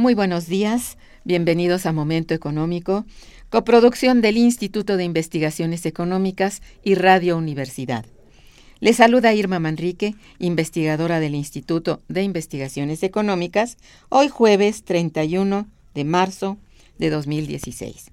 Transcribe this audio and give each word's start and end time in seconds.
Muy 0.00 0.14
buenos 0.14 0.46
días, 0.46 0.96
bienvenidos 1.24 1.84
a 1.84 1.92
Momento 1.92 2.32
Económico, 2.32 3.04
coproducción 3.50 4.22
del 4.22 4.38
Instituto 4.38 4.96
de 4.96 5.04
Investigaciones 5.04 5.84
Económicas 5.84 6.62
y 6.82 6.94
Radio 6.94 7.36
Universidad. 7.36 8.06
Les 8.78 8.96
saluda 8.96 9.34
Irma 9.34 9.58
Manrique, 9.58 10.14
investigadora 10.38 11.20
del 11.20 11.34
Instituto 11.34 12.00
de 12.08 12.22
Investigaciones 12.22 13.02
Económicas, 13.02 13.76
hoy 14.08 14.30
jueves 14.30 14.84
31 14.84 15.68
de 15.92 16.04
marzo 16.04 16.56
de 16.96 17.10
2016. 17.10 18.10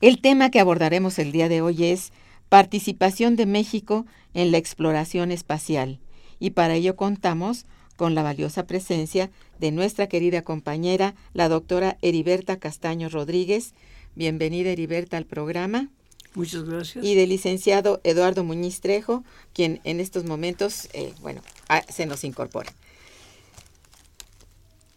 El 0.00 0.22
tema 0.22 0.50
que 0.50 0.58
abordaremos 0.58 1.18
el 1.18 1.32
día 1.32 1.50
de 1.50 1.60
hoy 1.60 1.84
es 1.84 2.14
participación 2.48 3.36
de 3.36 3.44
México 3.44 4.06
en 4.32 4.52
la 4.52 4.56
exploración 4.56 5.32
espacial 5.32 6.00
y 6.40 6.52
para 6.52 6.76
ello 6.76 6.96
contamos 6.96 7.66
con 7.96 8.14
la 8.14 8.22
valiosa 8.22 8.66
presencia 8.66 9.30
de 9.58 9.72
nuestra 9.72 10.08
querida 10.08 10.42
compañera, 10.42 11.14
la 11.32 11.48
doctora 11.48 11.96
Heriberta 12.02 12.58
Castaño 12.58 13.08
Rodríguez. 13.08 13.74
Bienvenida, 14.14 14.70
Heriberta, 14.70 15.16
al 15.16 15.26
programa. 15.26 15.90
Muchas 16.34 16.64
gracias. 16.64 17.04
Y 17.04 17.14
del 17.14 17.28
licenciado 17.28 18.00
Eduardo 18.02 18.42
Muñiz 18.42 18.80
Trejo, 18.80 19.22
quien 19.52 19.80
en 19.84 20.00
estos 20.00 20.24
momentos, 20.24 20.88
eh, 20.92 21.12
bueno, 21.20 21.42
ah, 21.68 21.82
se 21.88 22.06
nos 22.06 22.24
incorpora. 22.24 22.72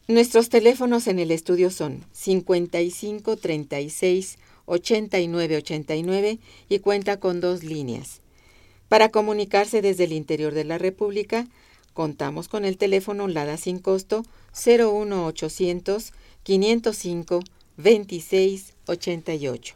Nuestros 0.07 0.49
teléfonos 0.49 1.07
en 1.07 1.19
el 1.19 1.31
estudio 1.31 1.69
son 1.69 2.03
55 2.13 3.35
36 3.37 4.37
89 4.65 5.57
89 5.57 6.39
y 6.69 6.79
cuenta 6.79 7.19
con 7.19 7.41
dos 7.41 7.63
líneas. 7.63 8.21
Para 8.89 9.09
comunicarse 9.09 9.81
desde 9.81 10.05
el 10.05 10.13
interior 10.13 10.53
de 10.53 10.63
la 10.63 10.77
República, 10.77 11.47
contamos 11.97 12.47
con 12.47 12.63
el 12.63 12.77
teléfono 12.77 13.27
LADA 13.27 13.57
sin 13.57 13.79
costo 13.79 14.23
01800 14.53 16.13
505 16.43 17.39
2688. 17.77 19.75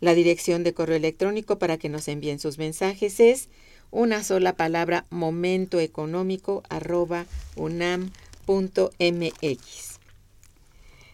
La 0.00 0.12
dirección 0.12 0.62
de 0.62 0.74
correo 0.74 0.96
electrónico 0.96 1.58
para 1.58 1.78
que 1.78 1.88
nos 1.88 2.06
envíen 2.08 2.38
sus 2.38 2.58
mensajes 2.58 3.18
es 3.18 3.48
una 3.90 4.22
sola 4.24 4.56
palabra 4.56 5.06
momentoeconómico 5.08 6.64
arroba 6.68 7.24
unam.mx. 7.56 8.90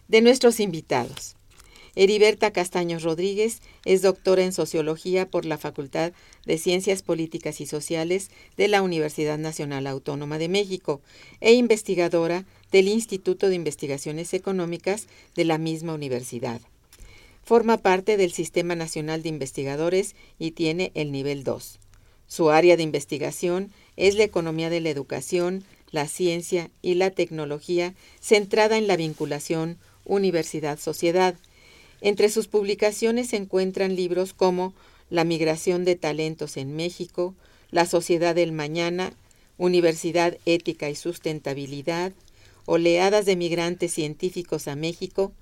De 0.09 0.21
nuestros 0.21 0.59
invitados. 0.59 1.37
Heriberta 1.97 2.51
Castaños 2.51 3.05
Rodríguez 3.05 3.63
es 3.85 4.03
doctora 4.03 4.45
en 4.45 4.53
Sociología 4.53 5.29
por 5.31 5.45
la 5.45 5.59
Facultad 5.59 6.13
de 6.45 6.59
Ciencias 6.59 7.03
Políticas 7.03 7.61
y 7.61 7.67
Sociales 7.67 8.31
de 8.57 8.69
la 8.69 8.83
Universidad 8.83 9.39
Nacional 9.39 9.87
Autónoma 9.87 10.39
de 10.39 10.49
México 10.49 11.01
e 11.41 11.53
investigadora 11.53 12.45
del 12.73 12.89
Instituto 12.89 13.49
de 13.49 13.55
Investigaciones 13.55 14.35
Económicas 14.35 15.07
de 15.37 15.45
la 15.45 15.59
misma 15.59 15.95
universidad. 15.95 16.61
Forma 17.45 17.77
parte 17.77 18.17
del 18.17 18.33
Sistema 18.33 18.75
Nacional 18.75 19.23
de 19.23 19.29
Investigadores 19.29 20.17
y 20.39 20.53
tiene 20.53 20.91
el 20.95 21.13
nivel 21.13 21.45
2. 21.45 21.79
Su 22.27 22.51
área 22.51 22.77
de 22.77 22.83
investigación 22.83 23.71
es 23.97 24.17
la 24.17 24.25
economía 24.25 24.71
de 24.71 24.81
la 24.81 24.91
educación, 24.91 25.63
la 25.91 26.09
ciencia 26.09 26.71
y 26.83 26.95
la 26.95 27.11
tecnología 27.11 27.95
centrada 28.21 28.79
en 28.79 28.89
la 28.89 28.97
vinculación 28.97 29.79
universidad-sociedad, 30.05 31.37
entre 32.05 32.29
sus 32.29 32.49
publicaciones 32.49 33.31
se 33.31 33.37
encuentran 33.37 33.97
libros 33.97 34.35
como 34.35 34.75
La 35.09 35.25
migración 35.25 35.87
de 35.87 35.97
talentos 35.97 36.59
en 36.59 36.77
México, 36.77 37.35
La 37.71 37.87
sociedad 37.87 38.35
del 38.35 38.53
mañana, 38.53 39.15
Universidad 39.57 40.37
Ética 40.45 40.91
y 40.91 40.97
Sustentabilidad, 40.97 42.13
Oleadas 42.67 43.25
de 43.25 43.37
migrantes 43.37 43.95
científicos 43.95 44.69
a 44.69 44.77
México. 44.77 45.33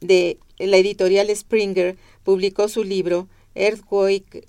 De 0.00 0.38
la 0.60 0.76
editorial 0.76 1.28
Springer 1.34 1.96
publicó 2.22 2.68
su 2.68 2.84
libro 2.84 3.26
Earthquake 3.56 4.46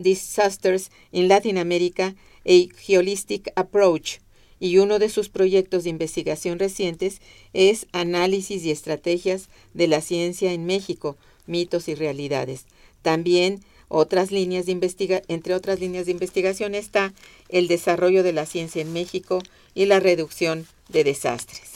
Disasters 0.00 0.90
in 1.12 1.28
Latin 1.28 1.56
America, 1.56 2.16
a 2.44 2.98
Holistic 2.98 3.52
Approach, 3.54 4.18
y 4.60 4.78
uno 4.78 4.98
de 4.98 5.08
sus 5.08 5.28
proyectos 5.28 5.84
de 5.84 5.90
investigación 5.90 6.58
recientes 6.58 7.20
es 7.52 7.86
Análisis 7.92 8.64
y 8.64 8.70
Estrategias 8.70 9.48
de 9.74 9.88
la 9.88 10.00
Ciencia 10.00 10.52
en 10.52 10.66
México, 10.66 11.16
mitos 11.46 11.88
y 11.88 11.94
realidades. 11.94 12.64
También 13.02 13.60
otras 13.88 14.30
líneas 14.32 14.66
de 14.66 14.72
investiga 14.72 15.22
entre 15.28 15.54
otras 15.54 15.80
líneas 15.80 16.06
de 16.06 16.12
investigación 16.12 16.74
está 16.74 17.12
el 17.48 17.68
desarrollo 17.68 18.22
de 18.22 18.32
la 18.32 18.46
ciencia 18.46 18.82
en 18.82 18.92
México 18.92 19.40
y 19.74 19.86
la 19.86 20.00
reducción 20.00 20.66
de 20.88 21.04
desastres. 21.04 21.73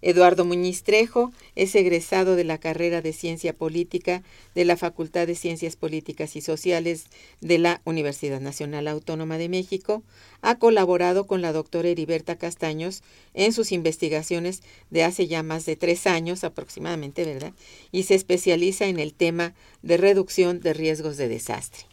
Eduardo 0.00 0.44
Muñiz 0.44 0.84
Trejo 0.84 1.32
es 1.56 1.74
egresado 1.74 2.36
de 2.36 2.44
la 2.44 2.58
carrera 2.58 3.02
de 3.02 3.12
Ciencia 3.12 3.52
Política 3.52 4.22
de 4.54 4.64
la 4.64 4.76
Facultad 4.76 5.26
de 5.26 5.34
Ciencias 5.34 5.76
Políticas 5.76 6.36
y 6.36 6.40
Sociales 6.40 7.06
de 7.40 7.58
la 7.58 7.80
Universidad 7.84 8.40
Nacional 8.40 8.86
Autónoma 8.86 9.38
de 9.38 9.48
México. 9.48 10.02
Ha 10.40 10.58
colaborado 10.58 11.26
con 11.26 11.42
la 11.42 11.52
doctora 11.52 11.88
Heriberta 11.88 12.36
Castaños 12.36 13.02
en 13.34 13.52
sus 13.52 13.72
investigaciones 13.72 14.62
de 14.90 15.02
hace 15.02 15.26
ya 15.26 15.42
más 15.42 15.66
de 15.66 15.74
tres 15.74 16.06
años 16.06 16.44
aproximadamente, 16.44 17.24
¿verdad? 17.24 17.52
Y 17.90 18.04
se 18.04 18.14
especializa 18.14 18.86
en 18.86 19.00
el 19.00 19.14
tema 19.14 19.54
de 19.82 19.96
reducción 19.96 20.60
de 20.60 20.74
riesgos 20.74 21.16
de 21.16 21.28
desastre. 21.28 21.86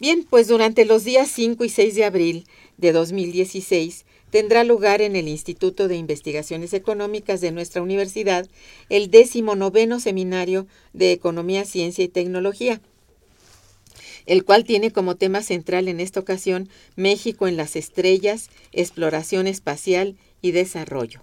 Bien, 0.00 0.24
pues 0.28 0.46
durante 0.46 0.84
los 0.84 1.02
días 1.02 1.28
5 1.28 1.64
y 1.64 1.68
6 1.68 1.96
de 1.96 2.04
abril 2.04 2.46
de 2.76 2.92
2016, 2.92 4.04
tendrá 4.30 4.62
lugar 4.62 5.02
en 5.02 5.16
el 5.16 5.26
Instituto 5.26 5.88
de 5.88 5.96
Investigaciones 5.96 6.72
Económicas 6.72 7.40
de 7.40 7.50
nuestra 7.50 7.82
universidad 7.82 8.46
el 8.90 9.10
décimo 9.10 9.56
noveno 9.56 9.98
seminario 9.98 10.68
de 10.92 11.10
Economía, 11.10 11.64
Ciencia 11.64 12.04
y 12.04 12.08
Tecnología, 12.08 12.80
el 14.26 14.44
cual 14.44 14.62
tiene 14.62 14.92
como 14.92 15.16
tema 15.16 15.42
central 15.42 15.88
en 15.88 15.98
esta 15.98 16.20
ocasión 16.20 16.68
México 16.94 17.48
en 17.48 17.56
las 17.56 17.74
estrellas, 17.74 18.50
exploración 18.70 19.48
espacial 19.48 20.16
y 20.42 20.52
desarrollo. 20.52 21.22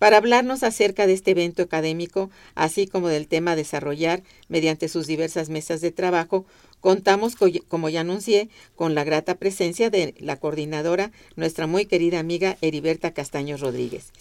Para 0.00 0.16
hablarnos 0.16 0.62
acerca 0.62 1.06
de 1.06 1.12
este 1.12 1.32
evento 1.32 1.62
académico, 1.62 2.30
así 2.54 2.86
como 2.86 3.08
del 3.08 3.28
tema 3.28 3.54
desarrollar 3.54 4.22
mediante 4.48 4.88
sus 4.88 5.06
diversas 5.06 5.50
mesas 5.50 5.82
de 5.82 5.92
trabajo, 5.92 6.46
Contamos, 6.80 7.36
como 7.68 7.88
ya 7.88 8.00
anuncié, 8.00 8.48
con 8.74 8.94
la 8.94 9.04
grata 9.04 9.36
presencia 9.36 9.90
de 9.90 10.14
la 10.18 10.36
coordinadora, 10.36 11.12
nuestra 11.36 11.66
muy 11.66 11.84
querida 11.84 12.18
amiga 12.18 12.56
Heriberta 12.62 13.12
Castaño 13.12 13.56
Rodríguez. 13.56 14.12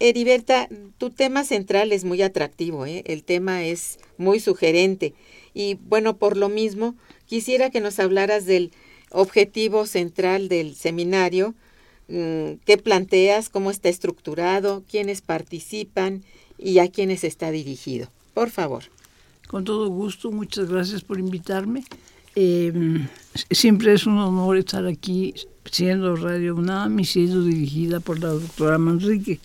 Heriberta, 0.00 0.68
tu 0.98 1.10
tema 1.10 1.44
central 1.44 1.92
es 1.92 2.04
muy 2.04 2.22
atractivo, 2.22 2.86
¿eh? 2.86 3.02
el 3.06 3.24
tema 3.24 3.64
es 3.64 3.98
muy 4.16 4.38
sugerente 4.38 5.12
y 5.54 5.74
bueno, 5.74 6.18
por 6.18 6.36
lo 6.36 6.48
mismo, 6.48 6.94
quisiera 7.26 7.70
que 7.70 7.80
nos 7.80 7.98
hablaras 7.98 8.46
del 8.46 8.70
objetivo 9.10 9.86
central 9.86 10.48
del 10.48 10.76
seminario, 10.76 11.54
mm, 12.06 12.54
qué 12.64 12.78
planteas, 12.78 13.48
cómo 13.48 13.72
está 13.72 13.88
estructurado, 13.88 14.84
quiénes 14.88 15.20
participan 15.20 16.24
y 16.58 16.78
a 16.78 16.88
quiénes 16.88 17.24
está 17.24 17.50
dirigido. 17.50 18.08
Por 18.34 18.50
favor. 18.50 18.84
Con 19.48 19.64
todo 19.64 19.88
gusto, 19.88 20.30
muchas 20.30 20.68
gracias 20.68 21.02
por 21.02 21.18
invitarme. 21.18 21.82
Em, 22.34 23.08
siempre 23.50 23.94
es 23.94 24.06
un 24.06 24.18
honor 24.18 24.58
estar 24.58 24.86
aquí 24.86 25.34
siendo 25.64 26.16
Radio 26.16 26.54
UNAM 26.54 27.00
y 27.00 27.06
siendo 27.06 27.42
dirigida 27.42 27.98
por 27.98 28.18
la 28.18 28.28
doctora 28.28 28.76
Manrique. 28.76 29.40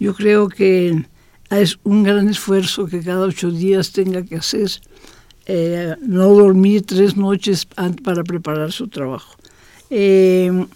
Yo 0.00 0.14
creo 0.14 0.48
que 0.48 1.06
es 1.50 1.78
un 1.84 2.02
gran 2.02 2.28
esfuerzo 2.28 2.86
que 2.86 3.00
cada 3.02 3.20
ocho 3.20 3.52
días 3.52 3.92
tenga 3.92 4.24
que 4.24 4.34
hacer, 4.34 4.68
eh, 5.46 5.94
no 6.00 6.26
dormir 6.34 6.84
tres 6.84 7.16
noches 7.16 7.66
para 7.66 8.24
preparar 8.24 8.72
su 8.72 8.88
trabajo. 8.88 9.36
Em, 9.90 10.66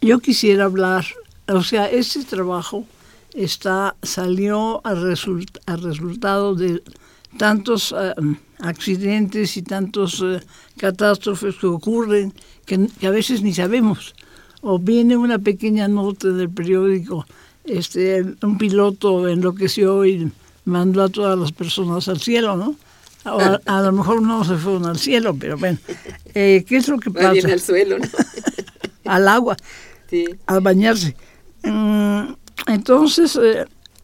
yo 0.00 0.20
quisiera 0.20 0.64
hablar, 0.64 1.04
o 1.48 1.62
sea, 1.62 1.90
este 1.90 2.24
trabajo 2.24 2.86
está, 3.34 3.94
salió 4.02 4.80
al, 4.86 5.14
al 5.66 5.82
resultado 5.82 6.54
de 6.54 6.82
tantos 7.36 7.94
eh, 7.96 8.14
accidentes 8.60 9.56
y 9.56 9.62
tantos 9.62 10.22
eh, 10.24 10.40
catástrofes 10.76 11.56
que 11.56 11.66
ocurren 11.66 12.32
que, 12.64 12.88
a 13.06 13.10
veces 13.10 13.42
ni 13.42 13.54
sabemos. 13.54 14.14
O 14.62 14.78
viene 14.78 15.16
una 15.16 15.38
pequeña 15.38 15.86
nota 15.86 16.28
del 16.28 16.50
periódico, 16.50 17.26
este, 17.64 18.24
un 18.42 18.58
piloto 18.58 19.28
enloqueció 19.28 20.04
y 20.04 20.30
mandó 20.64 21.04
a 21.04 21.08
todas 21.08 21.38
las 21.38 21.52
personas 21.52 22.08
al 22.08 22.20
cielo, 22.20 22.56
¿no? 22.56 22.74
a, 23.24 23.82
lo 23.82 23.92
mejor 23.92 24.22
no 24.22 24.44
se 24.44 24.56
fueron 24.56 24.86
al 24.86 24.98
cielo, 24.98 25.34
pero 25.38 25.58
bueno, 25.58 25.78
eh, 26.34 26.64
¿qué 26.66 26.76
es 26.76 26.88
lo 26.88 26.98
que 26.98 27.10
pasa? 27.10 27.48
al 27.48 27.60
suelo, 27.60 27.98
¿no? 27.98 28.06
al 29.04 29.28
agua, 29.28 29.56
sí. 30.08 30.26
al 30.46 30.60
bañarse. 30.60 31.16
Mm, 31.64 32.34
entonces, 32.68 33.38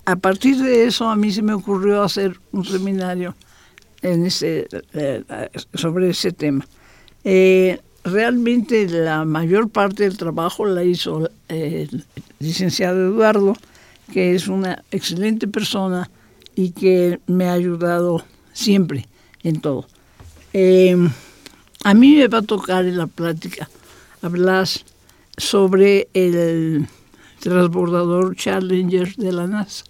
a 0.05 0.17
partir 0.17 0.57
de 0.59 0.87
eso 0.87 1.09
a 1.09 1.17
mí 1.17 1.31
se 1.33 1.43
me 1.43 1.53
ocurrió 1.53 2.03
hacer 2.03 2.39
un 2.51 2.65
seminario 2.65 3.35
eh, 4.03 4.29
sobre 5.75 6.11
ese 6.11 6.33
tema. 6.33 6.67
Eh, 7.25 7.81
realmente 8.03 8.89
la 8.89 9.25
mayor 9.25 9.69
parte 9.69 10.03
del 10.03 10.17
trabajo 10.17 10.67
la 10.67 10.83
hizo 10.83 11.31
eh, 11.49 11.89
el 11.89 12.05
licenciado 12.41 13.07
Eduardo, 13.07 13.55
que 14.13 14.35
es 14.35 14.49
una 14.49 14.83
excelente 14.91 15.47
persona 15.47 16.11
y 16.57 16.71
que 16.73 17.21
me 17.27 17.49
ha 17.49 17.53
ayudado 17.53 18.25
siempre 18.53 19.07
en 19.45 19.61
todo. 19.61 19.87
A 21.85 21.95
mí 21.95 22.17
me 22.17 22.29
va 22.29 22.39
a 22.39 22.43
tocar 22.43 22.85
en 22.85 22.99
la 22.99 23.07
plática 23.07 23.69
hablar 24.21 24.69
sobre 25.37 26.09
el 26.13 26.87
transbordador 27.41 28.37
Challenger 28.37 29.17
de 29.17 29.33
la 29.33 29.47
NASA. 29.47 29.85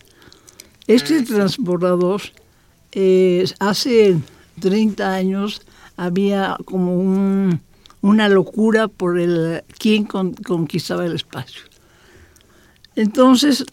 Este 0.87 1.19
Ah, 1.19 1.25
transbordador 1.25 2.21
eh, 2.93 3.45
hace 3.61 4.19
30 4.61 5.15
años 5.15 5.63
había 5.97 6.57
como 6.65 6.97
un- 6.97 7.61
una 8.01 8.29
locura 8.29 8.89
por 8.89 9.19
el 9.21 9.63
quién 9.79 10.05
con- 10.05 10.35
conquistaba 10.35 11.07
el 11.07 11.15
espacio. 11.15 11.63
Entonces, 12.97 13.65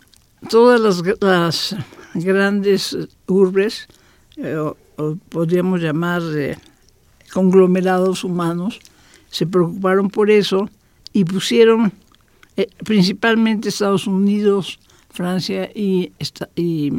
todas 0.49 0.79
las, 0.79 1.03
gr- 1.03 1.17
las 1.21 1.75
grandes 2.13 2.95
urbes, 3.27 3.87
eh, 4.37 4.55
o, 4.55 4.77
o 4.97 5.15
podríamos 5.29 5.81
llamar 5.81 6.21
eh, 6.35 6.57
conglomerados 7.33 8.23
humanos, 8.23 8.79
se 9.29 9.45
preocuparon 9.45 10.09
por 10.09 10.31
eso 10.31 10.69
y 11.11 11.25
pusieron 11.25 11.91
eh, 12.55 12.67
principalmente 12.85 13.69
Estados 13.69 14.07
Unidos, 14.07 14.79
Francia 15.09 15.69
y, 15.73 16.11
esta- 16.19 16.49
y, 16.55 16.91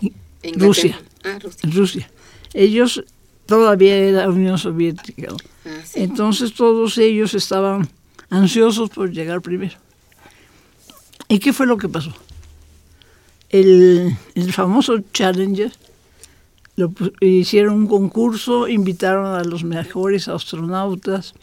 y 0.00 0.12
Inglaterra. 0.42 0.66
Rusia. 0.66 1.00
Ah, 1.24 1.38
Rusia. 1.40 1.70
Rusia. 1.70 2.10
Ellos 2.54 3.04
todavía 3.46 3.96
era 3.96 4.28
Unión 4.28 4.58
Soviética. 4.58 5.32
Ah, 5.64 5.68
sí. 5.84 6.00
Entonces 6.00 6.54
todos 6.54 6.96
ellos 6.98 7.34
estaban 7.34 7.88
ansiosos 8.30 8.90
por 8.90 9.10
llegar 9.12 9.40
primero. 9.42 9.76
¿Y 11.28 11.38
qué 11.40 11.52
fue 11.52 11.66
lo 11.66 11.76
que 11.76 11.88
pasó? 11.88 12.12
El, 13.50 14.16
el 14.34 14.52
famoso 14.52 14.98
Challenger 15.12 15.72
lo 16.76 16.92
hicieron 17.20 17.74
un 17.74 17.86
concurso, 17.86 18.68
invitaron 18.68 19.26
a 19.34 19.42
los 19.44 19.64
mejores 19.64 20.28
astronautas 20.28 21.34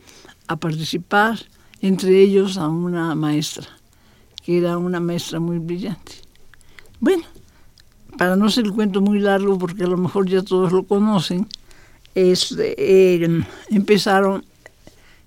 a 0.47 0.55
participar, 0.55 1.39
entre 1.81 2.21
ellos 2.21 2.57
a 2.57 2.67
una 2.69 3.15
maestra, 3.15 3.67
que 4.45 4.59
era 4.59 4.77
una 4.77 4.99
maestra 4.99 5.39
muy 5.39 5.57
brillante. 5.57 6.13
Bueno, 6.99 7.23
para 8.17 8.35
no 8.35 8.45
hacer 8.45 8.65
el 8.65 8.73
cuento 8.73 9.01
muy 9.01 9.19
largo, 9.19 9.57
porque 9.57 9.83
a 9.83 9.87
lo 9.87 9.97
mejor 9.97 10.29
ya 10.29 10.43
todos 10.43 10.71
lo 10.71 10.83
conocen, 10.83 11.47
eh, 12.13 13.43
empezaron, 13.71 14.45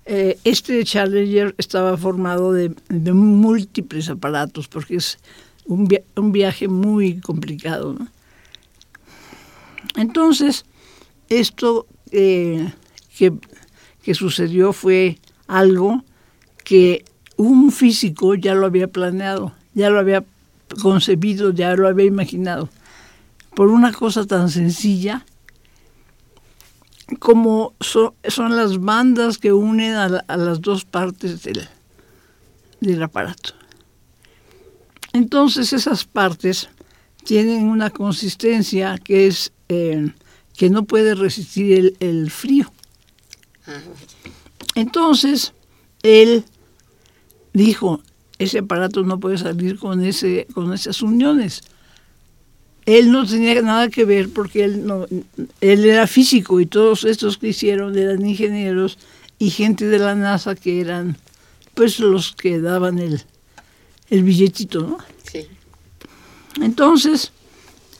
eh, 0.05 0.39
este 0.45 0.83
Challenger 0.85 1.53
estaba 1.57 1.97
formado 1.97 2.53
de, 2.53 2.73
múltiples 3.13 4.09
aparatos, 4.09 4.69
porque 4.69 4.95
es 4.95 5.19
un, 5.65 5.87
via- 5.87 6.01
un 6.15 6.31
viaje 6.31 6.69
muy 6.69 7.19
complicado. 7.19 7.97
Entonces, 9.97 10.65
esto 11.27 11.87
eh, 12.11 12.71
que, 13.17 13.33
que 14.01 14.15
sucedió 14.15 14.71
fue 14.71 15.19
algo 15.47 16.03
que 16.63 17.03
un 17.39 17.71
físico 17.71 18.35
ya 18.35 18.53
lo 18.53 18.65
había 18.65 18.87
planeado, 18.87 19.53
ya 19.73 19.89
lo 19.89 19.99
había 19.99 20.23
concebido, 20.81 21.51
ya 21.51 21.73
lo 21.75 21.87
había 21.87 22.05
imaginado, 22.05 22.69
por 23.55 23.69
una 23.69 23.91
cosa 23.93 24.25
tan 24.25 24.49
sencilla 24.49 25.25
como 27.19 27.73
so- 27.79 28.13
son 28.27 28.55
las 28.55 28.79
bandas 28.79 29.37
que 29.37 29.51
unen 29.53 29.93
a, 29.95 30.09
la- 30.09 30.25
a 30.27 30.37
las 30.37 30.61
dos 30.61 30.85
partes 30.85 31.41
del, 31.43 31.67
del 32.81 33.01
aparato. 33.01 33.53
Entonces 35.13 35.73
esas 35.73 36.03
partes 36.05 36.69
tienen 37.23 37.67
una 37.67 37.89
consistencia 37.89 38.97
que 39.03 39.27
es 39.27 39.51
eh, 39.69 40.11
que 40.55 40.69
no 40.69 40.83
puede 40.83 41.15
resistir 41.15 41.71
el, 41.79 41.97
el 41.99 42.29
frío. 42.31 42.71
Ah. 43.65 43.79
Entonces 44.75 45.53
él 46.03 46.43
dijo, 47.59 48.01
ese 48.37 48.59
aparato 48.59 49.03
no 49.03 49.19
puede 49.19 49.37
salir 49.37 49.77
con, 49.77 50.03
ese, 50.03 50.47
con 50.53 50.73
esas 50.73 51.01
uniones. 51.01 51.63
Él 52.85 53.11
no 53.11 53.25
tenía 53.25 53.61
nada 53.61 53.89
que 53.89 54.05
ver 54.05 54.29
porque 54.29 54.63
él, 54.63 54.85
no, 54.85 55.05
él 55.61 55.85
era 55.85 56.07
físico 56.07 56.59
y 56.59 56.65
todos 56.65 57.03
estos 57.03 57.37
que 57.37 57.49
hicieron 57.49 57.97
eran 57.97 58.25
ingenieros 58.25 58.97
y 59.37 59.51
gente 59.51 59.85
de 59.85 59.99
la 59.99 60.15
NASA 60.15 60.55
que 60.55 60.81
eran 60.81 61.17
pues 61.75 61.99
los 61.99 62.33
que 62.33 62.59
daban 62.59 62.97
el, 62.99 63.21
el 64.09 64.23
billetito, 64.23 64.81
¿no? 64.81 64.97
Sí. 65.23 65.45
Entonces, 66.61 67.31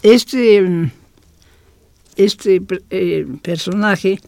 este, 0.02 0.92
este 2.16 2.62
eh, 2.90 3.28
personaje 3.42 4.20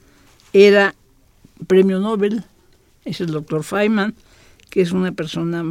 era 0.54 0.94
premio 1.68 2.00
Nobel, 2.00 2.44
es 3.06 3.22
el 3.22 3.28
doctor 3.28 3.64
Feynman, 3.64 4.14
que 4.72 4.82
es 4.82 4.92
una 4.94 5.12
persona 5.12 5.64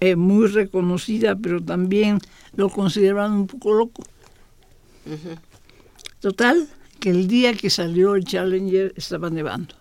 eh, 0.00 0.14
muy 0.16 0.46
reconocida, 0.46 1.34
pero 1.34 1.60
también 1.62 2.18
lo 2.54 2.68
consideraban 2.68 3.32
un 3.32 3.46
poco 3.48 3.72
loco. 3.74 4.04
Total, 6.20 6.68
que 7.00 7.10
el 7.10 7.26
día 7.26 7.54
que 7.54 7.70
salió 7.70 8.14
el 8.14 8.24
Challenger 8.24 8.92
estaba 8.96 9.30
nevando. 9.30 9.74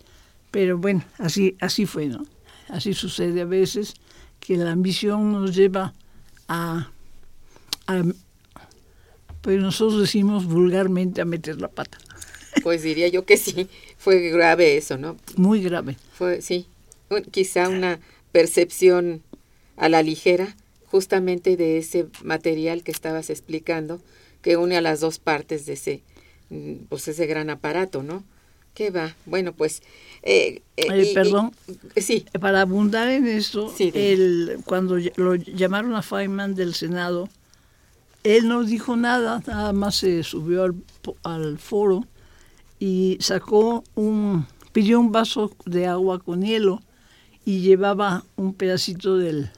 Pero 0.51 0.77
bueno, 0.77 1.03
así, 1.17 1.55
así 1.59 1.85
fue, 1.85 2.05
¿no? 2.05 2.25
Así 2.69 2.93
sucede 2.93 3.41
a 3.41 3.45
veces 3.45 3.95
que 4.39 4.57
la 4.57 4.71
ambición 4.71 5.31
nos 5.31 5.55
lleva 5.55 5.93
a, 6.47 6.91
a 7.87 8.03
pues 9.45 9.59
nosotros 9.61 10.01
decimos 10.01 10.45
vulgarmente 10.47 11.21
a 11.21 11.25
meter 11.25 11.61
la 11.61 11.67
pata. 11.67 11.99
Pues 12.63 12.81
diría 12.81 13.07
yo 13.09 13.25
que 13.25 13.37
sí. 13.37 13.67
Fue 13.99 14.19
grave 14.31 14.75
eso, 14.75 14.97
¿no? 14.97 15.17
Muy 15.37 15.61
grave. 15.61 15.97
Fue, 16.13 16.41
sí. 16.41 16.65
Quizá 17.29 17.69
una 17.69 17.99
percepción 18.31 19.21
a 19.77 19.87
la 19.87 20.01
ligera 20.01 20.55
justamente 20.87 21.57
de 21.57 21.77
ese 21.77 22.07
material 22.23 22.81
que 22.81 22.91
estabas 22.91 23.29
explicando 23.29 24.01
que 24.41 24.57
une 24.57 24.77
a 24.77 24.81
las 24.81 24.99
dos 24.99 25.19
partes 25.19 25.67
de 25.67 25.73
ese 25.73 26.01
mm, 26.49 26.85
pues 26.89 27.07
ese 27.07 27.27
gran 27.27 27.51
aparato, 27.51 28.01
¿no? 28.01 28.23
¿Qué 28.73 28.89
va? 28.89 29.15
Bueno, 29.27 29.53
pues 29.53 29.83
eh, 30.23 30.61
eh, 30.75 30.87
Eh, 30.89 31.03
y- 31.05 31.09
y- 31.11 31.13
perdón. 31.13 31.51
sí, 31.97 32.25
Para 32.41 32.61
abundar 32.61 33.09
en 33.09 33.27
esto, 33.27 33.71
Sí, 33.75 33.91
el, 33.93 34.57
cuando 34.65 34.97
lo 35.17 35.35
llamaron 35.35 35.93
a 35.93 36.01
Feynman 36.01 36.55
del 36.55 36.73
Senado, 36.73 37.29
él 38.25 38.47
no 38.47 38.63
dijo 38.63 38.95
nada, 38.97 39.41
nada 39.45 39.71
más 39.71 39.95
se 39.97 40.23
subió 40.23 40.63
al, 40.63 40.75
al 41.23 41.57
foro 41.59 42.05
y 42.79 43.17
sacó 43.21 43.83
un, 43.93 44.47
pidió 44.73 44.99
un 44.99 45.11
vaso 45.11 45.51
de 45.65 45.85
agua 45.85 46.19
con 46.19 46.41
hielo 46.41 46.81
y 47.45 47.59
llevaba 47.61 48.25
un 48.35 48.53
pedacito 48.53 49.17
del 49.17 49.51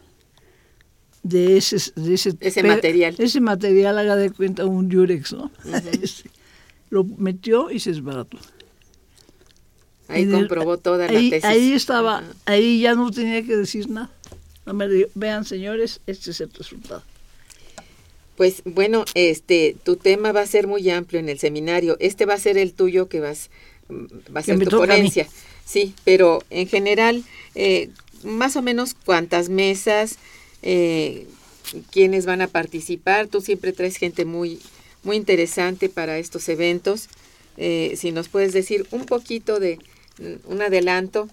de 1.24 1.58
ese, 1.58 1.78
de 1.96 2.14
ese, 2.14 2.64
material. 2.64 3.16
Ese 3.18 3.42
material, 3.42 3.98
haga 3.98 4.16
de 4.16 4.32
cuenta 4.32 4.66
un 4.66 4.88
Durex, 4.88 5.34
¿no? 5.34 5.50
Este, 6.02 6.30
lo 6.90 7.04
metió 7.04 7.72
y 7.72 7.80
se 7.80 7.92
desbarató. 7.92 8.38
Ahí 10.08 10.24
el- 10.24 10.32
comprobó 10.32 10.78
toda 10.78 11.08
la 11.12 11.18
ahí, 11.18 11.30
tesis. 11.30 11.46
ahí 11.46 11.74
estaba, 11.74 12.24
ahí 12.46 12.82
ya 12.82 12.96
no 12.96 13.12
tenía 13.12 13.44
que 13.44 13.58
decir 13.58 13.90
nada. 13.90 14.10
No 14.66 14.74
me 14.74 14.88
dijo, 14.88 15.10
vean 15.16 15.44
señores, 15.46 16.02
este 16.08 16.32
es 16.32 16.42
el 16.42 16.52
resultado. 16.54 17.04
Pues 18.38 18.64
bueno, 18.66 19.06
este, 19.16 19.76
tu 19.84 19.98
tema 19.98 20.32
va 20.32 20.42
a 20.42 20.48
ser 20.48 20.68
muy 20.68 20.90
amplio 20.92 21.20
en 21.20 21.30
el 21.30 21.40
seminario. 21.40 21.98
Este 22.00 22.26
va 22.26 22.36
a 22.36 22.40
ser 22.40 22.58
el 22.58 22.74
tuyo 22.74 23.10
que 23.10 23.20
vas, 23.22 23.50
mm, 23.90 24.06
va 24.36 24.42
a 24.42 24.44
ser 24.44 24.62
tu 24.62 24.74
ponencia. 24.74 25.28
Sí, 25.66 25.96
pero 26.06 26.44
en 26.52 26.68
general, 26.68 27.26
eh, 27.56 27.90
más 28.24 28.56
o 28.56 28.64
menos 28.64 28.96
cuántas 29.06 29.50
mesas, 29.50 30.18
eh, 30.64 31.28
quiénes 31.92 32.26
van 32.26 32.42
a 32.42 32.48
participar. 32.48 33.28
Tú 33.28 33.42
siempre 33.42 33.74
traes 33.74 33.98
gente 33.98 34.26
muy, 34.26 34.62
muy 35.04 35.18
interesante 35.18 35.90
para 35.90 36.18
estos 36.20 36.48
eventos. 36.50 37.10
Eh, 37.58 37.96
si 37.98 38.12
nos 38.12 38.30
puedes 38.30 38.54
decir 38.54 38.88
un 38.92 39.06
poquito 39.06 39.60
de 39.60 39.80
mm, 40.20 40.52
un 40.52 40.62
adelanto, 40.62 41.28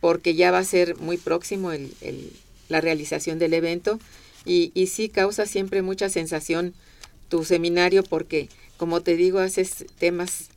porque 0.00 0.34
ya 0.34 0.50
va 0.50 0.58
a 0.58 0.64
ser 0.64 0.96
muy 0.98 1.16
próximo 1.18 1.72
el, 1.72 1.92
el- 2.00 2.32
la 2.68 2.80
realización 2.80 3.38
del 3.38 3.54
evento 3.54 4.00
y, 4.46 4.70
y 4.74 4.86
sí 4.86 5.08
causa 5.08 5.44
siempre 5.46 5.82
mucha 5.82 6.08
sensación 6.08 6.72
tu 7.28 7.44
seminario 7.44 8.02
porque, 8.04 8.48
como 8.76 9.00
te 9.02 9.16
digo, 9.16 9.40
haces 9.40 9.84
temas 9.98 10.48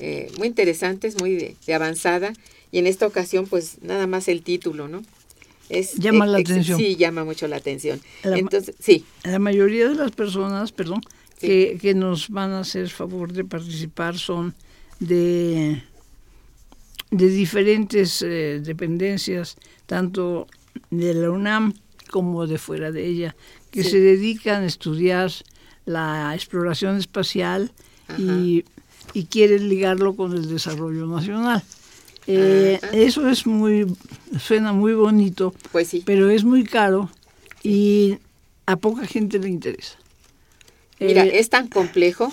eh, 0.00 0.30
muy 0.38 0.48
interesantes, 0.48 1.18
muy 1.20 1.34
de, 1.34 1.56
de 1.66 1.74
avanzada 1.74 2.32
y 2.72 2.78
en 2.78 2.86
esta 2.86 3.06
ocasión 3.06 3.46
pues 3.46 3.78
nada 3.82 4.06
más 4.06 4.28
el 4.28 4.42
título, 4.42 4.88
¿no? 4.88 5.02
Es, 5.70 5.94
Llama 5.94 6.26
la 6.26 6.40
ex- 6.40 6.50
atención. 6.50 6.78
Sí, 6.78 6.96
llama 6.96 7.24
mucho 7.24 7.46
la 7.46 7.56
atención. 7.56 8.00
La 8.24 8.38
Entonces, 8.38 8.74
sí, 8.80 9.04
La 9.24 9.38
mayoría 9.38 9.88
de 9.88 9.94
las 9.94 10.10
personas, 10.12 10.72
perdón, 10.72 11.00
Sí. 11.40 11.46
que, 11.46 11.78
que 11.80 11.94
nos 11.94 12.30
van 12.30 12.50
a 12.50 12.60
hacer 12.60 12.88
favor 12.88 13.32
de 13.32 13.44
participar 13.44 14.18
son 14.18 14.54
de, 14.98 15.82
de 17.10 17.28
diferentes 17.28 18.22
eh, 18.22 18.60
dependencias, 18.62 19.56
tanto 19.86 20.46
de 20.90 21.14
la 21.14 21.30
UNAM 21.30 21.74
como 22.08 22.46
de 22.46 22.58
fuera 22.58 22.90
de 22.92 23.06
ella, 23.06 23.36
que 23.70 23.84
Sí. 23.84 23.90
se 23.90 24.00
dedican 24.00 24.62
a 24.62 24.66
estudiar 24.66 25.30
la 25.86 26.32
exploración 26.34 26.96
espacial 26.96 27.72
y, 28.18 28.64
y 29.14 29.24
quieren 29.26 29.68
ligarlo 29.68 30.14
con 30.16 30.32
el 30.32 30.48
desarrollo 30.48 31.06
nacional. 31.06 31.62
Eh, 32.26 32.78
eso 32.92 33.28
es 33.28 33.46
muy, 33.46 33.86
suena 34.38 34.72
muy 34.72 34.92
bonito, 34.94 35.54
pues 35.72 35.88
sí. 35.88 36.02
pero 36.04 36.28
es 36.28 36.44
muy 36.44 36.64
caro 36.64 37.10
y 37.62 38.18
a 38.66 38.76
poca 38.76 39.06
gente 39.06 39.38
le 39.38 39.48
interesa. 39.48 39.96
Mira, 41.00 41.24
Eh, 41.24 41.38
es 41.38 41.48
tan 41.48 41.68
complejo 41.68 42.30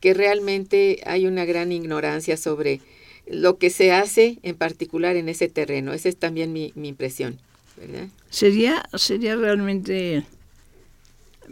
que 0.00 0.14
realmente 0.14 1.02
hay 1.04 1.26
una 1.26 1.44
gran 1.44 1.72
ignorancia 1.72 2.36
sobre 2.36 2.80
lo 3.26 3.58
que 3.58 3.68
se 3.70 3.92
hace 3.92 4.38
en 4.42 4.56
particular 4.56 5.16
en 5.16 5.28
ese 5.28 5.48
terreno. 5.48 5.92
Esa 5.92 6.08
es 6.08 6.16
también 6.16 6.52
mi, 6.52 6.72
mi 6.74 6.88
impresión, 6.88 7.38
¿verdad? 7.76 8.08
Sería, 8.32 8.82
sería 8.94 9.36
realmente 9.36 10.24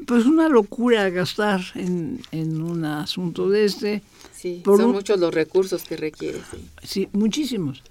pues 0.07 0.25
una 0.25 0.49
locura 0.49 1.11
gastar 1.11 1.61
en, 1.75 2.23
en 2.33 2.63
un 2.63 2.85
asunto 2.87 3.49
de 3.51 3.67
este, 3.67 4.03
Sí, 4.35 4.63
Por 4.65 4.79
son 4.79 4.87
un- 4.87 4.93
muchos 4.93 5.21
los 5.21 5.33
recursos 5.35 5.83
que 5.83 5.97
requiere. 5.99 6.39
sí. 6.51 6.69
sí, 6.83 7.09
muchísimos. 7.13 7.83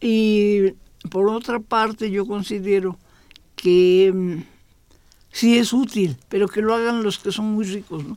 Y 0.00 0.72
por 1.10 1.28
otra 1.30 1.60
parte 1.60 2.10
yo 2.10 2.26
considero 2.26 2.98
que 3.56 4.12
mm, 4.14 4.42
sí 5.32 5.56
es 5.58 5.72
útil, 5.72 6.16
pero 6.28 6.48
que 6.48 6.60
lo 6.60 6.74
hagan 6.74 7.02
los 7.02 7.18
que 7.18 7.32
son 7.32 7.46
muy 7.46 7.64
ricos, 7.64 8.04
¿no? 8.04 8.16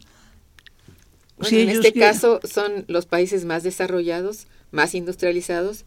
Bueno, 1.38 1.50
Si 1.50 1.62
en 1.62 1.70
este 1.70 1.94
quieren. 1.94 2.12
caso 2.14 2.40
son 2.44 2.86
los 2.88 3.06
países 3.06 3.46
más 3.46 3.64
desarrollados, 3.64 4.48
más 4.72 4.94
industrializados, 4.96 5.86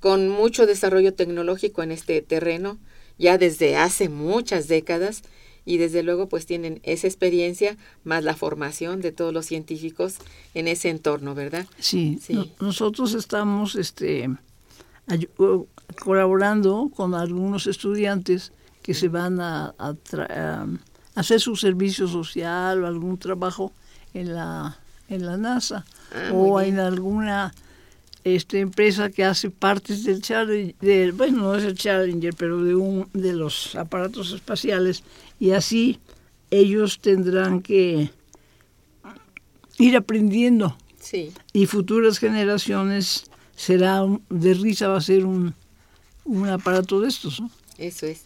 con 0.00 0.28
mucho 0.30 0.66
desarrollo 0.66 1.12
tecnológico 1.14 1.82
en 1.82 1.92
este 1.92 2.22
terreno, 2.22 2.78
ya 3.20 3.38
desde 3.38 3.76
hace 3.76 4.08
muchas 4.08 4.66
décadas, 4.66 5.22
y 5.66 5.76
desde 5.76 6.02
luego 6.02 6.26
pues 6.28 6.46
tienen 6.46 6.80
esa 6.82 7.06
experiencia 7.06 7.76
más 8.02 8.24
la 8.24 8.34
formación 8.34 9.00
de 9.02 9.12
todos 9.12 9.32
los 9.32 9.44
científicos 9.46 10.16
en 10.54 10.66
ese 10.66 10.88
entorno, 10.88 11.34
¿verdad? 11.36 11.66
Sí, 11.78 12.18
Sí. 12.20 12.32
no- 12.34 12.46
nosotros 12.60 13.14
estamos 13.14 13.76
este, 13.76 14.28
colaborando 16.02 16.90
con 16.94 17.14
algunos 17.14 17.66
estudiantes 17.66 18.52
que 18.82 18.94
se 18.94 19.08
van 19.08 19.40
a, 19.40 19.74
a 19.78 19.92
tra- 19.92 20.28
a 20.30 20.66
hacer 21.14 21.40
su 21.40 21.56
servicio 21.56 22.08
social 22.08 22.82
o 22.82 22.86
algún 22.86 23.18
trabajo 23.18 23.72
en 24.14 24.34
la, 24.34 24.78
en 25.08 25.26
la 25.26 25.36
NASA 25.36 25.84
Ah, 26.12 26.30
o 26.32 26.60
en 26.60 26.78
alguna 26.80 27.52
este, 28.24 28.60
empresa 28.60 29.10
que 29.10 29.24
hace 29.24 29.50
partes 29.50 30.04
del 30.04 30.22
Challenger, 30.22 31.12
bueno, 31.12 31.38
no 31.38 31.54
es 31.54 31.64
el 31.64 31.76
Challenger, 31.76 32.34
pero 32.34 32.62
de, 32.62 32.74
un, 32.74 33.08
de 33.12 33.32
los 33.32 33.74
aparatos 33.76 34.32
espaciales 34.32 35.02
y 35.38 35.52
así 35.52 35.98
ellos 36.50 37.00
tendrán 37.00 37.62
que 37.62 38.10
ir 39.78 39.96
aprendiendo 39.96 40.76
Sí, 41.00 41.32
y 41.52 41.66
futuras 41.66 42.18
generaciones 42.18 43.24
será 43.56 44.04
de 44.28 44.54
risa 44.54 44.88
va 44.88 44.98
a 44.98 45.00
ser 45.00 45.24
un, 45.24 45.54
un 46.24 46.48
aparato 46.48 47.00
de 47.00 47.08
estos 47.08 47.40
¿no? 47.40 47.50
eso 47.78 48.06
es. 48.06 48.22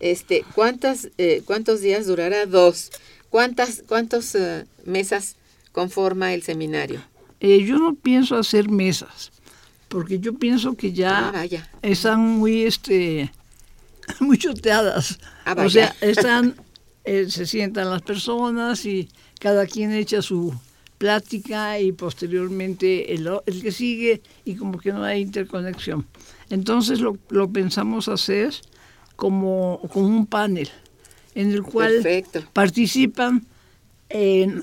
Este, 0.00 0.44
¿cuántas, 0.54 1.08
eh, 1.18 1.42
¿Cuántos 1.44 1.80
días 1.80 2.06
durará? 2.06 2.46
Dos. 2.46 2.90
¿Cuántas 3.30 3.82
cuántos, 3.86 4.34
eh, 4.34 4.66
mesas 4.84 5.36
conforma 5.72 6.34
el 6.34 6.42
seminario? 6.42 7.02
Eh, 7.46 7.62
yo 7.64 7.78
no 7.78 7.94
pienso 7.94 8.36
hacer 8.36 8.70
mesas 8.70 9.30
porque 9.88 10.18
yo 10.18 10.32
pienso 10.34 10.74
que 10.76 10.92
ya 10.92 11.30
Ah, 11.34 11.46
están 11.82 12.20
muy 12.20 12.62
este 12.62 13.30
muy 14.20 14.38
choteadas. 14.38 15.18
Ah, 15.44 15.54
o 15.58 15.68
sea 15.68 15.94
están 16.00 16.54
eh, 17.04 17.26
se 17.28 17.44
sientan 17.44 17.90
las 17.90 18.00
personas 18.00 18.86
y 18.86 19.08
cada 19.38 19.66
quien 19.66 19.92
echa 19.92 20.22
su 20.22 20.54
plática 20.96 21.78
y 21.78 21.92
posteriormente 21.92 23.12
el, 23.14 23.28
el 23.44 23.60
que 23.62 23.72
sigue 23.72 24.22
y 24.46 24.54
como 24.54 24.78
que 24.78 24.90
no 24.92 25.04
hay 25.04 25.20
interconexión. 25.20 26.06
Entonces 26.48 27.00
lo, 27.00 27.18
lo 27.28 27.50
pensamos 27.50 28.08
hacer 28.08 28.54
como, 29.16 29.80
como 29.92 30.06
un 30.06 30.26
panel 30.26 30.70
en 31.34 31.50
el 31.52 31.62
cual 31.62 31.92
Perfecto. 31.94 32.42
participan 32.54 33.44
en 34.08 34.62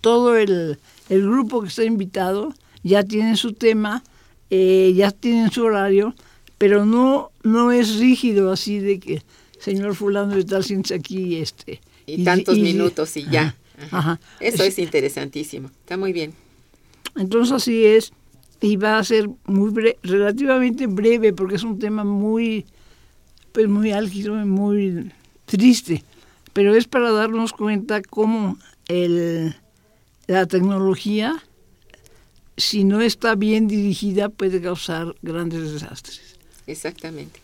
todo 0.00 0.36
el, 0.36 0.78
el 1.08 1.22
grupo 1.22 1.62
que 1.62 1.68
está 1.68 1.84
invitado, 1.84 2.52
ya 2.82 3.02
tienen 3.02 3.36
su 3.36 3.52
tema, 3.52 4.02
eh, 4.50 4.92
ya 4.96 5.10
tienen 5.10 5.50
su 5.50 5.64
horario, 5.64 6.14
pero 6.58 6.84
no, 6.86 7.30
no 7.42 7.72
es 7.72 7.98
rígido 7.98 8.52
así 8.52 8.78
de 8.78 8.98
que, 9.00 9.22
señor 9.58 9.94
fulano 9.94 10.34
de 10.36 10.44
tal, 10.44 10.64
siéntese 10.64 10.94
aquí 10.94 11.36
este, 11.36 11.80
Y, 12.06 12.24
tantos 12.24 12.56
y- 12.58 12.62
minutos 12.62 13.16
y 13.16 13.24
ya. 13.24 13.54
Ajá, 13.78 13.98
ajá. 13.98 14.20
Eso 14.40 14.62
es 14.62 14.78
interesantísimo. 14.78 15.68
Está 15.80 15.96
muy 15.96 16.12
bien. 16.12 16.32
Entonces 17.16 17.52
así 17.52 17.84
es, 17.84 18.12
y 18.60 18.76
va 18.76 18.98
a 18.98 19.04
ser 19.04 19.28
muy 19.46 19.70
bre- 19.70 19.96
relativamente 20.02 20.86
breve 20.86 21.32
porque 21.32 21.56
es 21.56 21.62
un 21.64 21.78
tema 21.78 22.04
muy, 22.04 22.64
pues 23.52 23.68
muy 23.68 23.92
álgido 23.92 24.40
y 24.40 24.44
muy 24.44 25.12
triste, 25.46 26.02
pero 26.52 26.74
es 26.74 26.86
para 26.86 27.10
darnos 27.12 27.52
cuenta 27.52 28.00
cómo 28.02 28.56
el, 28.88 29.54
la 30.26 30.46
tecnología, 30.46 31.42
si 32.56 32.84
no 32.84 33.00
está 33.00 33.34
bien 33.34 33.68
dirigida, 33.68 34.28
puede 34.28 34.60
causar 34.60 35.14
grandes 35.22 35.72
desastres. 35.72 36.36
Exactamente. 36.66 37.40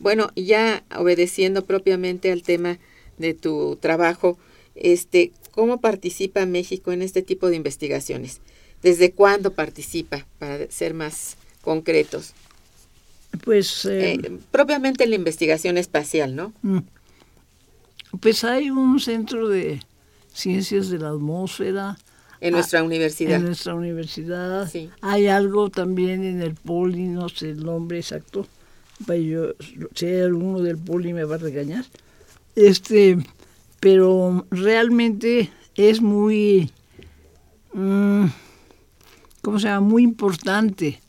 Bueno, 0.00 0.30
ya 0.36 0.84
obedeciendo 0.96 1.64
propiamente 1.64 2.30
al 2.30 2.42
tema 2.42 2.78
de 3.18 3.34
tu 3.34 3.76
trabajo, 3.80 4.38
este, 4.74 5.32
¿cómo 5.52 5.80
participa 5.80 6.46
México 6.46 6.92
en 6.92 7.02
este 7.02 7.22
tipo 7.22 7.48
de 7.48 7.56
investigaciones? 7.56 8.40
¿Desde 8.82 9.10
cuándo 9.12 9.52
participa, 9.54 10.26
para 10.38 10.70
ser 10.70 10.94
más 10.94 11.36
concretos? 11.62 12.32
Pues, 13.44 13.84
eh, 13.86 14.14
Eh, 14.14 14.38
propiamente 14.50 15.04
en 15.04 15.10
la 15.10 15.16
investigación 15.16 15.78
espacial, 15.78 16.36
¿no? 16.36 16.52
mm, 16.62 16.78
pues 18.20 18.44
hay 18.44 18.70
un 18.70 19.00
centro 19.00 19.48
de 19.48 19.80
ciencias 20.32 20.88
de 20.88 20.98
la 20.98 21.08
atmósfera, 21.10 21.98
En 22.40 22.54
Ah, 22.54 22.58
nuestra 22.58 22.82
universidad. 22.82 23.36
En 23.36 23.44
nuestra 23.46 23.74
universidad. 23.74 24.68
Sí. 24.70 24.90
Hay 25.00 25.26
algo 25.26 25.70
también 25.70 26.24
en 26.24 26.40
el 26.40 26.54
poli, 26.54 27.04
no 27.08 27.28
sé 27.28 27.50
el 27.50 27.64
nombre 27.64 27.98
exacto. 27.98 28.46
pero 29.06 29.54
Yo, 29.56 29.88
si 29.94 30.06
hay 30.06 30.20
alguno 30.22 30.60
del 30.60 30.76
poli 30.78 31.12
me 31.12 31.24
va 31.24 31.36
a 31.36 31.38
regañar. 31.38 31.84
Este, 32.56 33.18
pero 33.80 34.46
realmente 34.50 35.50
es 35.76 36.00
muy, 36.00 36.70
mm, 37.72 38.24
¿cómo 39.42 39.58
se 39.58 39.66
llama? 39.68 39.86
Muy 39.86 40.02
importante 40.02 41.00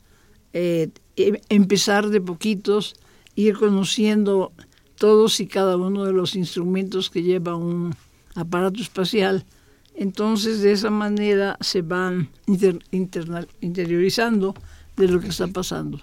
eh, 0.52 0.88
em- 1.16 1.40
empezar 1.48 2.08
de 2.08 2.20
poquitos, 2.20 2.94
ir 3.36 3.56
conociendo 3.56 4.52
todos 4.96 5.40
y 5.40 5.46
cada 5.46 5.76
uno 5.76 6.04
de 6.04 6.12
los 6.12 6.34
instrumentos 6.36 7.08
que 7.10 7.22
lleva 7.22 7.54
un 7.56 7.94
aparato 8.34 8.80
espacial 8.82 9.44
Entonces, 9.94 10.60
de 10.60 10.72
esa 10.72 10.90
manera 10.90 11.56
se 11.60 11.82
van 11.82 12.30
interiorizando 12.46 14.54
de 14.96 15.08
lo 15.08 15.20
que 15.20 15.28
está 15.28 15.46
pasando. 15.48 16.00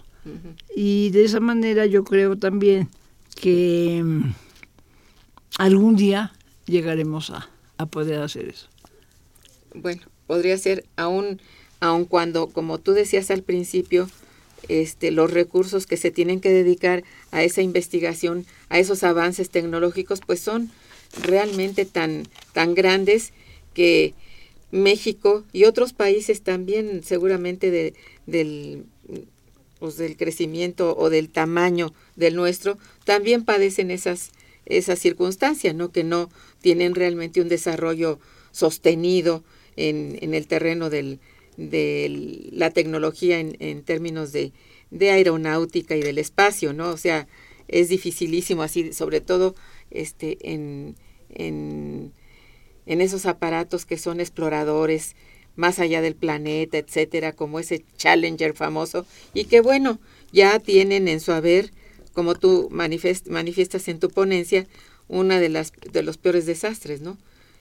Y 0.75 1.09
de 1.11 1.23
esa 1.23 1.39
manera 1.39 1.85
yo 1.85 2.03
creo 2.03 2.37
también 2.37 2.89
que 3.39 4.01
mm, 4.03 4.33
algún 5.57 5.95
día 5.95 6.33
llegaremos 6.65 7.29
a, 7.29 7.49
a, 7.77 7.85
poder 7.85 8.21
hacer 8.21 8.49
eso. 8.49 8.67
Bueno, 9.73 10.01
podría 10.25 10.57
ser 10.57 10.83
aún, 10.97 11.39
aun 11.79 12.03
cuando, 12.03 12.47
como 12.47 12.77
tú 12.77 12.91
decías 12.91 13.31
al 13.31 13.41
principio, 13.41 14.09
este, 14.67 15.11
los 15.11 15.31
recursos 15.31 15.85
que 15.85 15.97
se 15.97 16.11
tienen 16.11 16.41
que 16.41 16.49
dedicar 16.49 17.03
a 17.31 17.43
esa 17.43 17.61
investigación, 17.61 18.45
a 18.69 18.79
esos 18.79 19.03
avances 19.03 19.49
tecnológicos, 19.49 20.19
pues 20.25 20.41
son 20.41 20.71
realmente 21.23 21.85
tan, 21.85 22.23
tan 22.53 22.73
grandes 22.73 23.31
que 23.77 24.15
México 24.71 25.45
y 25.53 25.65
otros 25.65 25.93
países 25.93 26.41
también 26.41 27.03
seguramente 27.03 27.69
de, 27.69 27.93
del, 28.25 28.85
pues 29.79 29.97
del 29.97 30.17
crecimiento 30.17 30.97
o 30.97 31.11
del 31.11 31.29
tamaño 31.29 31.93
del 32.15 32.35
nuestro, 32.35 32.79
también 33.05 33.45
padecen 33.45 33.91
esas, 33.91 34.31
esas 34.65 34.97
circunstancias, 34.97 35.75
¿no? 35.75 35.91
que 35.91 36.03
no 36.03 36.31
tienen 36.59 36.95
realmente 36.95 37.39
un 37.39 37.49
desarrollo 37.49 38.19
sostenido 38.51 39.43
en, 39.75 40.17
en 40.21 40.33
el 40.33 40.47
terreno 40.47 40.89
del, 40.89 41.19
de 41.57 42.49
la 42.51 42.71
tecnología 42.71 43.39
en, 43.39 43.57
en 43.59 43.83
términos 43.83 44.31
de, 44.31 44.53
de, 44.89 45.11
aeronáutica 45.11 45.95
y 45.95 46.01
del 46.01 46.17
espacio, 46.17 46.73
¿no? 46.73 46.89
O 46.89 46.97
sea, 46.97 47.27
es 47.67 47.89
dificilísimo 47.89 48.63
así, 48.63 48.91
sobre 48.91 49.21
todo 49.21 49.53
este, 49.91 50.39
en, 50.41 50.95
en, 51.29 52.11
en 52.87 53.01
esos 53.01 53.25
aparatos 53.25 53.85
que 53.85 53.97
son 53.97 54.19
exploradores 54.19 55.15
más 55.55 55.79
allá 55.79 56.01
del 56.01 56.15
planeta, 56.15 56.77
etcétera, 56.77 57.33
como 57.33 57.59
ese 57.59 57.83
Challenger 57.97 58.53
famoso, 58.53 59.05
y 59.33 59.45
que 59.45 59.61
bueno, 59.61 59.99
ya 60.31 60.59
tienen 60.59 61.07
en 61.07 61.19
su 61.19 61.31
haber, 61.31 61.71
como 62.13 62.35
tú 62.35 62.69
manifiestas 62.71 63.87
en 63.87 63.99
tu 63.99 64.09
ponencia, 64.09 64.67
una 65.07 65.39
de 65.39 65.49
las 65.49 65.71
de 65.91 66.03
los 66.03 66.17
peores 66.17 66.45
desastres, 66.45 67.01
¿no? 67.01 67.17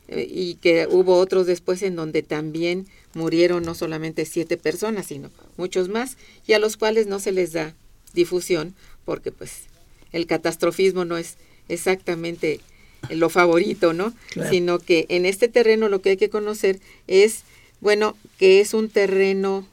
Eh, 0.09 0.27
y 0.29 0.55
que 0.57 0.87
hubo 0.89 1.17
otros 1.17 1.47
después 1.47 1.83
en 1.83 1.97
donde 1.97 2.23
también 2.23 2.87
murieron 3.15 3.65
no 3.65 3.75
solamente 3.75 4.25
siete 4.25 4.57
personas, 4.57 5.07
sino 5.07 5.31
muchos 5.57 5.89
más, 5.89 6.17
y 6.47 6.53
a 6.53 6.59
los 6.59 6.77
cuales 6.77 7.07
no 7.07 7.19
se 7.19 7.33
les 7.33 7.53
da 7.53 7.75
difusión, 8.12 8.75
porque 9.05 9.33
pues 9.33 9.65
el 10.12 10.27
catastrofismo 10.27 11.05
no 11.05 11.17
es 11.17 11.37
exactamente 11.69 12.61
lo 13.11 13.29
favorito, 13.29 13.92
¿no? 13.92 14.12
Sino 14.51 14.79
que 14.79 15.07
en 15.09 15.27
este 15.27 15.49
terreno 15.49 15.88
lo 15.88 16.01
que 16.01 16.11
hay 16.11 16.16
que 16.16 16.31
conocer 16.31 16.81
es, 17.07 17.42
bueno, 17.81 18.16
que 18.38 18.61
es 18.61 18.75
un 18.75 18.88
terreno, 18.88 19.66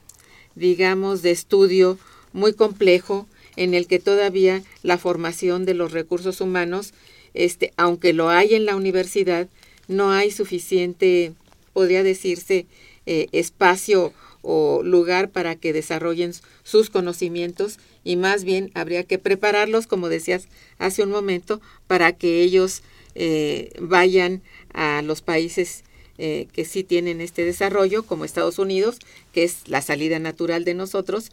digamos, 0.56 1.22
de 1.22 1.32
estudio 1.32 1.98
muy 2.34 2.54
complejo, 2.54 3.28
en 3.56 3.74
el 3.74 3.88
que 3.88 4.00
todavía 4.00 4.63
la 4.82 4.98
formación 4.98 5.65
de 5.65 5.74
los 5.74 5.91
recursos 5.91 6.41
humanos, 6.41 6.93
este, 7.34 7.72
aunque 7.78 8.13
lo 8.13 8.30
hay 8.30 8.56
en 8.56 8.65
la 8.65 8.76
universidad, 8.76 9.48
no 9.88 10.12
hay 10.12 10.32
suficiente, 10.32 11.34
podría 11.74 12.04
decirse, 12.04 12.65
eh, 13.06 13.28
espacio 13.32 14.13
o 14.41 14.82
lugar 14.84 15.30
para 15.30 15.56
que 15.56 15.74
desarrollen 15.74 16.34
sus 16.63 16.89
conocimientos 16.89 17.80
y 18.04 18.17
más 18.17 18.43
bien 18.43 18.72
habría 18.74 19.04
que 19.04 19.17
prepararlos, 19.17 19.88
como 19.88 20.10
decías 20.10 20.48
hace 20.78 21.04
un 21.04 21.12
momento, 21.12 21.62
para 21.88 22.12
que 22.12 22.41
ellos 22.41 22.84
eh, 23.15 23.71
vayan 23.80 24.41
a 24.73 25.02
los 25.02 25.21
países 25.21 25.84
eh, 26.17 26.47
que 26.54 26.65
sí 26.65 26.84
tienen 26.84 27.21
este 27.21 27.43
desarrollo, 27.43 28.04
como 28.04 28.26
Estados 28.26 28.60
Unidos, 28.60 28.99
que 29.32 29.43
es 29.43 29.67
la 29.67 29.82
salida 29.82 30.19
natural 30.19 30.63
de 30.63 30.73
nosotros, 30.73 31.32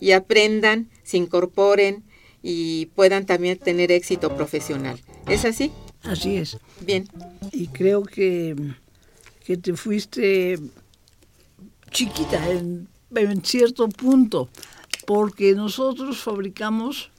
y 0.00 0.12
aprendan, 0.12 0.88
se 1.02 1.16
incorporen 1.16 2.04
y 2.42 2.86
puedan 2.94 3.26
también 3.26 3.58
tener 3.58 3.92
éxito 3.92 4.34
profesional. 4.36 5.00
¿Es 5.28 5.44
así? 5.44 5.72
Así 6.02 6.36
es. 6.36 6.58
Bien. 6.80 7.08
Y 7.52 7.66
creo 7.68 8.02
que, 8.02 8.56
que 9.44 9.56
te 9.56 9.74
fuiste 9.74 10.58
chiquita 11.90 12.50
en, 12.50 12.88
en 13.14 13.44
cierto 13.44 13.88
punto, 13.88 14.48
porque 15.06 15.54
nosotros 15.54 16.18
fabricamos 16.18 17.10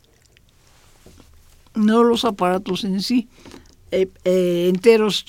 no 1.73 2.03
los 2.03 2.25
aparatos 2.25 2.83
en 2.83 3.01
sí, 3.01 3.27
eh, 3.91 4.07
eh, 4.23 4.67
enteros, 4.69 5.25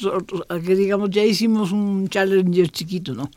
que 0.64 0.77
digamos, 0.77 1.11
ya 1.11 1.25
hicimos 1.25 1.72
un 1.72 2.09
Challenger 2.09 2.70
chiquito, 2.70 3.14
¿no? 3.14 3.31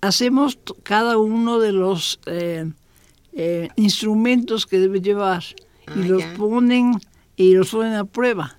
hacemos 0.00 0.58
cada 0.82 1.16
uno 1.16 1.58
de 1.58 1.72
los 1.72 2.20
eh, 2.26 3.68
instrumentos 3.76 4.66
que 4.66 4.78
debe 4.78 5.00
llevar 5.00 5.42
y 5.96 6.02
ah, 6.02 6.06
los 6.06 6.24
ponen 6.36 7.00
y 7.36 7.54
los 7.54 7.70
ponen 7.70 7.94
a 7.94 8.04
prueba. 8.04 8.58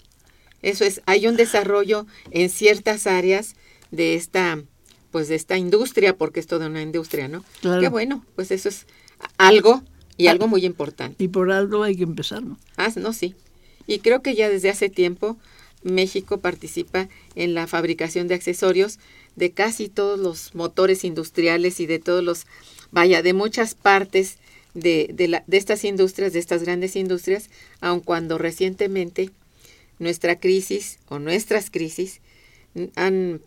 Eso 0.62 0.84
es, 0.84 1.02
hay 1.06 1.28
un 1.28 1.36
desarrollo 1.36 2.06
en 2.32 2.50
ciertas 2.50 3.08
áreas 3.08 3.56
de 3.92 4.16
esta, 4.16 4.62
pues 5.12 5.28
de 5.28 5.36
esta 5.36 5.58
industria, 5.58 6.18
porque 6.18 6.40
es 6.40 6.48
toda 6.48 6.68
una 6.68 6.82
industria, 6.82 7.28
¿no? 7.28 7.44
Qué 7.62 7.90
bueno, 7.90 8.26
pues 8.36 8.52
eso 8.52 8.70
es 8.70 8.86
algo 9.38 9.82
y 10.18 10.28
algo 10.28 10.48
muy 10.48 10.66
importante. 10.66 11.24
Y 11.24 11.28
por 11.30 11.52
algo 11.52 11.84
hay 11.84 11.96
que 11.96 12.04
empezar, 12.04 12.44
¿no? 12.44 12.58
Ah, 12.78 12.92
no, 12.96 13.14
sí. 13.14 13.36
Y 13.88 14.00
creo 14.00 14.22
que 14.22 14.36
ya 14.36 14.50
desde 14.50 14.70
hace 14.70 14.90
tiempo 14.90 15.38
México 15.84 16.40
participa 16.40 17.10
en 17.36 17.54
la 17.54 17.68
fabricación 17.68 18.28
de 18.28 18.36
accesorios 18.36 19.00
de 19.36 19.52
casi 19.52 19.90
todos 19.90 20.20
los 20.20 20.54
motores 20.56 21.04
industriales 21.04 21.80
y 21.80 21.86
de 21.86 22.00
todos 22.00 22.24
los, 22.24 22.46
vaya, 22.92 23.22
de 23.22 23.34
muchas 23.34 23.76
partes 23.76 24.38
de, 24.74 25.10
de, 25.14 25.58
estas 25.58 25.84
industrias, 25.84 26.34
de 26.34 26.40
estas 26.40 26.64
grandes 26.64 26.96
industrias, 26.96 27.50
aun 27.80 28.00
cuando 28.00 28.38
recientemente 28.38 29.30
nuestra 30.00 30.40
crisis 30.40 31.00
o 31.10 31.20
nuestras 31.20 31.70
crisis 31.70 32.22
han, 32.96 33.42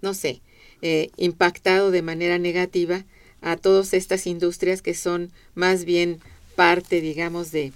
no 0.00 0.14
sé, 0.14 0.40
eh, 0.82 1.10
impactado 1.16 1.90
de 1.90 2.02
manera 2.02 2.38
negativa 2.38 3.04
a 3.42 3.56
todas 3.56 3.94
estas 3.94 4.26
industrias 4.26 4.82
que 4.82 4.94
son 4.94 5.30
más 5.54 5.84
bien 5.84 6.20
parte, 6.56 7.00
digamos, 7.00 7.52
de, 7.52 7.72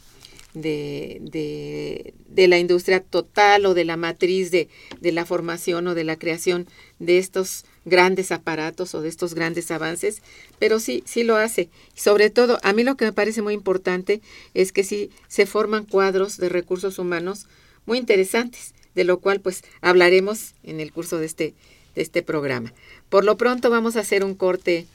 de, 0.54 2.14
de, 2.28 2.48
la 2.48 2.58
industria 2.58 3.00
total 3.00 3.66
o 3.66 3.74
de 3.74 3.84
la 3.84 3.96
matriz 3.96 4.50
de, 4.50 4.68
de, 5.00 5.12
la 5.12 5.26
formación 5.26 5.88
o 5.88 5.94
de 5.94 6.04
la 6.04 6.16
creación 6.16 6.66
de 6.98 7.18
estos 7.18 7.64
grandes 7.84 8.32
aparatos 8.32 8.94
o 8.94 9.02
de 9.02 9.08
estos 9.08 9.34
grandes 9.34 9.70
avances, 9.70 10.22
pero 10.58 10.78
sí, 10.78 11.02
sí 11.06 11.24
lo 11.24 11.36
hace. 11.36 11.68
Sobre 11.94 12.30
todo, 12.30 12.58
a 12.62 12.72
mí 12.72 12.84
lo 12.84 12.96
que 12.96 13.04
me 13.04 13.12
parece 13.12 13.42
muy 13.42 13.54
importante 13.54 14.20
es 14.54 14.72
que 14.72 14.84
sí 14.84 15.10
se 15.28 15.46
forman 15.46 15.84
cuadros 15.84 16.38
de 16.38 16.48
recursos 16.48 16.98
humanos 16.98 17.46
muy 17.84 17.98
interesantes, 17.98 18.74
de 18.94 19.04
lo 19.04 19.18
cual 19.18 19.40
pues 19.40 19.62
hablaremos 19.80 20.54
en 20.62 20.80
el 20.80 20.92
curso 20.92 21.18
de 21.18 21.26
este, 21.26 21.54
de 21.94 22.02
este 22.02 22.22
programa. 22.22 22.72
Por 23.08 23.24
lo 23.24 23.36
pronto 23.36 23.70
vamos 23.70 23.96
a 23.96 24.00
hacer 24.00 24.24
un 24.24 24.34
corte 24.34 24.86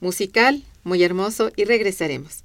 musical 0.00 0.62
muy 0.84 1.02
hermoso 1.02 1.50
y 1.56 1.64
regresaremos. 1.64 2.44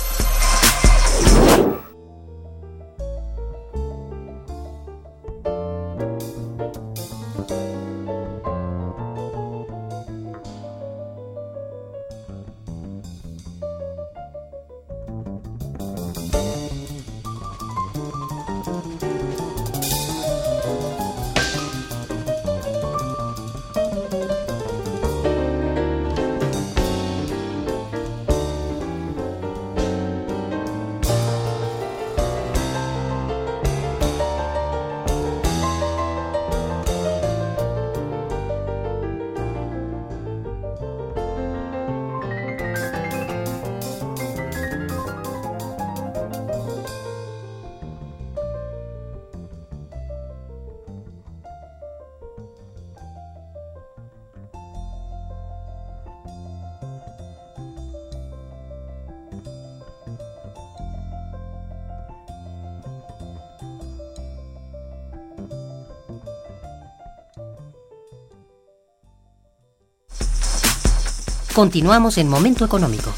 Continuamos 71.53 72.17
en 72.17 72.29
Momento 72.29 72.63
Económico. 72.63 73.13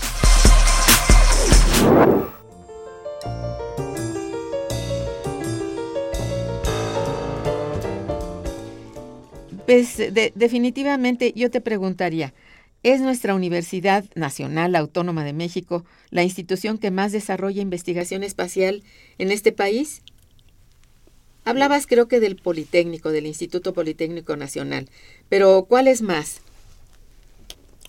Pues 9.67 9.97
definitivamente 10.35 11.31
yo 11.35 11.51
te 11.51 11.61
preguntaría, 11.61 12.33
¿es 12.81 13.01
nuestra 13.01 13.35
Universidad 13.35 14.03
Nacional 14.15 14.75
Autónoma 14.75 15.23
de 15.23 15.33
México 15.33 15.85
la 16.09 16.23
institución 16.23 16.79
que 16.79 16.89
más 16.89 17.11
desarrolla 17.11 17.61
investigación 17.61 18.23
espacial 18.23 18.83
en 19.19 19.31
este 19.31 19.51
país? 19.51 20.01
Hablabas 21.45 21.85
creo 21.85 22.07
que 22.07 22.19
del 22.19 22.35
Politécnico, 22.35 23.11
del 23.11 23.27
Instituto 23.27 23.73
Politécnico 23.73 24.35
Nacional, 24.35 24.89
pero 25.29 25.65
¿cuál 25.69 25.87
es 25.87 26.01
más? 26.01 26.42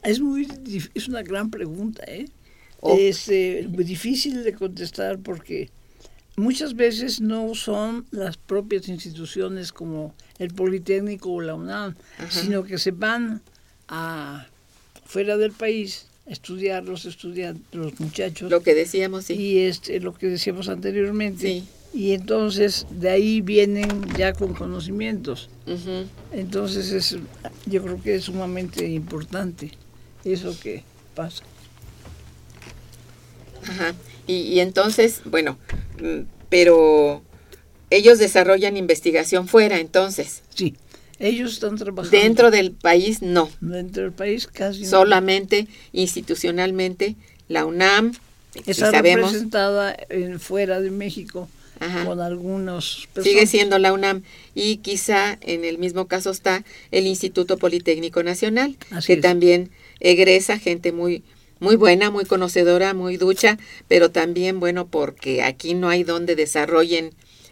Es 0.04 0.20
muy 0.20 0.46
es 0.94 1.08
una 1.08 1.22
gran 1.22 1.50
pregunta, 1.50 2.04
¿eh? 2.06 2.26
Oh. 2.80 2.96
Es 2.98 3.28
eh, 3.28 3.66
muy 3.68 3.84
difícil 3.84 4.44
de 4.44 4.52
contestar 4.52 5.18
porque 5.18 5.70
muchas 6.36 6.74
veces 6.74 7.20
no 7.20 7.54
son 7.54 8.06
las 8.10 8.36
propias 8.36 8.88
instituciones 8.88 9.72
como 9.72 10.14
el 10.38 10.52
Politécnico 10.52 11.32
o 11.32 11.40
la 11.40 11.54
UNAM, 11.54 11.94
sino 12.28 12.64
que 12.64 12.76
se 12.76 12.90
van 12.90 13.40
a 13.88 14.46
fuera 15.06 15.38
del 15.38 15.52
país 15.52 16.06
a 16.26 16.32
estudiar 16.32 16.84
los 16.84 17.06
estudiantes, 17.06 17.62
los 17.72 17.98
muchachos. 18.00 18.50
Lo 18.50 18.62
que 18.62 18.74
decíamos, 18.74 19.24
sí. 19.24 19.34
Y 19.34 19.58
este, 19.60 20.00
lo 20.00 20.12
que 20.12 20.26
decíamos 20.26 20.68
anteriormente. 20.68 21.62
Y 21.94 22.12
entonces 22.12 22.86
de 22.90 23.08
ahí 23.08 23.40
vienen 23.40 23.88
ya 24.18 24.32
con 24.32 24.52
conocimientos. 24.52 25.48
Entonces 26.32 26.92
es, 26.92 27.16
yo 27.66 27.82
creo 27.82 28.02
que 28.02 28.16
es 28.16 28.24
sumamente 28.24 28.86
importante 28.86 29.70
eso 30.32 30.58
que 30.60 30.82
pasa. 31.14 31.44
Ajá. 33.68 33.94
Y, 34.26 34.60
entonces, 34.60 35.20
bueno, 35.24 35.58
mm, 36.00 36.20
pero 36.48 37.22
ellos 37.90 38.18
desarrollan 38.18 38.76
investigación 38.76 39.48
fuera, 39.48 39.78
entonces. 39.78 40.42
Sí, 40.54 40.74
ellos 41.18 41.54
están 41.54 41.76
trabajando. 41.76 42.16
Dentro 42.16 42.50
del 42.50 42.72
país, 42.72 43.22
no. 43.22 43.50
Dentro 43.60 44.02
del 44.02 44.12
país, 44.12 44.46
casi 44.46 44.86
Solamente 44.86 45.68
institucionalmente, 45.92 47.16
la 47.48 47.66
UNAM, 47.66 48.12
está 48.66 48.90
representada 48.90 49.96
en, 50.08 50.40
fuera 50.40 50.80
de 50.80 50.90
México 50.90 51.48
con 52.06 52.20
algunos 52.20 53.08
Sigue 53.20 53.46
siendo 53.46 53.78
la 53.78 53.92
UNAM 53.92 54.22
y 54.54 54.78
quizá 54.78 55.38
en 55.42 55.64
el 55.64 55.78
mismo 55.78 56.06
caso 56.06 56.30
está 56.30 56.64
el 56.92 57.06
Instituto 57.06 57.58
Politécnico 57.58 58.22
Nacional, 58.22 58.76
que 59.06 59.16
también 59.16 59.70
egresa 60.04 60.58
gente 60.58 60.92
muy 60.92 61.24
muy 61.60 61.76
buena, 61.76 62.10
muy 62.10 62.24
conocedora, 62.24 62.94
muy 62.94 63.16
ducha, 63.16 63.58
pero 63.88 64.10
también 64.10 64.60
bueno 64.60 64.86
porque 64.86 65.42
aquí 65.42 65.74
no 65.74 65.88
hay 65.88 66.04
donde 66.04 66.36
desarrollen 66.36 67.10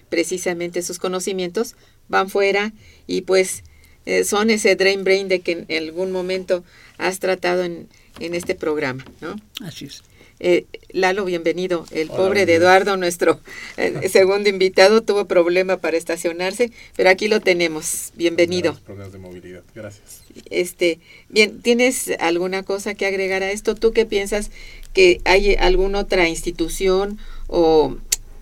precisamente 0.08 0.82
sus 0.82 0.98
conocimientos, 0.98 1.76
van 2.08 2.28
fuera 2.28 2.72
y 3.06 3.22
pues 3.22 3.64
eh, 4.06 4.24
son 4.24 4.50
ese 4.50 4.76
drain 4.76 5.04
brain 5.04 5.28
de 5.28 5.40
que 5.40 5.64
en 5.68 5.88
algún 5.88 6.12
momento 6.12 6.64
has 6.98 7.18
tratado 7.18 7.64
en, 7.64 7.88
en 8.20 8.34
este 8.34 8.54
programa, 8.54 9.04
¿no? 9.20 9.36
Así 9.60 9.86
es. 9.86 10.02
Eh, 10.44 10.66
Lalo, 10.90 11.24
bienvenido. 11.24 11.86
El 11.92 12.08
pobre 12.08 12.46
de 12.46 12.54
Eduardo, 12.56 12.96
nuestro 12.96 13.38
eh, 13.76 14.08
segundo 14.10 14.48
invitado, 14.48 15.02
tuvo 15.02 15.26
problema 15.26 15.76
para 15.76 15.96
estacionarse, 15.96 16.72
pero 16.96 17.10
aquí 17.10 17.28
lo 17.28 17.38
tenemos. 17.38 18.12
Bienvenido. 18.16 18.76
Problemas 18.84 19.12
de 19.12 19.18
movilidad. 19.20 19.62
Gracias. 19.72 20.22
Este, 20.50 20.98
bien, 21.28 21.62
¿tienes 21.62 22.10
alguna 22.18 22.64
cosa 22.64 22.94
que 22.94 23.06
agregar 23.06 23.44
a 23.44 23.52
esto? 23.52 23.76
¿Tú 23.76 23.92
qué 23.92 24.04
piensas 24.04 24.50
que 24.92 25.20
hay 25.24 25.54
alguna 25.54 26.00
otra 26.00 26.28
institución 26.28 27.18
o 27.46 27.96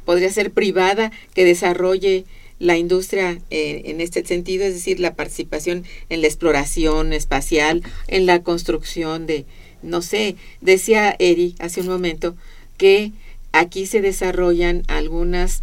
podría 0.06 0.32
ser 0.32 0.52
privada 0.52 1.12
que 1.34 1.44
desarrolle 1.44 2.24
la 2.60 2.76
industria 2.76 3.40
eh, 3.50 3.82
en 3.86 4.00
este 4.00 4.24
sentido, 4.24 4.64
es 4.64 4.74
decir, 4.74 5.00
la 5.00 5.14
participación 5.14 5.84
en 6.10 6.20
la 6.20 6.28
exploración 6.28 7.12
espacial, 7.12 7.82
en 8.06 8.26
la 8.26 8.42
construcción 8.44 9.26
de, 9.26 9.46
no 9.82 10.02
sé, 10.02 10.36
decía 10.60 11.16
Eri 11.18 11.56
hace 11.58 11.80
un 11.80 11.88
momento 11.88 12.36
que 12.76 13.12
aquí 13.50 13.86
se 13.86 14.00
desarrollan 14.00 14.84
algunas 14.86 15.62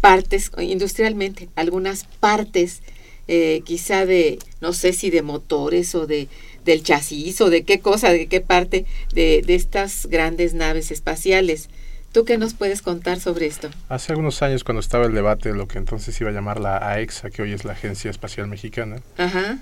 partes, 0.00 0.50
industrialmente, 0.58 1.48
algunas 1.56 2.04
partes 2.20 2.80
eh, 3.28 3.60
quizá 3.64 4.06
de, 4.06 4.38
no 4.60 4.72
sé 4.72 4.92
si 4.92 5.10
de 5.10 5.22
motores 5.22 5.94
o 5.94 6.06
de 6.06 6.28
del 6.64 6.82
chasis 6.82 7.40
o 7.40 7.50
de 7.50 7.62
qué 7.64 7.80
cosa, 7.80 8.12
de 8.12 8.26
qué 8.26 8.40
parte 8.40 8.84
de, 9.14 9.42
de 9.44 9.54
estas 9.54 10.06
grandes 10.06 10.54
naves 10.54 10.90
espaciales. 10.90 11.68
¿Tú 12.12 12.24
qué 12.24 12.38
nos 12.38 12.54
puedes 12.54 12.82
contar 12.82 13.20
sobre 13.20 13.46
esto? 13.46 13.70
Hace 13.88 14.12
algunos 14.12 14.42
años, 14.42 14.64
cuando 14.64 14.80
estaba 14.80 15.06
el 15.06 15.14
debate 15.14 15.50
de 15.50 15.54
lo 15.54 15.68
que 15.68 15.78
entonces 15.78 16.20
iba 16.20 16.30
a 16.30 16.32
llamar 16.32 16.58
la 16.58 16.76
AEXA, 16.78 17.30
que 17.30 17.42
hoy 17.42 17.52
es 17.52 17.64
la 17.64 17.72
Agencia 17.72 18.10
Espacial 18.10 18.48
Mexicana, 18.48 19.00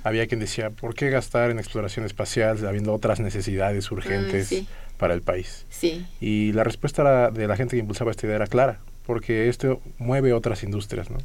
había 0.03 0.27
quien 0.27 0.41
decía, 0.41 0.71
¿por 0.71 0.95
qué 0.95 1.11
gastar 1.11 1.51
en 1.51 1.59
exploración 1.59 2.07
espacial 2.07 2.67
habiendo 2.67 2.95
otras 2.95 3.21
necesidades 3.21 3.91
urgentes 3.91 4.51
ah, 4.53 4.65
para 4.97 5.13
el 5.13 5.21
país? 5.21 5.67
Sí. 5.69 6.07
Y 6.21 6.53
la 6.53 6.65
respuesta 6.65 7.31
de 7.31 7.47
la 7.47 7.57
gente 7.57 7.77
que 7.77 7.81
impulsaba 7.81 8.11
esta 8.11 8.27
idea 8.27 8.37
era 8.37 8.47
clara, 8.47 8.79
porque 9.05 9.51
esto 9.51 9.83
mueve 9.99 10.33
otras 10.33 10.63
industrias, 10.63 11.11
¿no? 11.11 11.19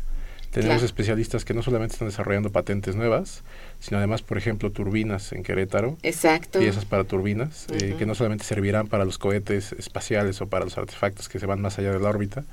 Tenemos 0.54 0.84
especialistas 0.84 1.46
que 1.46 1.56
no 1.56 1.63
solamente 1.63 1.94
están 1.94 2.08
desarrollando 2.08 2.52
patentes 2.52 2.96
nuevas, 2.96 3.42
sino 3.80 3.98
además, 3.98 4.22
por 4.22 4.38
ejemplo, 4.38 4.72
turbinas 4.72 5.34
en 5.34 5.42
Querétaro. 5.42 5.98
Exacto. 6.04 6.60
Piezas 6.60 6.86
para 6.86 7.06
turbinas, 7.06 7.66
eh, 7.72 7.96
que 7.98 8.06
no 8.06 8.13
solamente 8.13 8.46
servirán 8.46 8.88
para 8.88 9.04
los 9.04 9.18
cohetes 9.18 9.72
espaciales 9.74 10.42
o 10.42 10.48
para 10.48 10.63
los 10.63 10.78
artefactos 10.78 11.28
que 11.28 11.39
se 11.39 11.48
van 11.48 11.60
más 11.60 11.80
allá 11.80 11.92
de 11.92 12.00
la 12.00 12.08
órbita, 12.08 12.44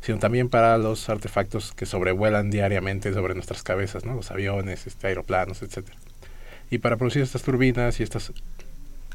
sino 0.00 0.18
también 0.18 0.48
para 0.48 0.78
los 0.78 1.10
artefactos 1.10 1.72
que 1.72 1.84
sobrevuelan 1.84 2.50
diariamente 2.50 3.12
sobre 3.12 3.34
nuestras 3.34 3.62
cabezas, 3.62 4.06
¿no? 4.06 4.14
los 4.14 4.30
aviones, 4.30 4.86
este, 4.86 5.08
aeroplanos, 5.08 5.62
etcétera. 5.62 5.98
Y 6.70 6.78
para 6.78 6.96
producir 6.96 7.20
estas 7.20 7.42
turbinas 7.42 8.00
y 8.00 8.04
estas 8.04 8.32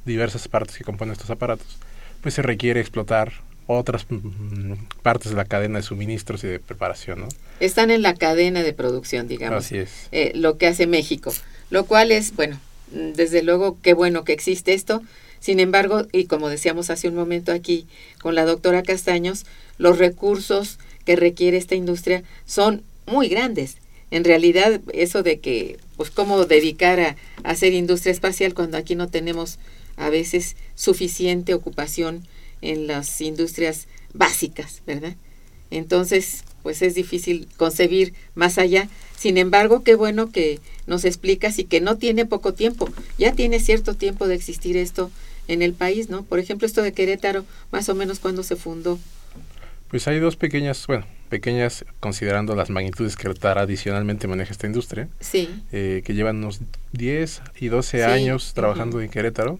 diversas 0.05 0.47
partes 0.47 0.77
que 0.77 0.84
componen 0.84 1.13
estos 1.13 1.31
aparatos, 1.31 1.79
pues 2.21 2.36
se 2.36 2.43
requiere 2.43 2.79
explotar 2.79 3.34
otras 3.67 4.06
mm, 4.10 4.73
partes 5.01 5.32
de 5.32 5.38
la 5.38 5.45
cadena 5.45 5.80
de 5.80 5.84
suministros 5.84 6.43
y 6.43 6.47
de 6.47 6.60
preparación, 6.60 7.21
¿no? 7.21 7.28
Están 7.60 7.91
en 7.91 8.01
la 8.01 8.13
cadena 8.13 8.63
de 8.63 8.73
producción, 8.73 9.28
digamos. 9.28 9.65
Así 9.65 9.78
es. 9.78 10.08
Eh, 10.12 10.32
lo 10.36 10.58
que 10.58 10.67
hace 10.67 10.88
México, 10.88 11.34
lo 11.69 11.86
cual 11.86 12.12
es, 12.12 12.36
bueno, 12.36 12.60
desde 12.91 13.43
luego 13.43 13.78
qué 13.82 13.93
bueno 13.93 14.23
que 14.23 14.34
existe 14.34 14.73
esto. 14.73 15.01
Sin 15.39 15.60
embargo, 15.60 16.08
y 16.12 16.25
como 16.25 16.49
decíamos 16.49 16.89
hace 16.89 17.08
un 17.08 17.15
momento 17.15 17.51
aquí 17.51 17.88
con 18.19 18.36
la 18.36 18.45
doctora 18.45 18.84
Castaños, 18.84 19.45
los 19.78 19.97
recursos 19.97 20.80
que 21.06 21.15
requiere 21.15 21.58
esta 21.58 21.75
industria 21.75 22.23
son 22.45 22.84
muy 23.06 23.28
grandes. 23.28 23.78
En 24.12 24.23
realidad, 24.23 24.82
eso 24.93 25.23
de 25.23 25.39
que 25.39 25.78
pues 25.97 26.10
cómo 26.10 26.45
dedicar 26.45 26.99
a, 26.99 27.15
hacer 27.43 27.73
industria 27.73 28.12
espacial 28.12 28.54
cuando 28.54 28.78
aquí 28.78 28.95
no 28.95 29.08
tenemos 29.08 29.60
a 29.97 30.10
veces 30.10 30.56
suficiente 30.75 31.54
ocupación 31.54 32.28
en 32.65 32.88
las 32.88 33.21
industrias 33.21 33.88
básicas, 34.13 34.82
¿verdad? 34.86 35.15
Entonces, 35.71 36.43
pues 36.63 36.82
es 36.82 36.95
difícil 36.95 37.47
concebir 37.58 38.13
más 38.34 38.58
allá. 38.58 38.89
Sin 39.17 39.38
embargo, 39.38 39.84
qué 39.84 39.95
bueno 39.95 40.32
que 40.32 40.60
nos 40.88 41.06
explicas 41.06 41.60
y 41.60 41.65
que 41.65 41.82
no 41.82 41.97
tiene 41.97 42.25
poco 42.25 42.54
tiempo, 42.54 42.89
ya 43.17 43.34
tiene 43.34 43.60
cierto 43.60 43.93
tiempo 43.93 44.28
de 44.28 44.36
existir 44.36 44.78
esto 44.78 45.12
en 45.47 45.62
el 45.62 45.73
país, 45.73 46.10
¿no? 46.10 46.23
Por 46.23 46.39
ejemplo, 46.39 46.65
esto 46.65 46.82
de 46.82 46.93
Querétaro, 46.93 47.45
más 47.71 47.88
o 47.89 47.95
menos 47.95 48.19
cuando 48.19 48.43
se 48.43 48.56
fundó. 48.56 48.99
Pues 49.89 50.08
hay 50.08 50.19
dos 50.19 50.36
pequeñas, 50.36 50.88
bueno, 50.88 51.06
pequeñas 51.30 51.86
considerando 51.99 52.56
las 52.56 52.69
magnitudes 52.69 53.15
que 53.15 53.30
tradicionalmente 53.34 54.28
maneja 54.28 54.51
esta 54.51 54.67
industria, 54.67 55.08
sí. 55.19 55.49
eh, 55.71 56.01
que 56.06 56.13
llevan 56.13 56.38
unos 56.38 56.60
10 56.93 57.41
y 57.60 57.67
12 57.67 58.04
años 58.04 58.54
trabajando 58.54 59.01
en 59.01 59.10
Querétaro 59.10 59.60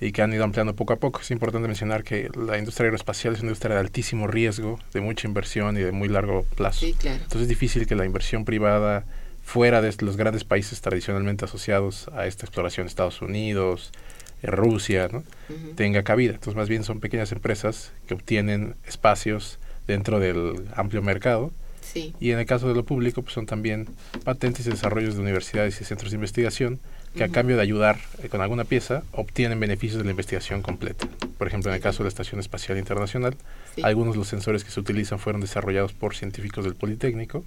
y 0.00 0.12
que 0.12 0.22
han 0.22 0.32
ido 0.32 0.44
ampliando 0.44 0.74
poco 0.74 0.92
a 0.92 0.96
poco. 0.96 1.20
Es 1.20 1.30
importante 1.30 1.66
mencionar 1.66 2.04
que 2.04 2.30
la 2.34 2.58
industria 2.58 2.86
aeroespacial 2.86 3.34
es 3.34 3.40
una 3.40 3.48
industria 3.48 3.74
de 3.74 3.80
altísimo 3.80 4.26
riesgo, 4.26 4.78
de 4.92 5.00
mucha 5.00 5.26
inversión 5.26 5.76
y 5.76 5.80
de 5.80 5.92
muy 5.92 6.08
largo 6.08 6.44
plazo. 6.56 6.86
Entonces 6.86 7.42
es 7.42 7.48
difícil 7.48 7.86
que 7.86 7.94
la 7.94 8.04
inversión 8.04 8.44
privada 8.44 9.04
fuera 9.42 9.82
de 9.82 9.94
los 10.00 10.16
grandes 10.16 10.44
países 10.44 10.80
tradicionalmente 10.80 11.44
asociados 11.44 12.08
a 12.14 12.26
esta 12.26 12.46
exploración, 12.46 12.86
Estados 12.86 13.20
Unidos, 13.20 13.92
eh, 14.42 14.46
Rusia, 14.46 15.08
¿no? 15.10 15.24
tenga 15.74 16.02
cabida. 16.04 16.34
Entonces 16.34 16.54
más 16.54 16.68
bien 16.68 16.84
son 16.84 17.00
pequeñas 17.00 17.32
empresas 17.32 17.92
que 18.06 18.14
obtienen 18.14 18.76
espacios 18.86 19.58
dentro 19.86 20.20
del 20.20 20.66
amplio 20.74 21.02
mercado. 21.02 21.52
Y 21.94 22.30
en 22.30 22.38
el 22.38 22.46
caso 22.46 22.68
de 22.68 22.74
lo 22.74 22.84
público, 22.84 23.20
pues 23.20 23.34
son 23.34 23.44
también 23.44 23.86
patentes 24.24 24.66
y 24.66 24.70
desarrollos 24.70 25.14
de 25.14 25.20
universidades 25.20 25.78
y 25.78 25.84
centros 25.84 26.10
de 26.10 26.14
investigación 26.14 26.80
que 27.14 27.24
a 27.24 27.28
cambio 27.28 27.56
de 27.56 27.62
ayudar 27.62 27.98
eh, 28.22 28.28
con 28.28 28.40
alguna 28.40 28.64
pieza 28.64 29.02
obtienen 29.12 29.60
beneficios 29.60 29.98
de 29.98 30.04
la 30.04 30.10
investigación 30.10 30.62
completa. 30.62 31.06
Por 31.38 31.46
ejemplo, 31.46 31.70
en 31.70 31.76
el 31.76 31.82
caso 31.82 31.98
de 31.98 32.04
la 32.04 32.08
Estación 32.08 32.40
Espacial 32.40 32.78
Internacional, 32.78 33.36
algunos 33.82 34.14
de 34.14 34.18
los 34.18 34.28
sensores 34.28 34.64
que 34.64 34.70
se 34.70 34.80
utilizan 34.80 35.18
fueron 35.18 35.40
desarrollados 35.40 35.92
por 35.92 36.14
científicos 36.14 36.64
del 36.64 36.74
Politécnico 36.74 37.44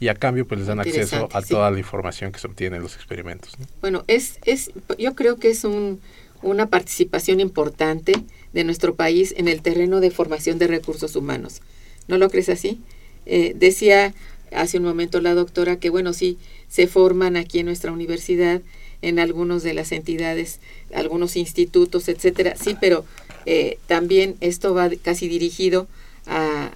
y 0.00 0.08
a 0.08 0.14
cambio 0.14 0.46
pues 0.46 0.60
les 0.60 0.68
dan 0.68 0.80
acceso 0.80 1.28
a 1.32 1.42
toda 1.42 1.70
la 1.70 1.78
información 1.78 2.32
que 2.32 2.38
se 2.38 2.46
obtiene 2.46 2.76
en 2.76 2.82
los 2.82 2.94
experimentos. 2.94 3.56
Bueno, 3.80 4.04
es, 4.06 4.38
es, 4.44 4.70
yo 4.98 5.14
creo 5.14 5.36
que 5.36 5.50
es 5.50 5.64
un, 5.64 6.00
una 6.42 6.66
participación 6.66 7.40
importante 7.40 8.12
de 8.52 8.64
nuestro 8.64 8.94
país 8.94 9.34
en 9.36 9.48
el 9.48 9.62
terreno 9.62 10.00
de 10.00 10.10
formación 10.10 10.58
de 10.58 10.66
recursos 10.66 11.16
humanos. 11.16 11.62
¿No 12.06 12.18
lo 12.18 12.30
crees 12.30 12.48
así? 12.48 12.80
Eh, 13.26 13.54
decía 13.56 14.14
hace 14.52 14.78
un 14.78 14.84
momento 14.84 15.20
la 15.20 15.34
doctora 15.34 15.76
que, 15.76 15.90
bueno, 15.90 16.12
sí, 16.12 16.38
se 16.68 16.86
forman 16.86 17.36
aquí 17.36 17.58
en 17.58 17.66
nuestra 17.66 17.92
universidad, 17.92 18.62
en 19.02 19.18
algunos 19.18 19.62
de 19.62 19.74
las 19.74 19.92
entidades, 19.92 20.60
algunos 20.92 21.36
institutos, 21.36 22.08
etcétera, 22.08 22.54
sí, 22.56 22.76
pero 22.80 23.04
eh, 23.46 23.78
también 23.86 24.36
esto 24.40 24.74
va 24.74 24.90
casi 25.02 25.28
dirigido 25.28 25.86
a, 26.26 26.70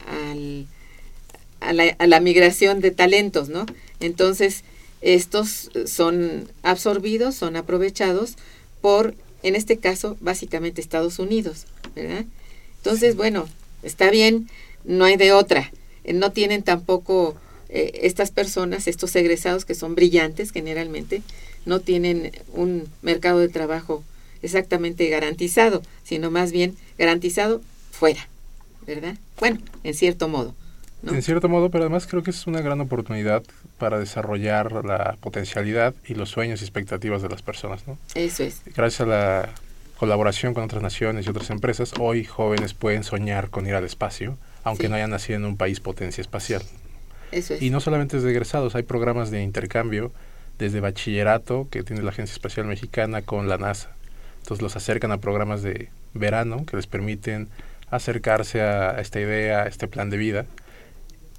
a, 1.61 1.73
la, 1.73 1.85
a 1.99 2.07
la 2.07 2.21
migración 2.21 2.81
de 2.81 2.91
talentos, 2.91 3.49
¿no? 3.49 3.67
Entonces, 4.01 4.65
estos 5.01 5.71
son 5.87 6.49
absorbidos, 6.63 7.35
son 7.35 7.57
aprovechados 7.57 8.37
por 8.81 9.15
en 9.43 9.57
este 9.57 9.79
caso 9.79 10.17
básicamente 10.21 10.81
Estados 10.81 11.19
Unidos, 11.19 11.67
¿verdad? 11.95 12.25
Entonces, 12.77 13.17
bueno, 13.17 13.49
está 13.83 14.11
bien, 14.11 14.49
no 14.85 15.05
hay 15.05 15.17
de 15.17 15.33
otra. 15.33 15.73
Eh, 16.05 16.13
no 16.13 16.33
tienen 16.33 16.63
tampoco 16.63 17.37
eh, 17.69 18.01
estas 18.03 18.31
personas, 18.31 18.87
estos 18.87 19.15
egresados 19.17 19.65
que 19.65 19.75
son 19.75 19.95
brillantes 19.95 20.53
generalmente, 20.53 21.23
no 21.65 21.81
tienen 21.81 22.33
un 22.53 22.89
mercado 23.03 23.39
de 23.39 23.49
trabajo 23.49 24.05
exactamente 24.43 25.09
garantizado, 25.09 25.83
sino 26.03 26.31
más 26.31 26.53
bien 26.53 26.77
garantizado 26.99 27.63
fuera, 27.91 28.29
¿verdad? 28.87 29.17
Bueno, 29.39 29.61
en 29.85 29.95
cierto 29.95 30.29
modo. 30.29 30.55
En 31.05 31.23
cierto 31.23 31.49
modo, 31.49 31.71
pero 31.71 31.85
además 31.85 32.07
creo 32.07 32.23
que 32.23 32.31
es 32.31 32.47
una 32.47 32.61
gran 32.61 32.81
oportunidad 32.81 33.43
para 33.79 33.99
desarrollar 33.99 34.85
la 34.85 35.17
potencialidad 35.21 35.95
y 36.07 36.15
los 36.15 36.31
sueños 36.31 36.61
y 36.61 36.65
expectativas 36.65 37.23
de 37.23 37.29
las 37.29 37.43
personas. 37.43 37.87
¿no? 37.89 37.99
Eso 38.15 38.45
es. 38.45 38.63
Gracias 38.77 39.01
a 39.01 39.07
la 39.07 39.49
colaboración 39.97 40.55
con 40.55 40.65
otras 40.65 40.83
naciones 40.83 41.27
y 41.27 41.31
otras 41.31 41.51
empresas, 41.51 41.93
hoy 41.99 42.25
jóvenes 42.25 42.75
pueden 42.75 43.05
soñar 43.05 43.51
con 43.51 43.67
ir 43.67 43.75
al 43.75 43.85
espacio, 43.85 44.37
aunque 44.65 44.89
no 44.89 44.95
hayan 44.97 45.11
nacido 45.11 45.39
en 45.39 45.45
un 45.45 45.57
país 45.57 45.81
potencia 45.81 46.23
espacial. 46.23 46.63
Eso 47.33 47.55
es. 47.55 47.63
Y 47.63 47.71
no 47.71 47.81
solamente 47.81 48.17
desde 48.17 48.31
egresados, 48.31 48.75
hay 48.75 48.83
programas 48.83 49.31
de 49.31 49.43
intercambio 49.43 50.13
desde 50.63 50.81
bachillerato 50.81 51.69
que 51.71 51.83
tiene 51.83 52.03
la 52.03 52.11
Agencia 52.11 52.33
Espacial 52.33 52.67
Mexicana 52.67 53.23
con 53.23 53.49
la 53.49 53.59
NASA. 53.59 53.91
Entonces 54.39 54.63
los 54.63 54.77
acercan 54.77 55.13
a 55.13 55.19
programas 55.19 55.63
de 55.63 55.89
verano 56.15 56.65
que 56.67 56.77
les 56.77 56.87
permiten 56.87 57.49
acercarse 57.91 58.61
a 58.63 59.01
esta 59.01 59.21
idea, 59.21 59.63
a 59.63 59.67
este 59.67 59.89
plan 59.89 60.09
de 60.09 60.17
vida 60.17 60.47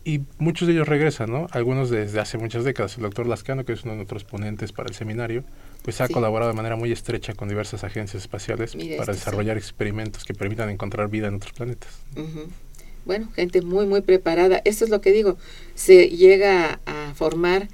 y 0.06 0.22
muchos 0.38 0.68
de 0.68 0.74
ellos 0.74 0.88
regresan, 0.88 1.32
¿no? 1.32 1.48
Algunos 1.52 1.90
desde 1.90 2.20
hace 2.20 2.38
muchas 2.38 2.66
décadas. 2.66 2.98
El 2.98 3.04
doctor 3.04 3.26
Lascano, 3.26 3.64
que 3.64 3.72
es 3.72 3.84
uno 3.84 3.94
de 3.94 3.98
nuestros 3.98 4.26
ponentes 4.26 4.74
para 4.74 4.90
el 4.90 4.96
seminario, 4.96 5.44
pues 5.84 6.02
ha 6.02 6.10
colaborado 6.10 6.52
de 6.52 6.58
manera 6.58 6.76
muy 6.76 6.92
estrecha 6.92 7.34
con 7.34 7.48
diversas 7.48 7.84
agencias 7.84 8.24
espaciales 8.24 8.76
para 8.98 9.14
desarrollar 9.14 9.58
experimentos 9.58 10.26
que 10.26 10.34
permitan 10.34 10.70
encontrar 10.70 11.10
vida 11.10 11.28
en 11.28 11.36
otros 11.36 11.54
planetas. 11.54 11.90
Bueno, 13.06 13.30
gente 13.34 13.62
muy, 13.62 13.86
muy 13.86 14.02
preparada. 14.02 14.62
Eso 14.66 14.84
es 14.84 14.92
lo 14.92 15.00
que 15.00 15.12
digo. 15.12 15.38
Se 15.76 16.10
llega 16.10 16.80
a 16.86 17.14
formar 17.16 17.70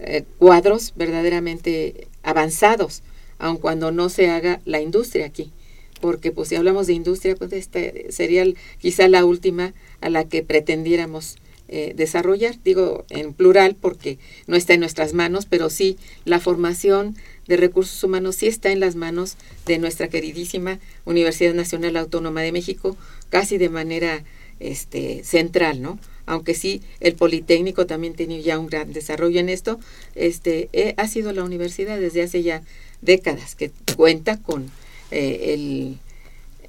eh, 0.00 0.24
cuadros 0.38 0.92
verdaderamente 0.96 2.08
avanzados, 2.22 3.02
aun 3.38 3.56
cuando 3.56 3.92
no 3.92 4.08
se 4.08 4.30
haga 4.30 4.60
la 4.64 4.80
industria 4.80 5.26
aquí. 5.26 5.52
Porque 6.00 6.32
pues 6.32 6.48
si 6.48 6.56
hablamos 6.56 6.86
de 6.86 6.92
industria, 6.92 7.36
pues 7.36 7.52
esta 7.52 7.80
sería 8.10 8.44
quizá 8.78 9.08
la 9.08 9.24
última 9.24 9.74
a 10.00 10.10
la 10.10 10.24
que 10.24 10.42
pretendiéramos 10.42 11.36
eh, 11.66 11.94
desarrollar, 11.96 12.56
digo 12.62 13.06
en 13.08 13.32
plural 13.32 13.74
porque 13.74 14.18
no 14.46 14.54
está 14.54 14.74
en 14.74 14.80
nuestras 14.80 15.14
manos, 15.14 15.46
pero 15.46 15.70
sí 15.70 15.96
la 16.26 16.38
formación 16.38 17.16
de 17.46 17.56
recursos 17.56 18.04
humanos 18.04 18.36
sí 18.36 18.48
está 18.48 18.70
en 18.70 18.80
las 18.80 18.96
manos 18.96 19.38
de 19.64 19.78
nuestra 19.78 20.08
queridísima 20.08 20.78
Universidad 21.06 21.54
Nacional 21.54 21.96
Autónoma 21.96 22.42
de 22.42 22.52
México, 22.52 22.98
casi 23.30 23.56
de 23.56 23.70
manera 23.70 24.24
este, 24.60 25.24
central, 25.24 25.80
¿no? 25.80 25.98
Aunque 26.26 26.54
sí, 26.54 26.82
el 27.00 27.14
Politécnico 27.14 27.86
también 27.86 28.14
tiene 28.14 28.42
ya 28.42 28.58
un 28.58 28.66
gran 28.66 28.92
desarrollo 28.92 29.40
en 29.40 29.48
esto, 29.48 29.78
este, 30.14 30.68
eh, 30.72 30.94
ha 30.96 31.06
sido 31.06 31.32
la 31.32 31.44
universidad 31.44 31.98
desde 31.98 32.22
hace 32.22 32.42
ya 32.42 32.62
décadas 33.02 33.54
que 33.54 33.70
cuenta 33.96 34.38
con 34.38 34.70
eh, 35.10 35.54
el, 35.54 35.98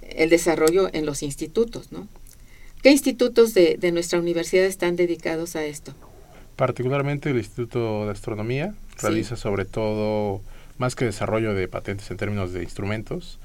el 0.09 0.29
desarrollo 0.29 0.89
en 0.93 1.05
los 1.05 1.23
institutos, 1.23 1.91
¿no? 1.91 2.07
¿Qué 2.85 2.91
institutos 2.91 3.55
de, 3.55 3.79
nuestra 3.91 4.19
universidad 4.19 4.65
están 4.65 4.95
dedicados 4.95 5.55
a 5.55 5.65
esto? 5.65 5.95
Particularmente 6.55 7.31
el 7.31 7.37
Instituto 7.37 8.05
de 8.05 8.11
Astronomía 8.11 8.75
realiza 9.01 9.35
sobre 9.35 9.65
todo, 9.65 10.43
más 10.77 10.95
que 10.95 11.05
desarrollo 11.05 11.55
de 11.55 11.67
patentes 11.67 12.11
en 12.11 12.17
términos 12.17 12.53
de 12.53 12.61
instrumentos, 12.61 13.39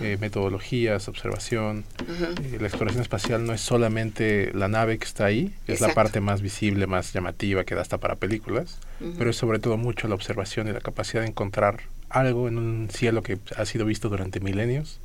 eh, 0.00 0.18
metodologías, 0.20 1.08
observación. 1.08 1.84
Eh, 2.00 2.58
la 2.60 2.66
exploración 2.66 3.02
espacial 3.02 3.44
no 3.44 3.52
es 3.52 3.60
solamente 3.60 4.50
la 4.54 4.68
nave 4.68 4.98
que 4.98 5.06
está 5.06 5.24
ahí, 5.24 5.54
que 5.66 5.72
es 5.72 5.80
la 5.80 5.94
parte 5.94 6.20
más 6.20 6.42
visible, 6.42 6.86
más 6.86 7.12
llamativa, 7.12 7.64
que 7.64 7.74
da 7.74 7.80
hasta 7.80 7.98
para 7.98 8.16
películas, 8.16 8.78
pero 9.18 9.30
es 9.30 9.36
sobre 9.36 9.58
todo 9.58 9.76
mucho 9.76 10.08
la 10.08 10.14
observación 10.14 10.68
y 10.68 10.72
la 10.72 10.80
capacidad 10.80 11.22
de 11.22 11.28
encontrar 11.28 11.80
algo 12.10 12.48
en 12.48 12.58
un 12.58 12.88
cielo 12.90 13.22
que 13.22 13.38
ha 13.56 13.64
sido 13.64 13.86
visto 13.86 14.08
durante 14.08 14.40
milenios 14.40 14.98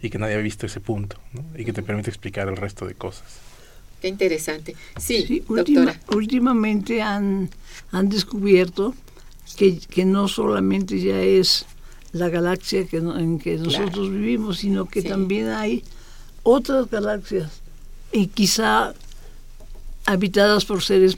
y 0.00 0.10
que 0.10 0.18
nadie 0.18 0.34
ha 0.34 0.38
visto 0.38 0.66
ese 0.66 0.80
punto 0.80 1.16
y 1.56 1.64
que 1.64 1.72
te 1.72 1.82
permite 1.82 2.10
explicar 2.10 2.48
el 2.48 2.56
resto 2.56 2.86
de 2.86 2.94
cosas. 2.94 3.40
Qué 4.00 4.08
interesante. 4.08 4.74
Sí, 4.98 5.44
doctora. 5.48 6.00
últimamente 6.12 7.02
han, 7.02 7.50
han 7.92 8.08
descubierto 8.08 8.94
que, 9.56 9.78
que, 9.78 10.04
no 10.04 10.26
solamente 10.26 10.98
ya 10.98 11.20
es 11.20 11.66
la 12.12 12.28
galaxia 12.28 12.86
que 12.86 12.98
en 12.98 13.38
que 13.38 13.56
nosotros 13.56 14.10
vivimos, 14.10 14.58
sino 14.58 14.86
que 14.86 15.02
también 15.02 15.48
hay 15.48 15.82
otras 16.42 16.90
galaxias 16.90 17.62
y 18.12 18.26
quizá 18.26 18.94
habitadas 20.04 20.64
por 20.64 20.82
seres 20.82 21.16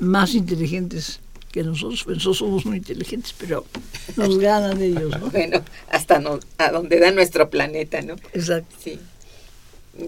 más 0.00 0.34
inteligentes 0.34 1.20
que 1.52 1.62
nosotros, 1.62 2.02
pues, 2.04 2.16
nosotros 2.16 2.38
somos 2.38 2.66
muy 2.66 2.78
inteligentes, 2.78 3.34
pero 3.38 3.64
nos 4.16 4.38
ganan 4.38 4.80
ellos, 4.80 5.10
¿no? 5.20 5.26
Bueno, 5.30 5.62
hasta 5.90 6.18
no, 6.18 6.40
a 6.58 6.70
donde 6.70 6.98
da 6.98 7.10
nuestro 7.10 7.50
planeta, 7.50 8.00
¿no? 8.00 8.14
Exacto. 8.32 8.74
Sí. 8.82 8.98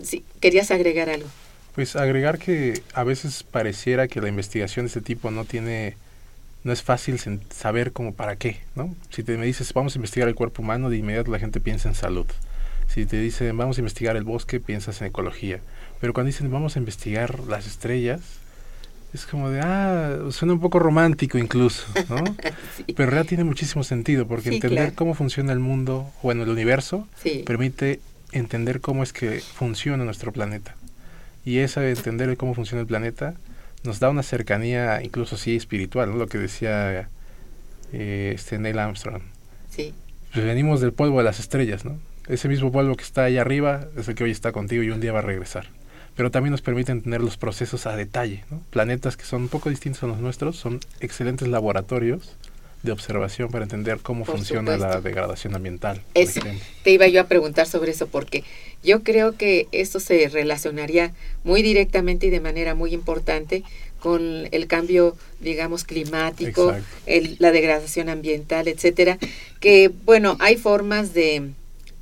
sí. 0.03 0.24
¿Querías 0.41 0.70
agregar 0.70 1.11
algo? 1.11 1.28
Pues 1.74 1.97
agregar 1.97 2.39
que 2.39 2.82
a 2.95 3.05
veces 3.05 3.43
pareciera 3.43 4.09
que 4.09 4.20
la 4.20 4.28
investigación 4.28 4.87
de 4.87 4.89
este 4.89 5.01
tipo 5.03 5.30
no 5.30 5.45
tiene, 5.45 5.97
no 6.65 6.73
es 6.73 6.83
fácil 6.83 7.21
saber 7.51 7.93
como 7.93 8.15
para 8.15 8.37
qué, 8.37 8.61
¿no? 8.75 8.95
Si 9.11 9.23
te 9.23 9.37
me 9.37 9.47
dices 9.47 9.73
vamos 9.75 9.95
a 9.95 9.99
investigar 9.99 10.29
el 10.29 10.35
cuerpo 10.35 10.62
humano, 10.62 10.91
de 10.91 10.97
inmediato 10.97 11.31
la 11.31 11.39
gente 11.39 11.61
piensa 11.61 11.89
en 11.89 11.95
salud. 11.95 12.27
Si 12.89 13.07
te 13.07 13.19
dicen 13.19 13.57
vamos 13.57 13.77
a 13.77 13.81
investigar 13.81 14.17
el 14.17 14.25
bosque, 14.25 14.61
piensas 14.61 15.01
en 15.01 15.09
ecología. 15.09 15.61
Pero 16.01 16.12
cuando 16.15 16.29
dicen 16.29 16.51
vamos 16.51 16.77
a 16.77 16.79
investigar 16.79 17.41
las 17.41 17.67
estrellas, 17.67 18.21
es 19.12 19.27
como 19.27 19.49
de, 19.49 19.61
ah, 19.62 20.19
suena 20.31 20.55
un 20.55 20.61
poco 20.61 20.81
romántico 20.81 21.39
incluso, 21.39 21.87
¿no? 22.09 22.25
Pero 22.87 23.05
en 23.05 23.11
realidad 23.11 23.27
tiene 23.27 23.45
muchísimo 23.45 23.85
sentido, 23.85 24.27
porque 24.27 24.49
entender 24.49 24.95
cómo 24.95 25.15
funciona 25.15 25.53
el 25.53 25.61
mundo, 25.61 26.11
bueno, 26.23 26.43
el 26.43 26.49
universo, 26.49 27.07
permite 27.47 28.01
entender 28.33 28.81
cómo 28.81 29.05
es 29.05 29.12
que 29.12 29.41
funciona 29.41 30.05
nuestro 30.05 30.33
planeta. 30.33 30.75
Y 31.45 31.59
esa 31.59 31.89
entender 31.89 32.37
cómo 32.37 32.55
funciona 32.55 32.81
el 32.81 32.87
planeta 32.89 33.35
nos 33.85 34.01
da 34.01 34.11
una 34.11 34.22
cercanía, 34.22 35.03
incluso 35.03 35.37
sí 35.37 35.57
espiritual, 35.57 36.11
¿no? 36.11 36.16
Lo 36.16 36.26
que 36.26 36.39
decía 36.39 37.09
eh, 37.93 38.32
este 38.35 38.59
Neil 38.59 38.78
Armstrong. 38.78 39.22
Sí. 39.70 39.95
Pues 40.32 40.45
venimos 40.45 40.80
del 40.80 40.93
polvo 40.93 41.18
de 41.18 41.24
las 41.24 41.39
estrellas, 41.39 41.85
¿no? 41.85 41.99
Ese 42.26 42.49
mismo 42.49 42.72
polvo 42.72 42.97
que 42.97 43.05
está 43.05 43.24
ahí 43.24 43.37
arriba 43.37 43.87
es 43.97 44.09
el 44.09 44.14
que 44.14 44.24
hoy 44.24 44.30
está 44.30 44.51
contigo 44.53 44.82
y 44.82 44.91
un 44.91 45.01
día 45.01 45.12
va 45.12 45.20
a 45.20 45.22
regresar 45.22 45.68
pero 46.16 46.30
también 46.30 46.53
nos 46.53 46.62
permiten 46.62 47.03
tener 47.03 47.20
los 47.20 47.37
procesos 47.37 47.87
a 47.87 47.97
detalle. 47.97 48.45
Planetas 48.70 49.16
que 49.16 49.24
son 49.24 49.43
un 49.43 49.49
poco 49.49 49.68
distintos 49.70 50.03
a 50.03 50.07
los 50.07 50.20
nuestros 50.20 50.57
son 50.57 50.80
excelentes 51.01 51.49
laboratorios 51.49 52.37
de 52.85 52.93
observación 52.93 53.51
para 53.51 53.64
entender 53.64 53.99
cómo 54.01 54.24
funciona 54.24 54.76
la 54.76 55.01
degradación 55.01 55.55
ambiental. 55.55 56.03
te 56.12 56.91
iba 56.91 57.09
yo 57.09 57.22
a 57.22 57.24
preguntar 57.24 57.66
sobre 57.66 57.93
eso 57.93 58.07
porque 58.07 58.45
yo 58.82 59.03
creo 59.03 59.37
que 59.37 59.66
esto 59.72 60.01
se 60.01 60.28
relacionaría 60.28 61.12
muy 61.45 61.62
directamente 61.62 62.26
y 62.26 62.30
de 62.30 62.41
manera 62.41 62.74
muy 62.74 62.93
importante 62.93 63.64
con 64.01 64.49
el 64.53 64.66
cambio, 64.66 65.16
digamos, 65.41 65.85
climático, 65.85 66.74
la 67.39 67.51
degradación 67.51 68.11
ambiental, 68.11 68.68
etcétera, 68.68 69.18
que 69.61 69.91
bueno, 70.05 70.37
hay 70.41 70.57
formas 70.57 71.14
de 71.14 71.53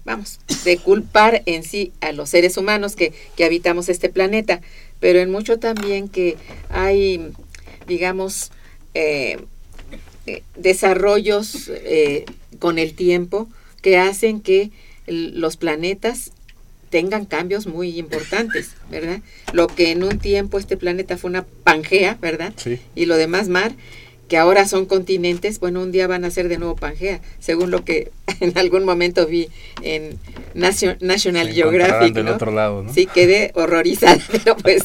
vamos, 0.05 0.41
de 0.65 0.79
culpar 0.79 1.43
en 1.47 1.63
sí 1.63 1.93
a 2.01 2.11
los 2.11 2.29
seres 2.31 2.57
humanos 2.57 2.97
que, 2.97 3.13
habitamos 3.45 3.89
este 3.89 4.09
planeta, 4.09 4.61
pero 4.99 5.21
en 5.21 5.31
mucho 5.31 5.61
también 5.61 6.09
que 6.09 6.37
hay, 6.71 7.33
digamos, 7.87 8.51
eh, 8.95 9.39
desarrollos 10.57 11.69
eh, 11.69 12.25
con 12.59 12.79
el 12.79 12.95
tiempo 12.95 13.49
que 13.81 13.99
hacen 13.99 14.41
que 14.41 14.71
los 15.07 15.57
planetas 15.57 16.33
tengan 16.91 17.25
cambios 17.25 17.67
muy 17.67 17.99
importantes, 17.99 18.73
¿verdad? 18.91 19.21
Lo 19.53 19.67
que 19.67 19.91
en 19.91 20.05
un 20.05 20.19
tiempo 20.19 20.59
este 20.59 20.77
planeta 20.77 21.17
fue 21.17 21.31
una 21.31 21.45
pangea, 21.65 22.19
¿verdad? 22.21 22.53
Sí. 22.57 22.79
Y 22.95 23.07
lo 23.07 23.17
demás 23.17 23.49
mar, 23.49 23.73
que 24.33 24.39
ahora 24.39 24.67
son 24.67 24.87
continentes, 24.87 25.61
bueno, 25.61 25.83
un 25.83 25.93
día 25.93 26.07
van 26.07 26.25
a 26.25 26.31
ser 26.31 26.49
de 26.49 26.57
nuevo 26.57 26.75
Pangea, 26.75 27.21
según 27.39 27.71
lo 27.71 27.85
que 27.85 28.13
en 28.41 28.57
algún 28.57 28.83
momento 28.85 29.27
vi 29.27 29.49
en 29.83 30.19
National 30.55 31.53
Geographic. 31.53 32.15
Del 32.15 32.29
otro 32.29 32.51
lado, 32.51 32.83
¿no? 32.83 32.95
Sí, 32.95 33.07
quedé 33.07 33.51
horrorizada, 33.55 34.19
pero 34.33 34.57
pues 34.57 34.85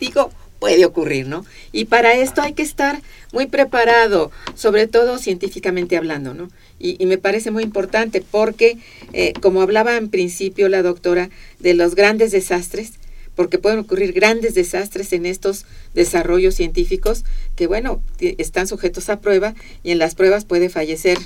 digo, 0.00 0.32
puede 0.58 0.84
ocurrir, 0.84 1.26
¿no? 1.26 1.44
Y 1.72 1.86
para 1.86 2.14
esto 2.14 2.42
hay 2.42 2.52
que 2.52 2.62
estar 2.62 3.00
muy 3.32 3.46
preparado, 3.46 4.30
sobre 4.54 4.86
todo 4.86 5.18
científicamente 5.18 5.96
hablando, 5.96 6.34
¿no? 6.34 6.48
Y, 6.80 7.04
me 7.06 7.18
parece 7.18 7.50
muy 7.50 7.64
importante 7.64 8.22
porque, 8.28 8.78
eh, 9.12 9.32
como 9.40 9.62
hablaba 9.62 9.96
en 9.96 10.10
principio 10.10 10.68
la 10.68 10.82
doctora, 10.82 11.28
de 11.58 11.74
los 11.74 11.94
grandes 11.94 12.30
desastres, 12.30 12.92
porque 13.34 13.58
pueden 13.58 13.80
ocurrir 13.80 14.12
grandes 14.12 14.54
desastres 14.54 15.12
en 15.12 15.26
estos 15.26 15.64
desarrollos 15.94 16.54
científicos 16.54 17.24
que, 17.56 17.66
bueno, 17.66 18.02
están 18.20 18.66
sujetos 18.66 19.08
a 19.08 19.20
prueba 19.20 19.54
y 19.82 19.90
en 19.92 19.98
las 19.98 20.14
pruebas 20.14 20.44
puede 20.44 20.68
fallecer 20.68 21.18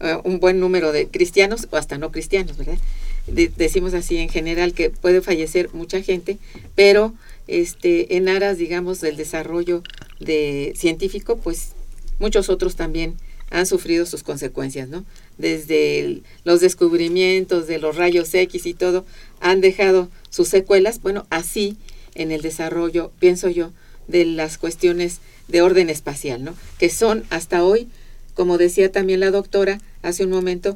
eh, 0.00 0.16
un 0.24 0.40
buen 0.40 0.60
número 0.60 0.92
de 0.92 1.08
cristianos 1.08 1.68
o 1.70 1.76
hasta 1.76 1.98
no 1.98 2.12
cristianos, 2.12 2.56
¿verdad? 2.56 2.78
decimos 3.26 3.94
así 3.94 4.16
en 4.16 4.28
general 4.28 4.72
que 4.72 4.90
puede 4.90 5.20
fallecer 5.20 5.68
mucha 5.74 6.00
gente, 6.02 6.38
pero 6.74 7.14
este 7.48 8.16
en 8.16 8.28
aras, 8.28 8.58
digamos, 8.58 9.00
del 9.00 9.16
desarrollo 9.16 9.82
de 10.20 10.72
científico, 10.76 11.38
pues 11.38 11.72
muchos 12.18 12.48
otros 12.48 12.76
también 12.76 13.16
han 13.50 13.66
sufrido 13.66 14.04
sus 14.06 14.22
consecuencias, 14.22 14.88
¿no? 14.88 15.04
Desde 15.38 16.20
los 16.44 16.60
descubrimientos 16.60 17.66
de 17.66 17.78
los 17.78 17.96
rayos 17.96 18.32
X 18.34 18.66
y 18.66 18.74
todo, 18.74 19.06
han 19.40 19.60
dejado 19.60 20.10
sus 20.30 20.48
secuelas, 20.48 21.00
bueno, 21.00 21.26
así 21.30 21.76
en 22.14 22.30
el 22.30 22.42
desarrollo, 22.42 23.10
pienso 23.18 23.48
yo, 23.48 23.72
de 24.06 24.24
las 24.24 24.58
cuestiones 24.58 25.20
de 25.48 25.62
orden 25.62 25.88
espacial, 25.88 26.44
¿no? 26.44 26.54
Que 26.78 26.90
son 26.90 27.24
hasta 27.30 27.64
hoy, 27.64 27.88
como 28.34 28.58
decía 28.58 28.92
también 28.92 29.20
la 29.20 29.30
doctora 29.30 29.80
hace 30.02 30.24
un 30.24 30.30
momento, 30.30 30.74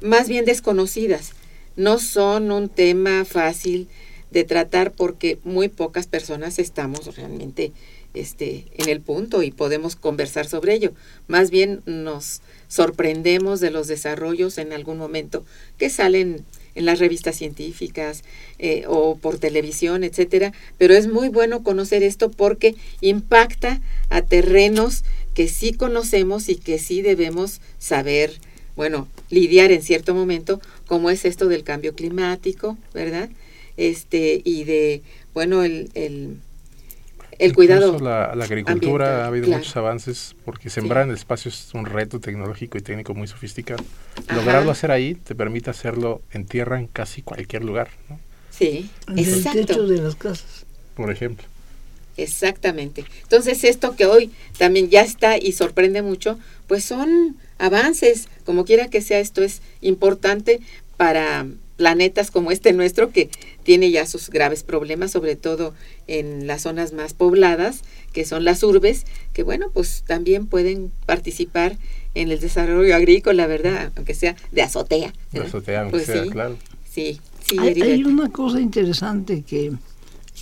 más 0.00 0.28
bien 0.28 0.44
desconocidas. 0.44 1.32
No 1.76 1.98
son 1.98 2.52
un 2.52 2.68
tema 2.68 3.24
fácil 3.24 3.88
de 4.34 4.44
tratar 4.44 4.92
porque 4.92 5.38
muy 5.44 5.68
pocas 5.68 6.08
personas 6.08 6.58
estamos 6.58 7.16
realmente 7.16 7.72
este, 8.14 8.66
en 8.76 8.88
el 8.88 9.00
punto 9.00 9.42
y 9.42 9.52
podemos 9.52 9.94
conversar 9.94 10.46
sobre 10.46 10.74
ello. 10.74 10.92
Más 11.28 11.50
bien 11.50 11.82
nos 11.86 12.42
sorprendemos 12.68 13.60
de 13.60 13.70
los 13.70 13.86
desarrollos 13.86 14.58
en 14.58 14.72
algún 14.72 14.98
momento 14.98 15.44
que 15.78 15.88
salen 15.88 16.44
en 16.74 16.84
las 16.84 16.98
revistas 16.98 17.36
científicas 17.36 18.24
eh, 18.58 18.84
o 18.88 19.14
por 19.16 19.38
televisión, 19.38 20.02
etcétera, 20.02 20.52
pero 20.78 20.94
es 20.94 21.06
muy 21.06 21.28
bueno 21.28 21.62
conocer 21.62 22.02
esto 22.02 22.32
porque 22.32 22.74
impacta 23.00 23.80
a 24.10 24.22
terrenos 24.22 25.04
que 25.34 25.46
sí 25.46 25.72
conocemos 25.72 26.48
y 26.48 26.56
que 26.56 26.80
sí 26.80 27.02
debemos 27.02 27.60
saber, 27.78 28.32
bueno, 28.74 29.06
lidiar 29.30 29.70
en 29.70 29.82
cierto 29.82 30.12
momento, 30.12 30.60
como 30.88 31.10
es 31.10 31.24
esto 31.24 31.46
del 31.46 31.62
cambio 31.62 31.94
climático, 31.94 32.76
¿verdad? 32.92 33.30
Este, 33.76 34.40
y 34.44 34.64
de, 34.64 35.02
bueno, 35.32 35.64
el, 35.64 35.90
el 35.94 36.38
el 37.38 37.54
cuidado. 37.54 37.98
La, 37.98 38.26
agricultura 38.32 39.24
ha 39.24 39.26
habido 39.26 39.48
muchos 39.48 39.76
avances 39.76 40.34
porque 40.44 40.70
sembrar 40.70 41.04
en 41.04 41.10
el 41.10 41.16
espacio 41.16 41.48
es 41.48 41.70
un 41.74 41.86
reto 41.86 42.20
tecnológico 42.20 42.78
y 42.78 42.80
técnico 42.80 43.14
muy 43.14 43.26
sofisticado. 43.26 43.82
Lograrlo 44.34 44.70
hacer 44.70 44.90
ahí 44.90 45.14
te 45.14 45.34
permite 45.34 45.70
hacerlo 45.70 46.22
en 46.32 46.46
tierra 46.46 46.78
en 46.78 46.86
casi 46.86 47.22
cualquier 47.22 47.64
lugar. 47.64 47.88
¿no? 48.08 48.18
Sí, 48.50 48.90
en 49.08 49.18
el 49.18 49.42
techo 49.42 49.86
de 49.86 50.00
las 50.00 50.16
casas. 50.16 50.64
Por 50.94 51.10
ejemplo. 51.10 51.46
Exactamente. 52.16 53.04
Entonces 53.22 53.64
esto 53.64 53.96
que 53.96 54.06
hoy 54.06 54.30
también 54.56 54.88
ya 54.88 55.02
está 55.02 55.36
y 55.36 55.52
sorprende 55.52 56.02
mucho, 56.02 56.38
pues 56.68 56.84
son 56.84 57.36
avances, 57.58 58.28
como 58.44 58.64
quiera 58.64 58.88
que 58.88 59.00
sea, 59.00 59.18
esto 59.18 59.42
es 59.42 59.62
importante 59.80 60.60
para 60.96 61.46
planetas 61.76 62.30
como 62.30 62.50
este 62.50 62.72
nuestro 62.72 63.10
que 63.10 63.30
tiene 63.62 63.90
ya 63.90 64.06
sus 64.06 64.30
graves 64.30 64.62
problemas, 64.62 65.10
sobre 65.10 65.36
todo 65.36 65.74
en 66.06 66.46
las 66.46 66.62
zonas 66.62 66.92
más 66.92 67.14
pobladas, 67.14 67.82
que 68.12 68.24
son 68.24 68.44
las 68.44 68.62
urbes, 68.62 69.04
que 69.32 69.42
bueno, 69.42 69.70
pues 69.72 70.04
también 70.06 70.46
pueden 70.46 70.92
participar 71.06 71.76
en 72.14 72.30
el 72.30 72.40
desarrollo 72.40 72.94
agrícola, 72.94 73.46
¿verdad? 73.46 73.92
Aunque 73.96 74.14
sea 74.14 74.36
de 74.52 74.62
azotea. 74.62 75.12
De 75.32 75.40
azotea, 75.40 75.82
aunque 75.82 75.98
pues 75.98 76.06
sea, 76.06 76.26
claro. 76.26 76.56
Sí, 76.88 77.20
sí. 77.48 77.58
Hay, 77.58 78.04
una 78.04 78.30
cosa 78.30 78.60
interesante 78.60 79.42
que, 79.42 79.72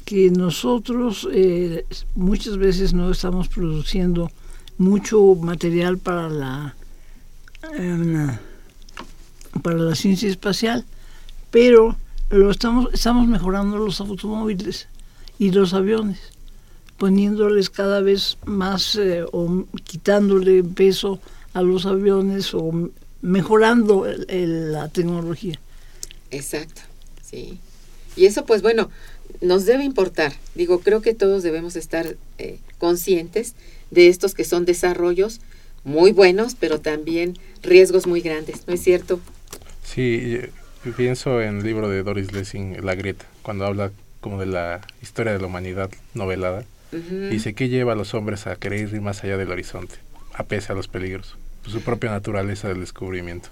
que 0.05 0.30
nosotros 0.30 1.26
eh, 1.33 1.87
muchas 2.14 2.59
veces 2.59 2.93
no 2.93 3.11
estamos 3.11 3.49
produciendo 3.49 4.30
mucho 4.76 5.35
material 5.37 5.99
para 5.99 6.28
la, 6.28 6.76
em, 7.78 8.37
para 9.62 9.78
la 9.78 9.95
ciencia 9.95 10.28
espacial 10.28 10.85
pero 11.53 11.96
lo 12.30 12.50
estamos, 12.50 12.92
estamos 12.92 13.28
mejorando 13.28 13.78
los 13.78 14.00
automóviles 14.00 14.88
y 15.38 15.53
los 15.53 15.74
aviones, 15.74 16.18
poniéndoles 16.96 17.70
cada 17.70 18.00
vez 18.00 18.38
más 18.46 18.96
eh, 18.96 19.24
o 19.30 19.66
quitándole 19.84 20.64
peso 20.64 21.20
a 21.53 21.62
los 21.62 21.84
aviones 21.84 22.55
o 22.55 22.90
mejorando 23.20 24.07
la 24.28 24.88
tecnología. 24.88 25.61
Exacto, 26.30 26.80
sí. 27.22 27.59
Y 28.16 28.24
eso 28.24 28.46
pues 28.46 28.62
bueno, 28.62 28.90
nos 29.42 29.66
debe 29.66 29.84
importar. 29.84 30.32
Digo, 30.55 30.80
creo 30.80 31.03
que 31.03 31.12
todos 31.12 31.42
debemos 31.42 31.76
estar 31.76 32.16
eh, 32.38 32.59
conscientes 32.78 33.55
de 33.90 34.09
estos 34.09 34.34
que 34.34 34.44
son 34.44 34.64
desarrollos 34.64 35.40
muy 35.84 36.12
buenos, 36.12 36.55
pero 36.59 36.80
también 36.80 37.36
riesgos 37.62 38.07
muy 38.07 38.22
grandes, 38.22 38.66
¿no 38.66 38.72
es 38.72 38.82
cierto? 38.82 39.20
Sí, 39.84 40.38
pienso 40.91 41.41
en 41.41 41.59
el 41.59 41.64
libro 41.64 41.89
de 41.89 42.03
Doris 42.03 42.33
Lessing, 42.33 42.85
La 42.85 42.97
Grieta, 42.97 43.24
cuando 43.43 43.64
habla 43.64 43.93
como 44.20 44.41
de 44.41 44.47
la 44.47 44.80
historia 45.01 45.33
de 45.33 45.39
la 45.39 45.47
humanidad 45.47 45.91
novelada. 46.14 46.64
Dice 47.30 47.55
que 47.55 47.70
lleva 47.70 47.93
a 47.93 47.97
los 47.97 48.12
hombres 48.12 48.47
a 48.47 48.57
querer 48.57 48.80
ir 48.80 49.01
más 49.01 49.24
allá 49.24 49.39
del 49.39 49.51
horizonte, 49.51 49.95
a 50.35 50.45
pesar 50.45 50.72
a 50.72 50.74
los 50.74 50.89
peligros, 50.89 51.37
su 51.66 51.80
propia 51.80 52.11
naturaleza 52.11 52.68
del 52.68 52.80
descubrimiento. 52.80 53.49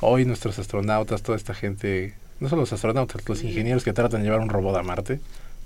Hoy 0.00 0.24
nuestros 0.24 0.58
astronautas, 0.58 1.22
toda 1.22 1.36
esta 1.36 1.52
gente, 1.52 2.14
no 2.38 2.48
solo 2.48 2.62
los 2.62 2.72
astronautas, 2.72 3.28
los 3.28 3.42
ingenieros 3.42 3.82
que 3.82 3.92
tratan 3.92 4.20
de 4.20 4.26
llevar 4.26 4.40
un 4.40 4.50
robot 4.50 4.76
a 4.76 4.82
Marte, 4.84 5.18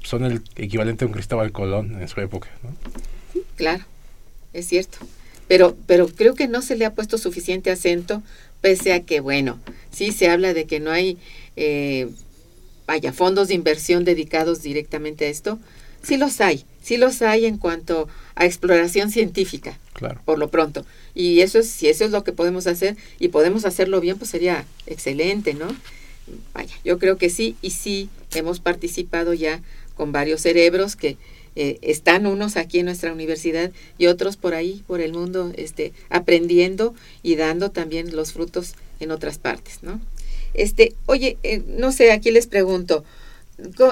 son 0.03 0.25
el 0.25 0.43
equivalente 0.57 1.05
a 1.05 1.09
un 1.09 1.13
Cristóbal 1.13 1.53
Colón 1.53 2.01
en 2.01 2.09
su 2.09 2.21
época. 2.21 2.49
Claro, 3.57 3.85
es 4.55 4.67
cierto. 4.67 4.99
Pero, 5.47 5.77
pero 5.87 6.09
creo 6.09 6.35
que 6.35 6.49
no 6.49 6.63
se 6.63 6.75
le 6.75 6.87
ha 6.87 6.95
puesto 6.95 7.19
suficiente 7.19 7.71
acento 7.71 8.23
pese 8.65 8.95
a 8.95 9.05
que, 9.05 9.21
bueno, 9.21 9.61
sí 9.93 10.11
se 10.11 10.31
habla 10.31 10.55
de 10.55 10.65
que 10.65 10.81
no 10.81 10.91
hay, 10.91 11.19
eh, 11.55 12.09
vaya, 12.87 13.13
fondos 13.13 13.49
de 13.49 13.55
inversión 13.55 14.05
dedicados 14.07 14.63
directamente 14.63 15.27
a 15.27 15.29
esto, 15.29 15.59
sí 16.03 16.17
los 16.17 16.41
hay, 16.41 16.65
sí 16.83 16.97
los 16.97 17.21
hay 17.21 17.45
en 17.45 17.59
cuanto 17.59 18.09
a 18.35 18.47
exploración 18.47 19.11
científica, 19.11 19.79
Claro. 19.93 20.23
por 20.25 20.39
lo 20.39 20.49
pronto. 20.49 20.87
Y 21.15 21.41
eso 21.41 21.59
es, 21.59 21.69
si 21.69 21.89
eso 21.89 22.07
es 22.07 22.11
lo 22.11 22.25
que 22.25 22.33
podemos 22.33 22.67
hacer 22.67 22.97
y 23.19 23.29
podemos 23.29 23.67
hacerlo 23.67 24.01
bien, 24.01 24.17
pues 24.17 24.31
sería 24.31 24.65
excelente, 24.87 25.53
¿no? 25.53 25.67
Vaya, 26.55 26.75
yo 26.87 26.99
creo 26.99 27.19
que 27.19 27.29
sí, 27.29 27.57
y 27.61 27.69
sí 27.69 28.09
hemos 28.35 28.61
participado 28.61 29.35
ya 29.35 29.61
con 29.95 30.11
varios 30.11 30.41
cerebros 30.41 30.97
que 30.97 31.19
eh, 31.57 31.79
están 31.83 32.27
unos 32.27 32.57
aquí 32.57 32.81
en 32.81 32.87
nuestra 32.87 33.13
universidad 33.13 33.71
y 33.99 34.07
otros 34.07 34.37
por 34.37 34.55
ahí, 34.55 34.83
por 34.87 35.01
el 35.01 35.13
mundo, 35.13 35.53
este, 35.57 35.93
aprendiendo 36.11 36.95
y 37.23 37.37
dando 37.37 37.71
también 37.71 38.15
los 38.15 38.33
frutos 38.33 38.75
en 39.01 39.11
otras 39.11 39.39
partes, 39.39 39.79
¿no? 39.83 40.01
Este, 40.55 40.95
oye, 41.07 41.37
eh, 41.43 41.63
no 41.67 41.93
sé, 41.93 42.13
aquí 42.13 42.31
les 42.31 42.47
pregunto, 42.47 43.05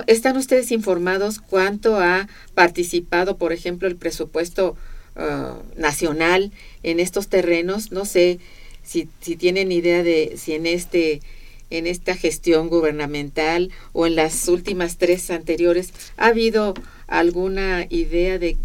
¿están 0.06 0.36
ustedes 0.36 0.72
informados 0.72 1.40
cuánto 1.40 1.98
ha 1.98 2.28
participado, 2.54 3.36
por 3.36 3.52
ejemplo, 3.52 3.88
el 3.88 3.96
presupuesto 3.96 4.76
ah, 5.16 5.58
nacional 5.76 6.52
en 6.82 7.00
estos 7.00 7.28
terrenos? 7.28 7.92
No 7.92 8.04
sé 8.04 8.38
si, 8.82 9.08
si 9.20 9.36
tienen 9.36 9.72
idea 9.72 10.02
de 10.02 10.34
si 10.36 10.54
en 10.54 10.66
este 10.66 11.20
en 11.70 11.86
esta 11.86 12.14
gestión 12.14 12.68
gubernamental 12.68 13.70
o 13.94 14.06
en 14.06 14.14
las 14.14 14.46
últimas 14.48 14.98
tres 14.98 15.30
anteriores 15.30 15.94
ha 16.18 16.26
habido 16.26 16.74
alguna 17.18 17.86
idea 17.90 18.38
de 18.38 18.56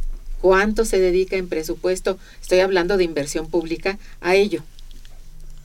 cuánto 0.41 0.85
se 0.85 0.99
dedica 0.99 1.35
en 1.35 1.47
presupuesto, 1.49 2.17
estoy 2.41 2.59
hablando 2.59 2.97
de 2.97 3.03
inversión 3.03 3.49
pública, 3.49 3.97
a 4.21 4.35
ello. 4.35 4.63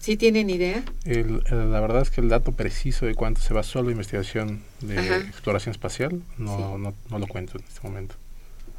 ¿Sí 0.00 0.16
tienen 0.16 0.50
idea? 0.50 0.82
El- 1.04 1.42
el- 1.48 1.70
la 1.70 1.80
verdad 1.80 2.02
es 2.02 2.10
que 2.10 2.20
el 2.20 2.28
dato 2.28 2.52
preciso 2.52 3.06
de 3.06 3.14
cuánto 3.14 3.40
se 3.40 3.54
va 3.54 3.62
solo 3.62 3.88
a 3.88 3.92
investigación 3.92 4.60
de 4.80 4.98
Ajá. 4.98 5.16
exploración 5.18 5.70
espacial 5.72 6.22
no, 6.38 6.56
Sí. 6.56 6.62
no, 6.82 6.94
no 7.10 7.18
lo 7.18 7.26
cuento 7.28 7.56
en 7.58 7.64
este 7.68 7.80
momento. 7.86 8.16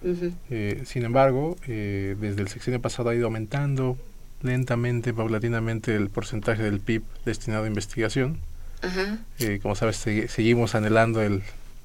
Ujú. 0.04 0.34
Eh, 0.50 0.84
sin 0.86 1.04
embargo, 1.06 1.56
eh, 1.66 2.18
desde 2.20 2.42
el 2.42 2.50
sexenio 2.50 2.82
pasado 2.82 3.10
ha 3.10 3.16
ido 3.16 3.26
aumentando 3.28 3.98
lentamente, 4.42 5.14
paulatinamente, 5.14 5.96
el 5.96 6.10
porcentaje 6.10 6.62
del 6.64 6.82
PIB 6.82 7.04
destinado 7.24 7.64
a 7.64 7.68
investigación. 7.68 8.40
Ajá. 8.82 9.20
Eh, 9.40 9.60
como 9.64 9.76
sabes, 9.76 10.06
segui- 10.06 10.28
seguimos 10.28 10.76
anhelando 10.76 11.22
el 11.22 11.42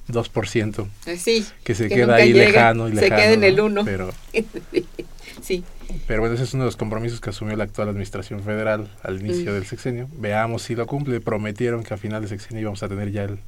2%, 0.09 0.87
Así. 1.07 1.45
que 1.63 1.75
se 1.75 1.87
Que 1.87 1.95
queda 1.95 2.15
ahí 2.15 2.33
llega, 2.33 2.45
lejano 2.47 2.87
y 2.89 2.95
se 2.95 3.01
lejano. 3.01 3.21
queda 3.21 3.33
en 3.33 3.43
el 3.43 3.55
¿no? 3.55 3.65
uno. 3.65 3.85
Pero, 3.85 4.09
sí. 5.41 5.63
pero 6.07 6.21
bueno, 6.21 6.35
ese 6.35 6.43
es 6.43 6.53
uno 6.53 6.63
de 6.63 6.67
los 6.67 6.77
compromisos 6.77 7.21
que 7.21 7.29
asumió 7.29 7.55
la 7.55 7.63
actual 7.63 7.89
administración 7.89 8.43
federal 8.43 8.89
al 9.03 9.19
inicio 9.19 9.51
Mm. 9.51 9.53
del 9.55 9.65
sexenio. 9.65 10.09
Veamos 10.17 10.63
si 10.63 10.75
lo 10.75 10.85
cumple. 10.87 11.19
Prometieron 11.21 11.83
que 11.83 11.93
a 11.93 11.97
final 11.97 12.21
de 12.21 12.27
sexenio 12.27 12.61
íbamos 12.61 12.83
a 12.83 12.89
tener 12.89 13.11
ya 13.11 13.23
el, 13.23 13.39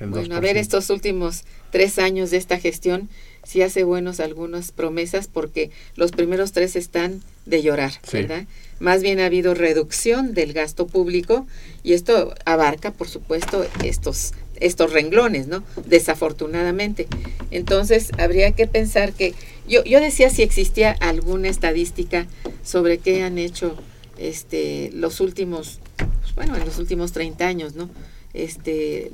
el 0.00 0.10
2%. 0.10 0.12
Bueno, 0.12 0.36
a 0.36 0.40
ver, 0.40 0.56
estos 0.56 0.90
últimos 0.90 1.44
tres 1.70 1.98
años 1.98 2.30
de 2.30 2.36
esta 2.36 2.58
gestión 2.58 3.08
sí 3.44 3.62
hace 3.62 3.82
buenos 3.84 4.20
algunas 4.20 4.70
promesas 4.72 5.26
porque 5.28 5.70
los 5.96 6.12
primeros 6.12 6.52
tres 6.52 6.76
están 6.76 7.22
de 7.46 7.62
llorar, 7.62 7.92
Sí. 8.02 8.18
¿verdad? 8.18 8.44
Más 8.78 9.02
bien 9.02 9.20
ha 9.20 9.26
habido 9.26 9.54
reducción 9.54 10.34
del 10.34 10.52
gasto 10.52 10.86
público 10.88 11.46
y 11.84 11.92
esto 11.92 12.34
abarca, 12.44 12.90
por 12.92 13.08
supuesto, 13.08 13.64
estos 13.84 14.32
estos 14.62 14.92
renglones, 14.92 15.48
¿no? 15.48 15.62
Desafortunadamente. 15.86 17.08
Entonces, 17.50 18.10
habría 18.18 18.52
que 18.52 18.66
pensar 18.66 19.12
que 19.12 19.34
yo 19.68 19.84
yo 19.84 20.00
decía 20.00 20.30
si 20.30 20.42
existía 20.42 20.92
alguna 20.92 21.48
estadística 21.48 22.26
sobre 22.64 22.98
qué 22.98 23.22
han 23.22 23.38
hecho 23.38 23.76
este 24.18 24.90
los 24.92 25.20
últimos 25.20 25.80
pues, 25.96 26.34
bueno, 26.34 26.56
en 26.56 26.64
los 26.64 26.78
últimos 26.78 27.12
30 27.12 27.46
años, 27.46 27.74
¿no? 27.74 27.90
Este 28.34 29.10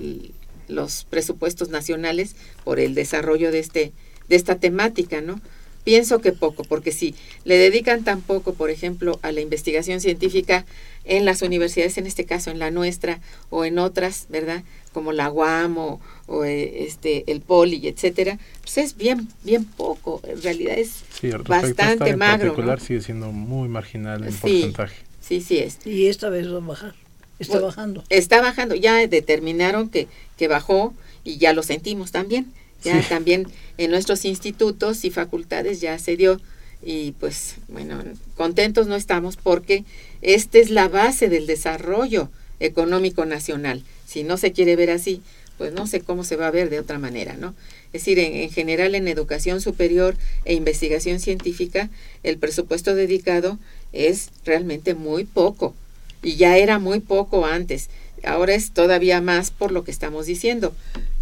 los 0.68 1.04
presupuestos 1.08 1.70
nacionales 1.70 2.36
por 2.64 2.78
el 2.78 2.94
desarrollo 2.94 3.50
de 3.50 3.58
este 3.58 3.92
de 4.28 4.36
esta 4.36 4.56
temática, 4.56 5.20
¿no? 5.20 5.40
Pienso 5.84 6.20
que 6.20 6.32
poco, 6.32 6.64
porque 6.64 6.92
si 6.92 7.14
le 7.44 7.56
dedican 7.56 8.04
tan 8.04 8.20
poco, 8.20 8.52
por 8.52 8.68
ejemplo, 8.68 9.18
a 9.22 9.32
la 9.32 9.40
investigación 9.40 10.00
científica 10.00 10.66
en 11.04 11.24
las 11.24 11.40
universidades, 11.40 11.96
en 11.96 12.06
este 12.06 12.26
caso 12.26 12.50
en 12.50 12.58
la 12.58 12.70
nuestra 12.70 13.20
o 13.48 13.64
en 13.64 13.78
otras, 13.78 14.26
¿verdad? 14.28 14.64
Como 14.98 15.12
la 15.12 15.30
UAM 15.30 15.78
o, 15.78 16.00
o, 16.26 16.44
eh, 16.44 16.82
este 16.88 17.30
el 17.30 17.40
Poli, 17.40 17.86
etcétera, 17.86 18.36
pues 18.62 18.78
es 18.78 18.96
bien 18.96 19.28
bien 19.44 19.64
poco, 19.64 20.20
en 20.24 20.42
realidad 20.42 20.76
es 20.76 21.04
Sí, 21.20 21.30
bastante 21.46 21.82
área 22.02 22.08
en 22.14 22.18
magro, 22.18 22.48
particular 22.48 22.80
¿no? 22.80 22.84
sigue 22.84 23.00
siendo 23.00 23.30
muy 23.30 23.68
marginal 23.68 24.24
en 24.24 24.32
Sí. 24.32 24.38
porcentaje. 24.40 24.96
Sí, 25.20 25.40
sí 25.40 25.58
es. 25.58 25.78
Y 25.86 26.08
esta 26.08 26.30
vez 26.30 26.52
va 26.52 26.56
a 26.56 26.60
bajar. 26.60 26.94
Está 27.38 27.52
Bueno, 27.54 27.66
bajando. 27.68 28.02
Está 28.08 28.40
bajando, 28.40 28.74
ya 28.74 29.06
determinaron 29.06 29.88
que, 29.88 30.08
que 30.36 30.48
bajó 30.48 30.92
y 31.22 31.36
ya 31.38 31.52
lo 31.52 31.62
sentimos 31.62 32.10
también. 32.10 32.52
Ya 32.82 33.00
Sí. 33.00 33.08
también 33.08 33.46
en 33.76 33.92
nuestros 33.92 34.24
institutos 34.24 35.04
y 35.04 35.10
facultades 35.12 35.80
ya 35.80 35.96
se 36.00 36.16
dio 36.16 36.40
y 36.82 37.12
pues 37.20 37.54
bueno, 37.68 38.02
contentos 38.36 38.88
no 38.88 38.96
estamos 38.96 39.36
porque 39.36 39.84
esta 40.22 40.58
es 40.58 40.70
la 40.70 40.88
base 40.88 41.28
del 41.28 41.46
desarrollo 41.46 42.30
económico 42.60 43.24
nacional. 43.24 43.82
Si 44.06 44.24
no 44.24 44.36
se 44.36 44.52
quiere 44.52 44.76
ver 44.76 44.90
así, 44.90 45.22
pues 45.56 45.72
no 45.72 45.86
sé 45.86 46.00
cómo 46.00 46.24
se 46.24 46.36
va 46.36 46.46
a 46.46 46.52
ver 46.52 46.70
de 46.70 46.78
otra 46.78 46.98
manera, 46.98 47.34
¿no? 47.34 47.54
Es 47.92 48.02
decir, 48.02 48.18
en, 48.18 48.34
en 48.34 48.50
general 48.50 48.94
en 48.94 49.08
educación 49.08 49.60
superior 49.60 50.16
e 50.44 50.54
investigación 50.54 51.20
científica, 51.20 51.90
el 52.22 52.38
presupuesto 52.38 52.94
dedicado 52.94 53.58
es 53.92 54.30
realmente 54.44 54.94
muy 54.94 55.24
poco 55.24 55.74
y 56.22 56.36
ya 56.36 56.56
era 56.56 56.78
muy 56.78 57.00
poco 57.00 57.46
antes. 57.46 57.88
Ahora 58.24 58.54
es 58.54 58.72
todavía 58.72 59.20
más 59.20 59.50
por 59.50 59.72
lo 59.72 59.84
que 59.84 59.90
estamos 59.90 60.26
diciendo. 60.26 60.74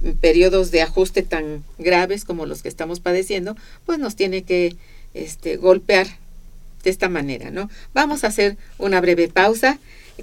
En 0.02 0.16
periodos 0.16 0.70
de 0.70 0.82
ajuste 0.82 1.22
tan 1.22 1.64
graves 1.78 2.24
como 2.24 2.46
los 2.46 2.62
que 2.62 2.68
estamos 2.68 3.00
padeciendo, 3.00 3.56
pues 3.84 3.98
nos 3.98 4.16
tiene 4.16 4.42
que 4.42 4.76
este, 5.14 5.56
golpear 5.56 6.06
de 6.84 6.90
esta 6.90 7.08
manera, 7.08 7.50
¿no? 7.50 7.68
Vamos 7.94 8.24
a 8.24 8.28
hacer 8.28 8.56
una 8.78 9.00
breve 9.00 9.28
pausa. 9.28 9.78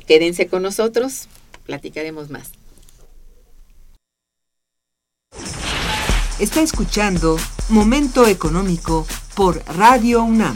Quédense 0.07 0.47
con 0.47 0.61
nosotros, 0.63 1.27
platicaremos 1.65 2.29
más. 2.29 2.51
Está 6.39 6.61
escuchando 6.61 7.37
Momento 7.69 8.27
Económico 8.27 9.05
por 9.35 9.63
Radio 9.77 10.23
UNAM. 10.23 10.55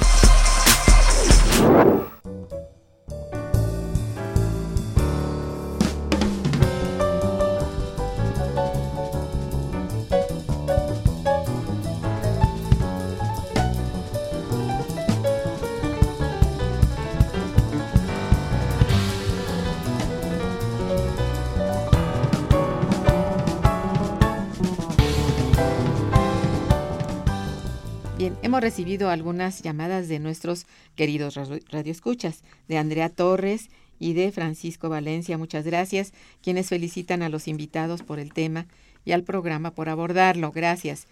Recibido 28.61 29.09
algunas 29.09 29.61
llamadas 29.61 30.07
de 30.07 30.19
nuestros 30.19 30.65
queridos 30.95 31.35
radioescuchas, 31.69 32.43
de 32.67 32.77
Andrea 32.77 33.09
Torres 33.09 33.69
y 33.99 34.13
de 34.13 34.31
Francisco 34.31 34.89
Valencia. 34.89 35.37
Muchas 35.37 35.65
gracias, 35.65 36.13
quienes 36.41 36.69
felicitan 36.69 37.23
a 37.23 37.29
los 37.29 37.47
invitados 37.47 38.03
por 38.03 38.19
el 38.19 38.33
tema 38.33 38.67
y 39.03 39.11
al 39.11 39.23
programa 39.23 39.71
por 39.71 39.89
abordarlo. 39.89 40.51
Gracias. 40.51 41.07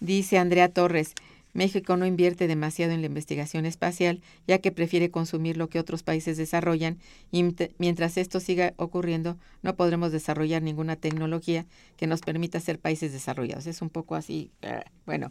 Dice 0.00 0.38
Andrea 0.38 0.68
Torres, 0.68 1.14
México 1.52 1.96
no 1.96 2.04
invierte 2.04 2.48
demasiado 2.48 2.92
en 2.92 3.00
la 3.00 3.06
investigación 3.06 3.64
espacial, 3.64 4.20
ya 4.46 4.58
que 4.58 4.72
prefiere 4.72 5.10
consumir 5.10 5.56
lo 5.56 5.68
que 5.68 5.78
otros 5.78 6.02
países 6.02 6.36
desarrollan 6.36 6.98
y 7.30 7.44
mientras 7.78 8.16
esto 8.16 8.40
siga 8.40 8.74
ocurriendo, 8.76 9.36
no 9.62 9.76
podremos 9.76 10.10
desarrollar 10.10 10.62
ninguna 10.62 10.96
tecnología 10.96 11.64
que 11.96 12.08
nos 12.08 12.22
permita 12.22 12.58
ser 12.60 12.78
países 12.80 13.12
desarrollados. 13.12 13.66
Es 13.66 13.82
un 13.82 13.90
poco 13.90 14.16
así. 14.16 14.50
Eh, 14.62 14.82
bueno, 15.06 15.30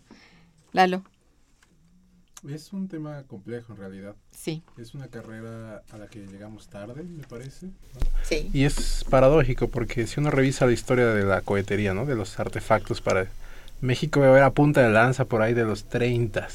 Lalo. 0.73 1.03
Es 2.49 2.73
un 2.73 2.89
tema 2.89 3.23
complejo 3.23 3.71
en 3.71 3.79
realidad. 3.79 4.15
Sí. 4.31 4.63
Es 4.77 4.93
una 4.93 5.07
carrera 5.07 5.81
a 5.91 5.97
la 5.97 6.07
que 6.07 6.25
llegamos 6.25 6.67
tarde, 6.67 7.03
me 7.03 7.23
parece. 7.23 7.67
Sí. 8.23 8.49
Y 8.53 8.65
es 8.65 9.05
paradójico 9.09 9.69
porque 9.69 10.07
si 10.07 10.19
uno 10.19 10.29
revisa 10.29 10.65
la 10.65 10.73
historia 10.73 11.07
de 11.07 11.23
la 11.23 11.41
cohetería, 11.41 11.93
¿no? 11.93 12.05
De 12.05 12.15
los 12.15 12.39
artefactos 12.39 12.99
para 12.99 13.27
México 13.79 14.23
era 14.23 14.51
punta 14.51 14.81
de 14.81 14.91
lanza 14.91 15.25
por 15.25 15.41
ahí 15.41 15.53
de 15.53 15.63
los 15.63 15.85
30. 15.85 16.47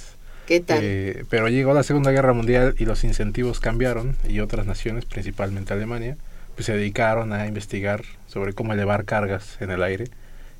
¿Qué 0.47 0.61
tal? 0.61 0.79
Eh, 0.83 1.25
pero 1.29 1.49
llegó 1.49 1.75
la 1.75 1.83
Segunda 1.83 2.11
Guerra 2.11 2.33
Mundial 2.33 2.75
y 2.79 2.85
los 2.85 3.05
incentivos 3.05 3.61
cambiaron 3.61 4.17
y 4.27 4.41
otras 4.41 4.67
naciones, 4.67 5.05
principalmente 5.05 5.75
Alemania, 5.75 6.17
pues 6.55 6.67
se 6.67 6.73
dedicaron 6.73 7.33
a 7.33 7.47
investigar 7.47 8.03
sobre 8.27 8.55
cómo 8.55 8.73
elevar 8.73 9.05
cargas 9.05 9.57
en 9.61 9.71
el 9.71 9.83
aire 9.83 10.09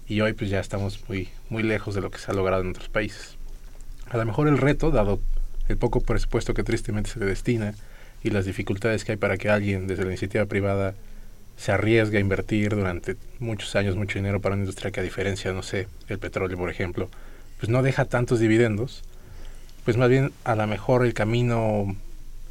y 0.07 0.21
hoy 0.21 0.35
pues 0.35 0.51
ya 0.51 0.61
estamos 0.61 1.09
muy 1.09 1.29
muy 1.49 1.63
lejos 1.63 1.95
de 1.95 2.03
lo 2.03 2.11
que 2.11 2.19
se 2.19 2.31
ha 2.31 2.35
logrado 2.35 2.63
en 2.63 2.71
otros 2.71 2.91
países. 2.91 3.38
A 4.11 4.17
lo 4.17 4.25
mejor 4.25 4.49
el 4.49 4.59
reto, 4.59 4.91
dado 4.91 5.21
el 5.69 5.77
poco 5.77 6.01
presupuesto 6.01 6.55
que 6.55 6.63
tristemente 6.63 7.11
se 7.11 7.19
le 7.19 7.27
destina 7.27 7.75
y 8.23 8.31
las 8.31 8.47
dificultades 8.47 9.05
que 9.05 9.13
hay 9.13 9.19
para 9.19 9.37
que 9.37 9.51
alguien 9.51 9.87
desde 9.87 10.05
la 10.05 10.11
iniciativa 10.11 10.47
privada 10.47 10.95
se 11.57 11.73
arriesgue 11.73 12.19
a 12.19 12.21
invertir 12.21 12.75
durante 12.75 13.17
muchos 13.39 13.77
años 13.77 13.97
mucho 13.97 14.19
dinero 14.19 14.41
para 14.41 14.55
una 14.55 14.63
industria 14.63 14.91
que 14.91 15.01
a 15.01 15.03
diferencia, 15.03 15.53
no 15.53 15.63
sé, 15.63 15.89
el 16.09 16.19
petróleo, 16.19 16.57
por 16.57 16.71
ejemplo, 16.71 17.11
pues 17.59 17.69
no 17.69 17.83
deja 17.83 18.05
tantos 18.05 18.41
dividendos, 18.41 19.03
pues 19.85 19.97
más 19.97 20.09
bien 20.09 20.33
a 20.45 20.55
lo 20.55 20.67
mejor 20.67 21.05
el 21.05 21.15
camino 21.15 21.97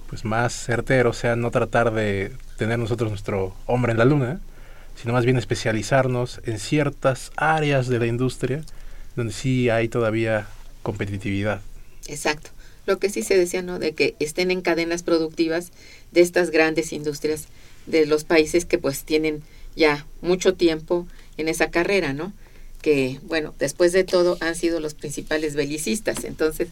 pues 0.09 0.25
más 0.25 0.53
certero 0.53 1.11
sea 1.11 1.35
no 1.35 1.51
tratar 1.51 1.93
de 1.93 2.31
tener 2.57 2.79
nosotros 2.79 3.09
nuestro 3.09 3.55
hombre 3.65 3.93
en 3.93 3.97
la 3.97 4.05
luna, 4.05 4.39
sino 4.95 5.13
más 5.13 5.25
bien 5.25 5.37
especializarnos 5.37 6.41
en 6.45 6.59
ciertas 6.59 7.31
áreas 7.35 7.87
de 7.87 7.99
la 7.99 8.07
industria 8.07 8.61
donde 9.15 9.33
sí 9.33 9.69
hay 9.69 9.87
todavía 9.87 10.47
competitividad. 10.87 11.61
Exacto. 12.07 12.51
Lo 12.85 12.97
que 12.97 13.09
sí 13.09 13.21
se 13.21 13.37
decía, 13.37 13.61
¿no? 13.61 13.77
De 13.77 13.91
que 13.91 14.15
estén 14.19 14.51
en 14.51 14.61
cadenas 14.61 15.03
productivas 15.03 15.73
de 16.13 16.21
estas 16.21 16.49
grandes 16.49 16.93
industrias 16.93 17.47
de 17.87 18.05
los 18.05 18.23
países 18.23 18.63
que 18.63 18.77
pues 18.77 19.03
tienen 19.03 19.43
ya 19.75 20.05
mucho 20.21 20.53
tiempo 20.53 21.05
en 21.35 21.49
esa 21.49 21.69
carrera, 21.71 22.13
¿no? 22.13 22.31
Que, 22.81 23.19
bueno, 23.23 23.53
después 23.59 23.91
de 23.91 24.05
todo 24.05 24.37
han 24.39 24.55
sido 24.55 24.79
los 24.79 24.93
principales 24.93 25.55
belicistas, 25.55 26.23
entonces, 26.23 26.69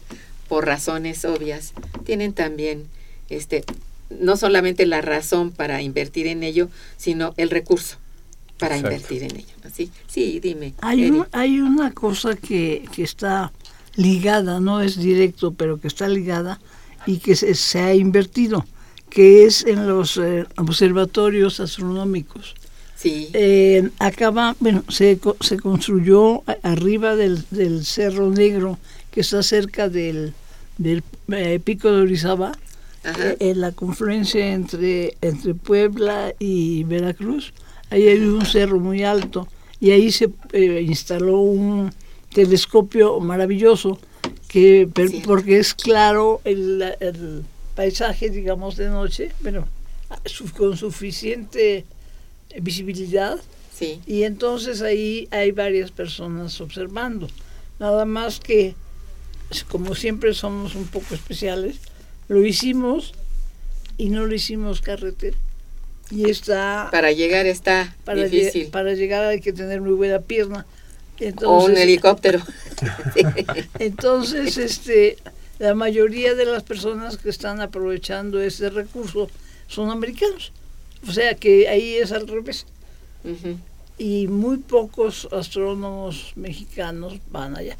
por 0.48 0.64
razones 0.64 1.26
obvias, 1.26 1.74
tienen 2.06 2.32
también, 2.32 2.86
este, 3.28 3.64
no 4.08 4.38
solamente 4.38 4.86
la 4.86 5.02
razón 5.02 5.50
para 5.50 5.82
invertir 5.82 6.26
en 6.26 6.42
ello, 6.42 6.70
sino 6.96 7.34
el 7.36 7.50
recurso 7.50 7.98
para 8.58 8.78
invertir 8.78 9.24
en 9.24 9.36
ello. 9.36 9.54
¿Así? 9.62 9.90
Sí, 10.06 10.40
dime. 10.40 10.72
Hay, 10.80 11.12
hay 11.32 11.60
una 11.60 11.92
cosa 11.92 12.34
que, 12.34 12.88
que 12.94 13.02
está 13.02 13.52
ligada, 13.96 14.60
no 14.60 14.80
es 14.80 14.98
directo, 14.98 15.52
pero 15.52 15.80
que 15.80 15.88
está 15.88 16.08
ligada 16.08 16.60
y 17.06 17.18
que 17.18 17.34
se, 17.34 17.78
ha 17.80 17.94
invertido, 17.94 18.64
que 19.10 19.44
es 19.44 19.64
en 19.64 19.86
los 19.86 20.16
eh, 20.18 20.44
observatorios 20.56 21.60
astronómicos. 21.60 22.54
Sí. 22.96 23.28
Eh, 23.32 23.90
acaba, 23.98 24.56
bueno, 24.58 24.82
se, 24.88 25.18
se 25.40 25.58
construyó 25.58 26.42
arriba 26.62 27.14
del, 27.14 27.44
del, 27.50 27.84
Cerro 27.84 28.30
Negro, 28.30 28.78
que 29.10 29.20
está 29.20 29.42
cerca 29.42 29.88
del, 29.88 30.32
del 30.78 31.02
eh, 31.28 31.60
Pico 31.62 31.92
de 31.92 32.02
Orizaba, 32.02 32.52
en 33.38 33.60
la 33.60 33.70
confluencia 33.70 34.52
entre, 34.52 35.16
entre 35.20 35.54
Puebla 35.54 36.34
y 36.40 36.82
Veracruz. 36.84 37.52
Ahí 37.88 38.08
hay 38.08 38.18
un 38.18 38.44
cerro 38.44 38.80
muy 38.80 39.04
alto 39.04 39.46
y 39.78 39.92
ahí 39.92 40.10
se 40.10 40.28
instaló 40.82 41.38
un, 41.38 41.92
telescopio 42.36 43.18
maravilloso 43.18 43.98
que 44.46 44.86
porque 45.24 45.58
es 45.58 45.72
claro 45.72 46.42
el, 46.44 46.82
el, 47.00 47.44
paisaje 47.74 48.28
digamos 48.28 48.76
de 48.76 48.88
noche 48.90 49.32
pero 49.42 49.66
con 50.56 50.76
suficiente 50.76 51.84
visibilidad. 52.60 53.38
Sí. 53.74 54.00
y 54.06 54.22
entonces 54.22 54.80
ahí 54.80 55.28
hay 55.30 55.50
varias 55.50 55.90
personas 55.90 56.58
observando. 56.62 57.28
Nada 57.78 58.06
más 58.06 58.40
que 58.40 58.74
como 59.68 59.94
siempre 59.94 60.32
somos 60.32 60.74
un 60.74 60.86
poco 60.86 61.14
especiales 61.14 61.76
lo 62.28 62.44
hicimos 62.44 63.12
y 63.98 64.10
no 64.10 64.26
lo 64.26 64.34
hicimos 64.34 64.82
carretera. 64.82 65.36
Y 66.10 66.28
está 66.28 66.88
para 66.90 67.12
llegar 67.12 67.46
está 67.46 67.96
para 68.04 68.24
difícil. 68.24 68.68
para 68.68 68.92
llegar 68.94 69.24
hay 69.24 69.40
que 69.40 69.52
tener 69.54 69.80
muy 69.80 69.92
buena 69.94 70.20
pierna 70.20 70.66
o 71.44 71.64
un 71.64 71.76
helicóptero. 71.76 72.40
Entonces, 73.78 74.58
este, 74.58 75.16
la 75.58 75.74
mayoría 75.74 76.34
de 76.34 76.44
las 76.44 76.62
personas 76.62 77.16
que 77.16 77.30
están 77.30 77.60
aprovechando 77.60 78.40
ese 78.40 78.70
recurso 78.70 79.28
son 79.68 79.90
americanos. 79.90 80.52
O 81.08 81.12
sea 81.12 81.34
que 81.34 81.68
ahí 81.68 81.94
es 81.94 82.12
al 82.12 82.28
revés. 82.28 82.66
Y 83.98 84.28
muy 84.28 84.58
pocos 84.58 85.28
astrónomos 85.32 86.32
mexicanos 86.36 87.18
van 87.30 87.56
allá. 87.56 87.76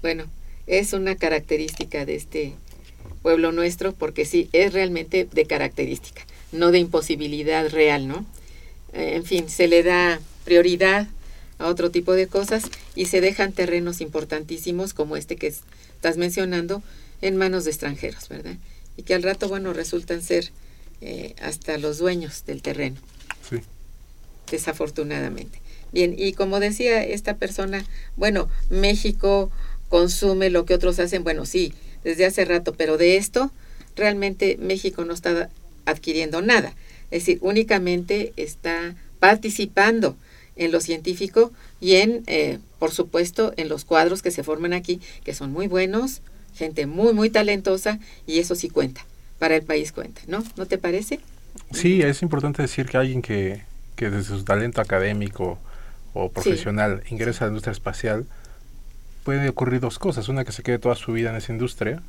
Bueno, 0.00 0.24
es 0.66 0.92
una 0.92 1.16
característica 1.16 2.06
de 2.06 2.14
este 2.14 2.54
pueblo 3.22 3.52
nuestro, 3.52 3.92
porque 3.92 4.24
sí, 4.24 4.48
es 4.52 4.72
realmente 4.72 5.26
de 5.30 5.46
característica, 5.46 6.22
no 6.52 6.70
de 6.70 6.78
imposibilidad 6.78 7.68
real, 7.70 8.06
¿no? 8.06 8.26
Eh, 8.92 9.16
en 9.16 9.24
fin, 9.24 9.48
se 9.48 9.66
le 9.66 9.82
da 9.82 10.20
prioridad 10.44 11.08
a 11.58 11.68
otro 11.68 11.90
tipo 11.90 12.12
de 12.12 12.26
cosas 12.26 12.64
y 12.94 13.06
se 13.06 13.20
dejan 13.20 13.52
terrenos 13.52 14.00
importantísimos 14.00 14.94
como 14.94 15.16
este 15.16 15.36
que 15.36 15.48
estás 15.48 16.16
mencionando 16.16 16.82
en 17.22 17.36
manos 17.36 17.64
de 17.64 17.70
extranjeros, 17.70 18.28
¿verdad? 18.28 18.56
Y 18.96 19.02
que 19.02 19.14
al 19.14 19.22
rato, 19.22 19.48
bueno, 19.48 19.72
resultan 19.72 20.22
ser 20.22 20.50
eh, 21.00 21.34
hasta 21.40 21.78
los 21.78 21.98
dueños 21.98 22.44
del 22.46 22.62
terreno. 22.62 22.96
Sí. 23.48 23.56
Desafortunadamente. 24.50 25.60
Bien, 25.92 26.14
y 26.18 26.32
como 26.32 26.60
decía 26.60 27.04
esta 27.04 27.36
persona, 27.36 27.84
bueno, 28.16 28.48
México 28.68 29.50
consume 29.88 30.50
lo 30.50 30.64
que 30.64 30.74
otros 30.74 30.98
hacen, 30.98 31.24
bueno, 31.24 31.46
sí, 31.46 31.72
desde 32.02 32.26
hace 32.26 32.44
rato, 32.44 32.74
pero 32.74 32.98
de 32.98 33.16
esto 33.16 33.50
realmente 33.96 34.56
México 34.60 35.04
no 35.04 35.14
está 35.14 35.50
adquiriendo 35.86 36.42
nada. 36.42 36.74
Es 37.10 37.22
decir, 37.22 37.38
únicamente 37.42 38.32
está 38.36 38.96
participando 39.20 40.16
en 40.56 40.72
lo 40.72 40.80
científico 40.80 41.52
y 41.80 41.96
en, 41.96 42.22
eh, 42.26 42.58
por 42.78 42.90
supuesto, 42.90 43.52
en 43.56 43.68
los 43.68 43.84
cuadros 43.84 44.22
que 44.22 44.30
se 44.30 44.42
forman 44.42 44.72
aquí, 44.72 45.00
que 45.24 45.34
son 45.34 45.52
muy 45.52 45.66
buenos, 45.66 46.22
gente 46.54 46.86
muy, 46.86 47.12
muy 47.12 47.30
talentosa 47.30 47.98
y 48.26 48.38
eso 48.38 48.54
sí 48.54 48.68
cuenta, 48.68 49.04
para 49.38 49.56
el 49.56 49.62
país 49.62 49.92
cuenta, 49.92 50.20
¿no? 50.26 50.44
¿No 50.56 50.66
te 50.66 50.78
parece? 50.78 51.20
Sí, 51.72 52.02
es 52.02 52.22
importante 52.22 52.62
decir 52.62 52.86
que 52.86 52.96
alguien 52.96 53.22
que, 53.22 53.62
que 53.96 54.10
desde 54.10 54.36
su 54.36 54.44
talento 54.44 54.80
académico 54.80 55.58
o 56.12 56.30
profesional 56.30 57.02
ingresa 57.10 57.44
a 57.44 57.46
la 57.48 57.50
industria 57.50 57.72
espacial, 57.72 58.26
puede 59.24 59.48
ocurrir 59.48 59.80
dos 59.80 59.98
cosas. 59.98 60.28
Una, 60.28 60.44
que 60.44 60.52
se 60.52 60.62
quede 60.62 60.78
toda 60.78 60.94
su 60.94 61.12
vida 61.12 61.30
en 61.30 61.36
esa 61.36 61.52
industria, 61.52 62.02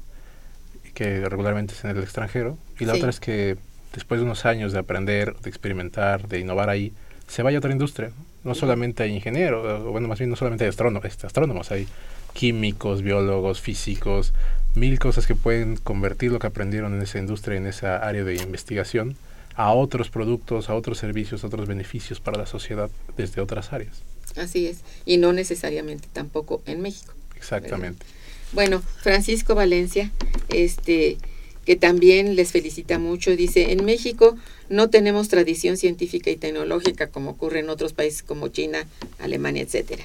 que 0.94 1.28
regularmente 1.28 1.74
es 1.74 1.84
en 1.84 1.92
el 1.92 2.04
extranjero, 2.04 2.58
y 2.80 2.86
la 2.86 2.94
otra 2.94 3.10
es 3.10 3.20
que 3.20 3.58
después 3.94 4.20
de 4.20 4.26
unos 4.26 4.46
años 4.46 4.74
de 4.74 4.80
aprender, 4.80 5.36
de 5.38 5.50
experimentar, 5.50 6.28
de 6.28 6.40
innovar 6.40 6.70
ahí, 6.70 6.94
se 7.28 7.42
vaya 7.42 7.58
a 7.58 7.60
otra 7.60 7.72
industria 7.72 8.12
no 8.46 8.56
solamente 8.56 9.04
hay 9.04 9.14
ingenieros, 9.14 9.84
bueno, 9.84 10.08
más 10.08 10.20
bien 10.20 10.30
no 10.30 10.36
solamente 10.36 10.64
hay 10.64 10.70
astrónomos, 10.70 11.06
este, 11.06 11.28
astrónomos 11.28 11.72
hay 11.72 11.88
químicos, 12.34 13.02
biólogos, 13.02 13.60
físicos, 13.60 14.34
mil 14.76 15.00
cosas 15.00 15.26
que 15.26 15.36
pueden 15.36 15.78
convertir 15.78 16.32
lo 16.32 16.40
que 16.40 16.48
aprendieron 16.48 16.94
en 16.94 17.02
esa 17.02 17.18
industria, 17.18 17.58
en 17.58 17.66
esa 17.66 17.98
área 17.98 18.24
de 18.24 18.36
investigación, 18.36 19.18
a 19.56 19.74
otros 19.74 20.10
productos, 20.10 20.70
a 20.70 20.76
otros 20.76 20.98
servicios, 20.98 21.44
a 21.44 21.48
otros 21.48 21.68
beneficios 21.68 22.20
para 22.20 22.38
la 22.38 22.46
sociedad 22.46 22.90
desde 23.18 23.42
otras 23.42 23.74
áreas. 23.74 24.04
Así 24.38 24.68
es, 24.68 24.82
y 25.06 25.18
no 25.18 25.34
necesariamente 25.34 26.08
tampoco 26.14 26.62
en 26.66 26.82
México. 26.82 27.14
Exactamente. 27.36 28.06
Bueno, 28.54 28.82
Francisco 28.82 29.56
Valencia, 29.56 30.12
este 30.50 31.18
que 31.66 31.76
también 31.76 32.36
les 32.36 32.52
felicita 32.52 33.00
mucho, 33.00 33.36
dice, 33.36 33.72
en 33.72 33.84
México 33.86 34.38
no 34.70 34.90
tenemos 34.90 35.28
tradición 35.28 35.78
científica 35.78 36.30
y 36.30 36.36
tecnológica 36.36 37.08
como 37.08 37.32
ocurre 37.32 37.60
en 37.60 37.70
otros 37.70 37.94
países 37.94 38.24
como 38.24 38.50
China, 38.50 38.88
Alemania, 39.20 39.64
etcétera. 39.64 40.04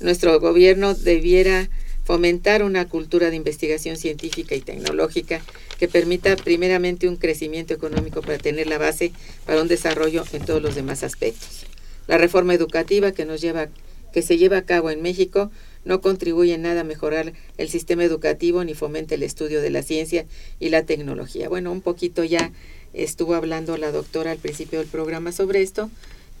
Nuestro 0.00 0.38
gobierno 0.40 0.94
debiera 0.94 1.68
fomentar 2.04 2.62
una 2.62 2.88
cultura 2.88 3.30
de 3.30 3.36
investigación 3.36 3.96
científica 3.96 4.54
y 4.54 4.60
tecnológica 4.60 5.40
que 5.78 5.88
permita 5.88 6.36
primeramente 6.36 7.08
un 7.08 7.16
crecimiento 7.16 7.74
económico 7.74 8.22
para 8.22 8.38
tener 8.38 8.66
la 8.66 8.78
base 8.78 9.12
para 9.46 9.62
un 9.62 9.68
desarrollo 9.68 10.24
en 10.32 10.44
todos 10.44 10.62
los 10.62 10.74
demás 10.74 11.02
aspectos. 11.04 11.66
La 12.08 12.18
reforma 12.18 12.54
educativa 12.54 13.12
que 13.12 13.24
nos 13.24 13.40
lleva 13.40 13.68
que 14.12 14.22
se 14.22 14.36
lleva 14.36 14.58
a 14.58 14.66
cabo 14.66 14.90
en 14.90 15.00
México 15.00 15.50
no 15.84 16.00
contribuye 16.00 16.54
en 16.54 16.62
nada 16.62 16.82
a 16.82 16.84
mejorar 16.84 17.32
el 17.58 17.68
sistema 17.68 18.04
educativo 18.04 18.64
ni 18.64 18.74
fomenta 18.74 19.14
el 19.14 19.22
estudio 19.22 19.60
de 19.60 19.70
la 19.70 19.82
ciencia 19.82 20.26
y 20.60 20.68
la 20.68 20.84
tecnología. 20.84 21.48
Bueno, 21.48 21.72
un 21.72 21.80
poquito 21.80 22.24
ya 22.24 22.52
estuvo 22.92 23.34
hablando 23.34 23.76
la 23.76 23.90
doctora 23.90 24.30
al 24.30 24.38
principio 24.38 24.78
del 24.78 24.88
programa 24.88 25.32
sobre 25.32 25.62
esto. 25.62 25.90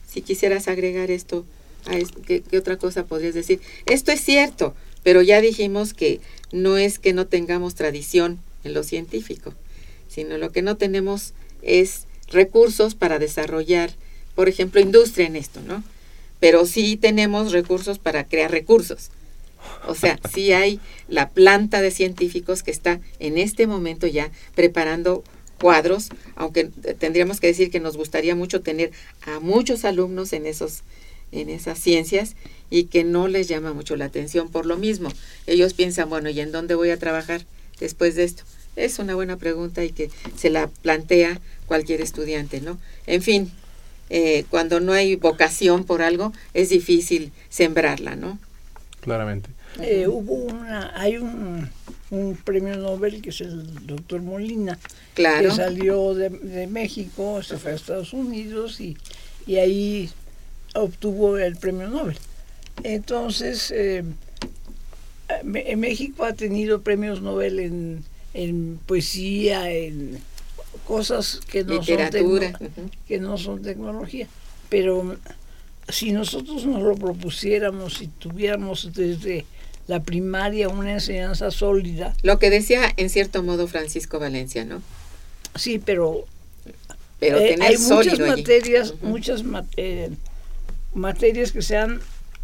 Si 0.08 0.22
quisieras 0.22 0.68
agregar 0.68 1.10
esto, 1.10 1.44
¿qué, 2.26 2.42
¿qué, 2.42 2.58
otra 2.58 2.76
cosa 2.76 3.04
podrías 3.04 3.34
decir? 3.34 3.60
Esto 3.86 4.12
es 4.12 4.20
cierto, 4.20 4.74
pero 5.02 5.22
ya 5.22 5.40
dijimos 5.40 5.94
que 5.94 6.20
no 6.52 6.76
es 6.76 6.98
que 6.98 7.12
no 7.12 7.26
tengamos 7.26 7.74
tradición 7.74 8.38
en 8.64 8.74
lo 8.74 8.84
científico, 8.84 9.54
sino 10.08 10.38
lo 10.38 10.52
que 10.52 10.62
no 10.62 10.76
tenemos 10.76 11.32
es 11.62 12.06
recursos 12.28 12.94
para 12.94 13.18
desarrollar, 13.18 13.92
por 14.34 14.48
ejemplo, 14.48 14.80
industria 14.80 15.26
en 15.26 15.36
esto, 15.36 15.60
¿no? 15.66 15.82
Pero 16.40 16.66
sí 16.66 16.96
tenemos 16.96 17.52
recursos 17.52 17.98
para 17.98 18.24
crear 18.24 18.50
recursos. 18.50 19.10
O 19.86 19.94
sea, 19.94 20.18
sí 20.32 20.52
hay 20.52 20.80
la 21.08 21.30
planta 21.30 21.80
de 21.80 21.90
científicos 21.90 22.62
que 22.62 22.70
está 22.70 23.00
en 23.18 23.38
este 23.38 23.66
momento 23.66 24.06
ya 24.06 24.30
preparando 24.54 25.24
cuadros, 25.60 26.08
aunque 26.34 26.64
tendríamos 26.98 27.40
que 27.40 27.46
decir 27.46 27.70
que 27.70 27.80
nos 27.80 27.96
gustaría 27.96 28.34
mucho 28.34 28.62
tener 28.62 28.90
a 29.24 29.38
muchos 29.38 29.84
alumnos 29.84 30.32
en 30.32 30.46
esos 30.46 30.82
en 31.32 31.48
esas 31.48 31.78
ciencias 31.78 32.36
y 32.70 32.84
que 32.84 33.04
no 33.04 33.26
les 33.26 33.48
llama 33.48 33.72
mucho 33.72 33.96
la 33.96 34.04
atención 34.04 34.50
por 34.50 34.66
lo 34.66 34.76
mismo. 34.76 35.10
Ellos 35.46 35.72
piensan, 35.72 36.10
bueno, 36.10 36.28
¿y 36.28 36.40
en 36.40 36.52
dónde 36.52 36.74
voy 36.74 36.90
a 36.90 36.98
trabajar 36.98 37.46
después 37.80 38.14
de 38.16 38.24
esto? 38.24 38.44
Es 38.76 38.98
una 38.98 39.14
buena 39.14 39.36
pregunta 39.36 39.84
y 39.84 39.90
que 39.90 40.10
se 40.36 40.50
la 40.50 40.68
plantea 40.68 41.40
cualquier 41.66 42.00
estudiante, 42.00 42.60
¿no? 42.60 42.78
En 43.06 43.22
fin, 43.22 43.50
eh, 44.10 44.44
cuando 44.50 44.80
no 44.80 44.92
hay 44.92 45.16
vocación 45.16 45.84
por 45.84 46.02
algo, 46.02 46.32
es 46.54 46.68
difícil 46.68 47.32
sembrarla, 47.48 48.14
¿no? 48.14 48.38
Claramente. 49.02 49.50
Eh, 49.80 50.06
hubo 50.06 50.34
una, 50.34 50.92
hay 50.94 51.16
un, 51.16 51.68
un, 52.10 52.36
premio 52.36 52.76
Nobel 52.76 53.20
que 53.20 53.30
es 53.30 53.40
el 53.40 53.84
doctor 53.84 54.22
Molina, 54.22 54.78
claro. 55.14 55.48
que 55.48 55.54
salió 55.56 56.14
de, 56.14 56.28
de, 56.28 56.68
México, 56.68 57.42
se 57.42 57.58
fue 57.58 57.72
a 57.72 57.74
Estados 57.74 58.12
Unidos 58.12 58.80
y, 58.80 58.96
y 59.44 59.56
ahí 59.56 60.08
obtuvo 60.74 61.36
el 61.36 61.56
premio 61.56 61.88
Nobel. 61.88 62.16
Entonces, 62.84 63.72
eh, 63.74 64.04
en 65.42 65.80
México 65.80 66.24
ha 66.24 66.34
tenido 66.34 66.82
premios 66.82 67.20
Nobel 67.20 67.58
en, 67.58 68.04
en 68.34 68.78
poesía, 68.86 69.68
en 69.72 70.20
cosas 70.86 71.40
que 71.50 71.64
no, 71.64 71.82
son 71.82 71.98
que 73.08 73.18
no 73.18 73.36
son 73.36 73.62
tecnología. 73.62 74.28
Pero 74.68 75.16
si 75.88 76.12
nosotros 76.12 76.64
nos 76.64 76.82
lo 76.82 76.94
propusiéramos, 76.94 77.94
si 77.94 78.08
tuviéramos 78.08 78.92
desde 78.92 79.44
la 79.88 80.02
primaria 80.02 80.68
una 80.68 80.92
enseñanza 80.92 81.50
sólida. 81.50 82.14
Lo 82.22 82.38
que 82.38 82.50
decía 82.50 82.92
en 82.96 83.10
cierto 83.10 83.42
modo 83.42 83.66
Francisco 83.66 84.18
Valencia, 84.18 84.64
¿no? 84.64 84.82
Sí, 85.54 85.78
pero, 85.84 86.24
pero 87.18 87.38
eh, 87.38 87.58
hay 87.60 87.76
muchas 87.78 88.18
materias, 88.18 88.94
muchas 89.02 89.42
eh, 89.76 90.10
materias 90.94 91.52
que 91.52 91.62
se 91.62 91.76
han 91.76 92.00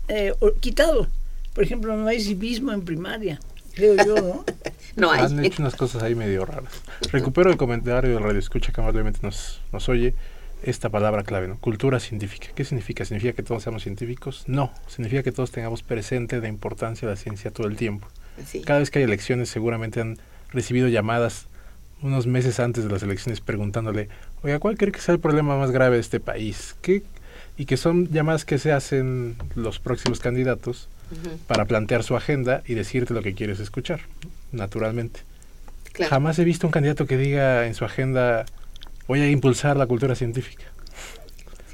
eh, 0.09 0.35
quitado. 0.61 1.07
Por 1.55 1.65
ejemplo, 1.65 1.97
no 1.97 2.07
hay 2.07 2.21
civismo 2.21 2.73
en 2.73 2.83
primaria, 2.83 3.41
creo 3.75 3.97
yo, 4.05 4.17
¿no? 4.17 4.45
no 4.97 5.11
hay. 5.11 5.21
Han 5.23 5.45
hecho 5.45 5.63
unas 5.63 5.75
cosas 5.75 6.03
ahí 6.03 6.15
medio 6.15 6.45
raras. 6.45 6.73
Recupero 7.13 7.51
el 7.51 7.57
comentario 7.57 8.11
del 8.11 8.23
radio 8.23 8.39
escucha 8.39 8.73
que 8.73 8.81
amablemente 8.81 9.21
nos, 9.23 9.61
nos 9.73 9.89
oye 9.89 10.15
esta 10.63 10.89
palabra 10.89 11.23
clave, 11.23 11.49
¿no? 11.49 11.59
Cultura 11.59 12.01
científica. 12.01 12.49
¿Qué 12.55 12.65
significa? 12.65 13.05
¿Significa 13.05 13.33
que 13.33 13.43
todos 13.43 13.63
seamos 13.63 13.83
científicos? 13.83 14.45
No, 14.47 14.73
significa 14.87 15.23
que 15.23 15.33
todos 15.33 15.51
tengamos 15.51 15.83
presente 15.83 16.41
la 16.41 16.49
importancia 16.49 17.07
de 17.07 17.15
la 17.15 17.21
ciencia 17.21 17.51
todo 17.51 17.67
el 17.67 17.77
tiempo. 17.77 18.09
Sí. 18.47 18.63
Cada 18.63 18.81
vez 18.81 18.91
que 18.91 18.99
hay 18.99 19.05
elecciones 19.05 19.49
seguramente 19.49 20.01
han 20.01 20.19
recibido 20.53 20.89
llamadas 20.89 21.47
unos 22.03 22.27
meses 22.27 22.61
antes 22.61 22.85
de 22.85 22.91
las 22.91 23.03
elecciones 23.03 23.41
preguntándole, 23.41 24.09
oiga, 24.43 24.59
¿cuál 24.59 24.77
cree 24.77 24.93
que 24.93 25.01
sea 25.01 25.15
el 25.15 25.21
problema 25.21 25.57
más 25.57 25.71
grave 25.71 25.97
de 25.97 26.01
este 26.01 26.21
país? 26.21 26.77
¿Qué? 26.81 27.03
Y 27.57 27.67
que 27.67 27.77
son 27.77 28.09
llamadas 28.09 28.45
que 28.45 28.59
se 28.59 28.73
hacen 28.73 29.37
los 29.57 29.81
próximos 29.81 30.21
candidatos 30.21 30.89
uh 31.11 31.15
-huh. 31.15 31.39
para 31.47 31.65
plantear 31.65 32.05
su 32.05 32.17
agenda 32.17 32.63
y 32.67 32.75
decirte 32.75 33.15
lo 33.15 33.23
que 33.23 33.35
quieres 33.35 33.59
escuchar, 33.59 34.01
naturalmente. 34.53 35.21
Claro. 35.93 36.11
Jamás 36.11 36.39
he 36.39 36.45
visto 36.45 36.69
un 36.69 36.71
candidato 36.71 37.07
que 37.07 37.17
diga 37.17 37.67
en 37.67 37.75
su 37.75 37.85
agenda, 37.85 38.47
voy 39.09 39.21
a 39.21 39.31
impulsar 39.31 39.77
la 39.77 39.87
cultura 39.87 40.15
científica. 40.15 40.65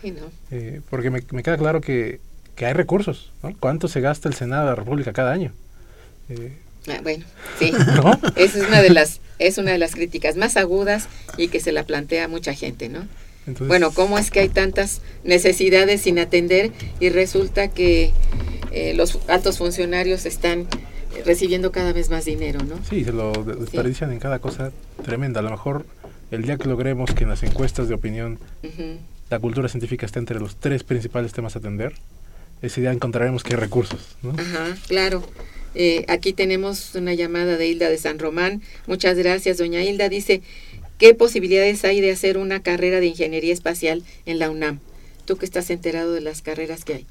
Sí, 0.01 0.13
¿no? 0.13 0.31
Eh, 0.51 0.81
porque 0.89 1.11
me, 1.11 1.23
me, 1.33 1.43
queda 1.43 1.59
claro 1.59 1.81
que, 1.81 2.21
que 2.55 2.65
hay 2.65 2.73
recursos, 2.73 3.33
¿no? 3.43 3.55
¿Cuánto 3.59 3.89
se 3.89 4.01
gasta 4.01 4.29
el 4.29 4.35
Senado 4.35 4.63
de 4.63 4.71
la 4.71 4.75
República 4.77 5.13
cada 5.13 5.33
año? 5.33 5.53
Eh, 6.29 6.57
ah, 6.89 7.01
bueno, 7.03 7.25
sí. 7.59 7.73
¿No? 7.97 8.19
Esa 8.37 8.59
es 8.59 8.69
una 8.69 8.81
de 8.81 8.91
las 8.91 9.21
es 9.41 9.59
una 9.59 9.73
de 9.73 9.79
las 9.79 9.95
críticas 9.95 10.37
más 10.37 10.57
agudas 10.57 11.09
y 11.37 11.49
que 11.49 11.59
se 11.59 11.73
la 11.73 11.83
plantea 11.83 12.29
mucha 12.29 12.55
gente, 12.55 12.89
¿no? 12.89 13.01
Entonces, 13.47 13.67
bueno, 13.67 13.91
¿cómo 13.91 14.17
es 14.17 14.31
que 14.31 14.41
hay 14.41 14.49
tantas 14.49 15.03
necesidades 15.25 16.03
sin 16.03 16.19
atender 16.19 16.71
y 17.01 17.11
resulta 17.11 17.69
que 17.69 18.13
eh, 18.71 18.95
los 18.95 19.19
altos 19.29 19.59
funcionarios 19.59 20.25
están 20.25 20.67
recibiendo 21.27 21.73
cada 21.73 21.93
vez 21.93 22.11
más 22.11 22.25
dinero, 22.25 22.61
¿no? 22.63 22.77
Sí, 22.89 23.05
se 23.05 23.13
lo 23.13 23.33
desperdician 23.33 24.11
sí. 24.11 24.15
en 24.15 24.21
cada 24.21 24.39
cosa 24.39 24.73
tremenda. 25.05 25.41
A 25.41 25.43
lo 25.43 25.51
mejor 25.51 25.85
el 26.35 26.43
día 26.43 26.57
que 26.57 26.69
logremos 26.69 27.15
que 27.15 27.25
en 27.25 27.31
las 27.31 27.43
encuestas 27.43 27.89
de 27.89 27.95
opinión 27.95 28.39
uh 28.63 28.67
-huh. 28.67 28.99
la 29.31 29.39
cultura 29.39 29.69
científica 29.69 30.07
esté 30.07 30.19
entre 30.19 30.41
los 30.41 30.57
tres 30.57 30.85
principales 30.85 31.33
temas 31.33 31.57
a 31.57 31.59
atender, 31.61 31.95
ese 32.63 32.81
día 32.81 32.93
encontraremos 32.93 33.43
que 33.43 33.55
hay 33.55 33.61
recursos, 33.61 34.17
¿no? 34.23 34.31
Ajá, 34.31 34.77
claro. 34.89 35.23
Eh, 35.75 36.05
aquí 36.09 36.33
tenemos 36.33 36.95
una 36.95 37.15
llamada 37.15 37.57
de 37.57 37.69
Hilda 37.69 37.89
de 37.89 37.99
San 37.99 38.19
Román. 38.19 38.63
Muchas 38.87 39.17
gracias, 39.19 39.59
doña 39.59 39.83
Hilda. 39.83 40.09
Dice, 40.09 40.41
¿qué 40.99 41.15
posibilidades 41.15 41.85
hay 41.85 42.01
de 42.01 42.13
hacer 42.13 42.39
una 42.39 42.63
carrera 42.63 43.01
de 43.01 43.07
ingeniería 43.07 43.53
espacial 43.53 44.03
en 44.25 44.39
la 44.39 44.51
UNAM? 44.51 44.79
Tú 45.25 45.37
que 45.37 45.45
estás 45.45 45.71
enterado 45.71 46.13
de 46.13 46.21
las 46.21 46.43
carreras 46.43 46.85
que 46.85 46.95
hay. 46.95 47.07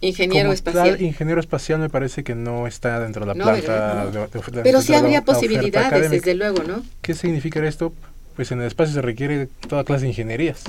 Ingeniero 0.00 0.46
Como 0.46 0.54
espacial. 0.54 0.90
Tal, 0.90 1.02
ingeniero 1.02 1.40
espacial 1.40 1.80
me 1.80 1.88
parece 1.88 2.22
que 2.22 2.34
no 2.34 2.66
está 2.66 3.00
dentro 3.00 3.20
de 3.24 3.26
la 3.28 3.34
no, 3.34 3.44
planta. 3.44 4.06
De, 4.06 4.20
de, 4.20 4.62
Pero 4.62 4.82
sí 4.82 4.94
habría 4.94 5.22
posibilidades, 5.22 6.10
desde 6.10 6.34
luego, 6.34 6.62
¿no? 6.64 6.82
¿Qué 7.02 7.14
significa 7.14 7.64
esto? 7.66 7.92
Pues 8.36 8.52
en 8.52 8.60
el 8.60 8.66
espacio 8.66 8.94
se 8.94 9.02
requiere 9.02 9.48
toda 9.68 9.84
clase 9.84 10.02
de 10.02 10.08
ingenierías. 10.08 10.62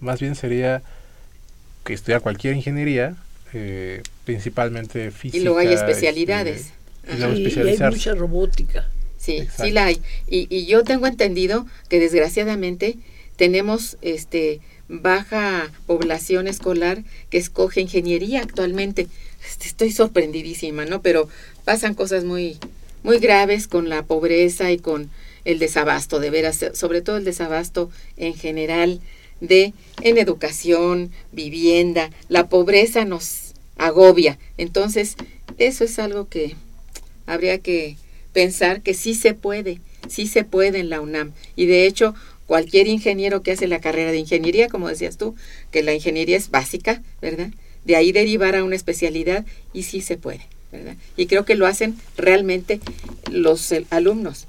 Más 0.00 0.20
bien 0.20 0.34
sería 0.34 0.82
que 1.84 1.94
estudiar 1.94 2.20
cualquier 2.20 2.54
ingeniería, 2.54 3.14
eh, 3.52 4.02
principalmente 4.24 5.10
física. 5.12 5.40
Y 5.40 5.44
luego 5.44 5.60
hay 5.60 5.72
especialidades. 5.72 6.72
Este, 7.04 7.14
y, 7.14 7.18
luego 7.18 7.34
y 7.34 7.68
hay 7.68 7.90
mucha 7.90 8.14
robótica. 8.14 8.88
Sí, 9.18 9.38
Exacto. 9.38 9.64
sí 9.64 9.70
la 9.70 9.86
hay. 9.86 10.02
Y, 10.28 10.46
y 10.54 10.66
yo 10.66 10.82
tengo 10.82 11.06
entendido 11.06 11.66
que 11.88 12.00
desgraciadamente 12.00 12.96
tenemos 13.36 13.96
este 14.02 14.60
baja 14.88 15.70
población 15.86 16.46
escolar 16.46 17.04
que 17.30 17.38
escoge 17.38 17.80
ingeniería 17.80 18.40
actualmente. 18.40 19.08
Estoy 19.64 19.92
sorprendidísima, 19.92 20.84
¿no? 20.84 21.02
Pero 21.02 21.28
pasan 21.64 21.94
cosas 21.94 22.24
muy, 22.24 22.58
muy 23.02 23.18
graves 23.18 23.66
con 23.68 23.88
la 23.88 24.02
pobreza 24.02 24.72
y 24.72 24.78
con 24.78 25.10
el 25.44 25.58
desabasto, 25.58 26.20
de 26.20 26.30
veras, 26.30 26.64
sobre 26.74 27.02
todo 27.02 27.16
el 27.16 27.24
desabasto 27.24 27.90
en 28.16 28.34
general 28.34 29.00
de 29.40 29.74
en 30.02 30.18
educación, 30.18 31.10
vivienda, 31.32 32.10
la 32.28 32.48
pobreza 32.48 33.04
nos 33.04 33.52
agobia. 33.76 34.38
Entonces, 34.56 35.16
eso 35.58 35.84
es 35.84 35.98
algo 35.98 36.28
que 36.28 36.56
habría 37.26 37.58
que 37.58 37.96
pensar 38.32 38.82
que 38.82 38.94
sí 38.94 39.14
se 39.14 39.34
puede, 39.34 39.80
sí 40.08 40.26
se 40.26 40.44
puede 40.44 40.78
en 40.78 40.90
la 40.90 41.00
UNAM. 41.00 41.32
Y 41.56 41.66
de 41.66 41.86
hecho, 41.86 42.14
cualquier 42.46 42.88
ingeniero 42.88 43.42
que 43.42 43.52
hace 43.52 43.66
la 43.66 43.80
carrera 43.80 44.12
de 44.12 44.18
ingeniería, 44.18 44.68
como 44.68 44.88
decías 44.88 45.16
tú, 45.16 45.34
que 45.70 45.82
la 45.82 45.94
ingeniería 45.94 46.36
es 46.36 46.50
básica, 46.50 47.02
¿verdad? 47.20 47.50
De 47.84 47.96
ahí 47.96 48.12
derivar 48.12 48.56
a 48.56 48.64
una 48.64 48.76
especialidad 48.76 49.44
y 49.72 49.84
sí 49.84 50.00
se 50.00 50.16
puede. 50.16 50.46
Y 51.16 51.26
creo 51.26 51.44
que 51.44 51.54
lo 51.54 51.66
hacen 51.66 51.96
realmente 52.16 52.80
los 53.30 53.70
eh, 53.72 53.86
alumnos. 53.90 54.46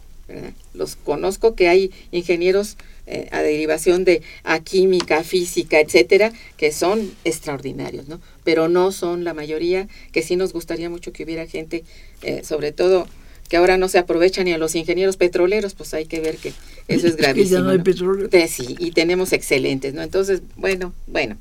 Los 0.73 0.95
conozco 0.95 1.53
que 1.53 1.67
hay 1.67 1.91
ingenieros 2.11 2.77
eh, 3.05 3.27
a 3.31 3.43
derivación 3.43 4.03
de 4.03 4.23
química, 4.63 5.23
física, 5.23 5.79
etcétera, 5.79 6.33
que 6.57 6.71
son 6.71 7.11
extraordinarios, 7.23 8.07
¿no? 8.07 8.19
Pero 8.43 8.67
no 8.67 8.91
son 8.91 9.23
la 9.23 9.35
mayoría, 9.35 9.87
que 10.11 10.23
sí 10.23 10.35
nos 10.35 10.53
gustaría 10.53 10.89
mucho 10.89 11.13
que 11.13 11.23
hubiera 11.23 11.45
gente, 11.45 11.83
eh, 12.23 12.41
sobre 12.43 12.71
todo 12.71 13.07
que 13.47 13.57
ahora 13.57 13.77
no 13.77 13.89
se 13.89 13.99
aprovecha 13.99 14.43
ni 14.43 14.53
a 14.53 14.57
los 14.57 14.73
ingenieros 14.73 15.17
petroleros, 15.17 15.75
pues 15.75 15.93
hay 15.93 16.07
que 16.07 16.19
ver 16.19 16.37
que 16.37 16.51
eso 16.87 17.07
es 17.07 17.15
gravísimo. 17.15 17.57
ya 17.57 17.63
no 17.63 17.69
hay 17.71 17.79
petróleo. 17.79 18.29
sí, 18.47 18.75
y 18.79 18.91
tenemos 18.91 19.33
excelentes, 19.33 19.93
¿no? 19.93 20.01
Entonces, 20.01 20.41
bueno, 20.55 20.93
bueno, 21.07 21.37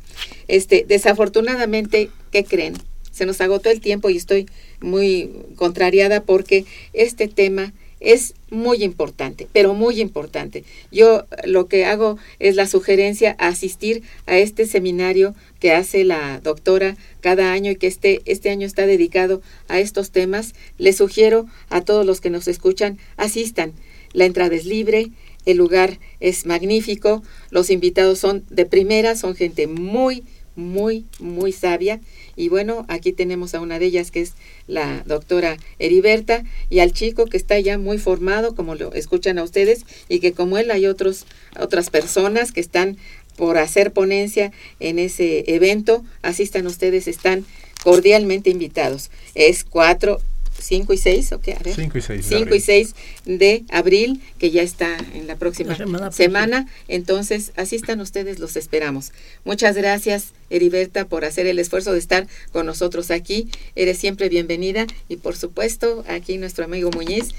este, 0.49 0.84
desafortunadamente, 0.88 2.11
¿qué 2.30 2.45
creen? 2.45 2.74
Se 3.12 3.26
nos 3.26 3.40
agotó 3.40 3.70
el 3.70 3.80
tiempo 3.80 4.11
y 4.11 4.16
estoy 4.16 4.49
muy 4.80 5.30
contrariada 5.57 6.22
porque 6.22 6.64
este 6.92 7.28
tema 7.28 7.72
es 8.05 8.34
muy 8.51 8.84
importante, 8.84 9.49
pero 9.53 9.74
muy 9.74 10.01
importante. 10.01 10.64
Yo 10.92 11.24
lo 11.45 11.66
que 11.68 11.86
hago 11.86 12.18
es 12.38 12.55
la 12.55 12.66
sugerencia 12.66 13.34
a 13.38 13.49
asistir 13.49 14.03
a 14.26 14.36
este 14.38 14.66
seminario 14.66 15.34
que 15.59 15.72
hace 15.72 16.05
la 16.05 16.40
doctora 16.40 16.97
cada 17.20 17.53
año 17.53 17.72
y 17.72 17.76
que 17.76 17.86
este, 17.86 18.20
este 18.26 18.51
año 18.51 18.66
está 18.66 18.86
dedicado 18.86 19.42
a 19.68 19.80
estos 19.80 20.11
temas. 20.11 20.55
Les 20.76 20.99
sugiero 20.99 21.47
a 21.70 21.80
todos 21.80 22.05
los 22.05 22.20
que 22.20 22.30
nos 22.30 22.47
escuchan, 22.47 22.99
asistan. 23.16 23.72
La 24.12 24.26
entrada 24.26 24.55
es 24.55 24.66
libre, 24.66 25.11
el 25.47 25.57
lugar 25.57 25.99
es 26.20 26.47
magnífico, 26.47 27.22
los 27.51 27.70
invitados 27.70 28.18
son 28.18 28.45
de 28.51 28.66
primera, 28.66 29.16
son 29.16 29.34
gente 29.34 29.66
muy, 29.66 30.24
muy, 30.57 31.05
muy 31.18 31.53
sabia 31.53 32.01
y 32.36 32.49
bueno, 32.49 32.84
aquí 32.88 33.12
tenemos 33.12 33.55
a 33.55 33.61
una 33.61 33.78
de 33.78 33.86
ellas 33.86 34.11
que 34.11 34.20
es 34.20 34.32
la 34.66 35.03
doctora 35.07 35.57
Heriberta 35.78 36.45
y 36.70 36.80
al 36.80 36.92
chico 36.92 37.26
que 37.26 37.36
está 37.36 37.59
ya 37.61 37.78
muy 37.78 37.99
formado, 37.99 38.55
como 38.55 38.74
lo 38.74 38.92
escuchan 38.92 39.38
a 39.38 39.45
ustedes, 39.45 39.84
y 40.09 40.18
que 40.18 40.32
como 40.32 40.59
él 40.59 40.70
hay 40.70 40.86
otros, 40.86 41.26
otras 41.59 41.90
personas 41.90 42.53
que 42.53 42.61
están 42.61 42.97
por 43.36 43.59
hacer 43.59 43.92
ponencia 43.92 44.53
en 44.80 44.99
ese 44.99 45.45
evento. 45.55 46.05
Asistan 46.22 46.66
ustedes, 46.66 47.09
están 47.09 47.45
cordialmente 47.82 48.51
invitados. 48.51 49.11
Es 49.34 49.64
cuatro 49.64 50.20
5 50.65 50.93
y 50.93 50.99
6, 50.99 51.33
ok, 51.33 51.49
a 51.49 51.62
ver. 51.62 51.75
5 51.75 51.99
y 51.99 52.01
6. 52.01 52.27
5 52.27 52.55
y 52.55 52.61
6 52.61 52.95
de 53.25 53.65
abril, 53.71 54.21
que 54.39 54.51
ya 54.51 54.62
está 54.62 54.97
en 55.15 55.27
la 55.27 55.37
próxima 55.37 55.77
semana, 56.11 56.67
Entonces, 56.89 57.53
asistan 57.57 58.01
ustedes, 58.01 58.39
los 58.39 58.57
esperamos. 58.57 59.12
Muchas 59.45 59.77
gracias, 59.77 60.33
Heriberta, 60.51 61.07
por 61.07 61.25
hacer 61.25 61.47
el 61.47 61.59
esfuerzo 61.59 61.93
de 61.93 61.99
estar 61.99 62.27
con 62.53 62.67
nosotros 62.67 63.11
aquí. 63.11 63.49
Eres 63.77 63.99
siempre 63.99 64.29
bienvenida 64.29 64.87
y, 65.09 65.17
por 65.17 65.37
supuesto, 65.37 66.05
aquí 66.09 66.39
nuestro 66.39 66.65
amigo 66.65 66.91
Muñiz 66.91 67.31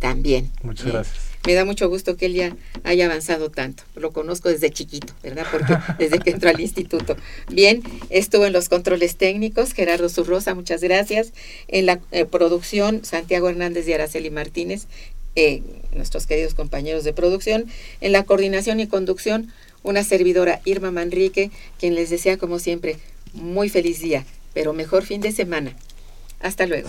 también. 0.00 0.50
Muchas 0.62 0.86
gracias. 0.86 1.31
Me 1.44 1.54
da 1.54 1.64
mucho 1.64 1.88
gusto 1.88 2.16
que 2.16 2.26
él 2.26 2.34
ya 2.34 2.56
haya 2.84 3.06
avanzado 3.06 3.50
tanto. 3.50 3.82
Lo 3.96 4.12
conozco 4.12 4.48
desde 4.48 4.70
chiquito, 4.70 5.12
¿verdad? 5.22 5.46
Porque 5.50 5.74
desde 5.98 6.20
que 6.20 6.30
entró 6.30 6.50
al 6.50 6.60
instituto. 6.60 7.16
Bien, 7.50 7.82
estuvo 8.10 8.46
en 8.46 8.52
los 8.52 8.68
controles 8.68 9.16
técnicos 9.16 9.72
Gerardo 9.72 10.08
Zurrosa, 10.08 10.54
muchas 10.54 10.82
gracias. 10.82 11.32
En 11.68 11.86
la 11.86 12.00
eh, 12.12 12.24
producción, 12.26 13.04
Santiago 13.04 13.48
Hernández 13.48 13.88
y 13.88 13.92
Araceli 13.92 14.30
Martínez, 14.30 14.86
eh, 15.34 15.62
nuestros 15.92 16.26
queridos 16.26 16.54
compañeros 16.54 17.04
de 17.04 17.12
producción. 17.12 17.66
En 18.00 18.12
la 18.12 18.22
coordinación 18.22 18.78
y 18.80 18.86
conducción, 18.86 19.52
una 19.82 20.04
servidora 20.04 20.60
Irma 20.64 20.90
Manrique, 20.90 21.50
quien 21.78 21.94
les 21.94 22.10
desea, 22.10 22.36
como 22.36 22.58
siempre, 22.60 22.98
muy 23.32 23.68
feliz 23.68 24.00
día, 24.00 24.24
pero 24.54 24.72
mejor 24.72 25.04
fin 25.04 25.20
de 25.20 25.32
semana. 25.32 25.74
Hasta 26.40 26.66
luego. 26.66 26.88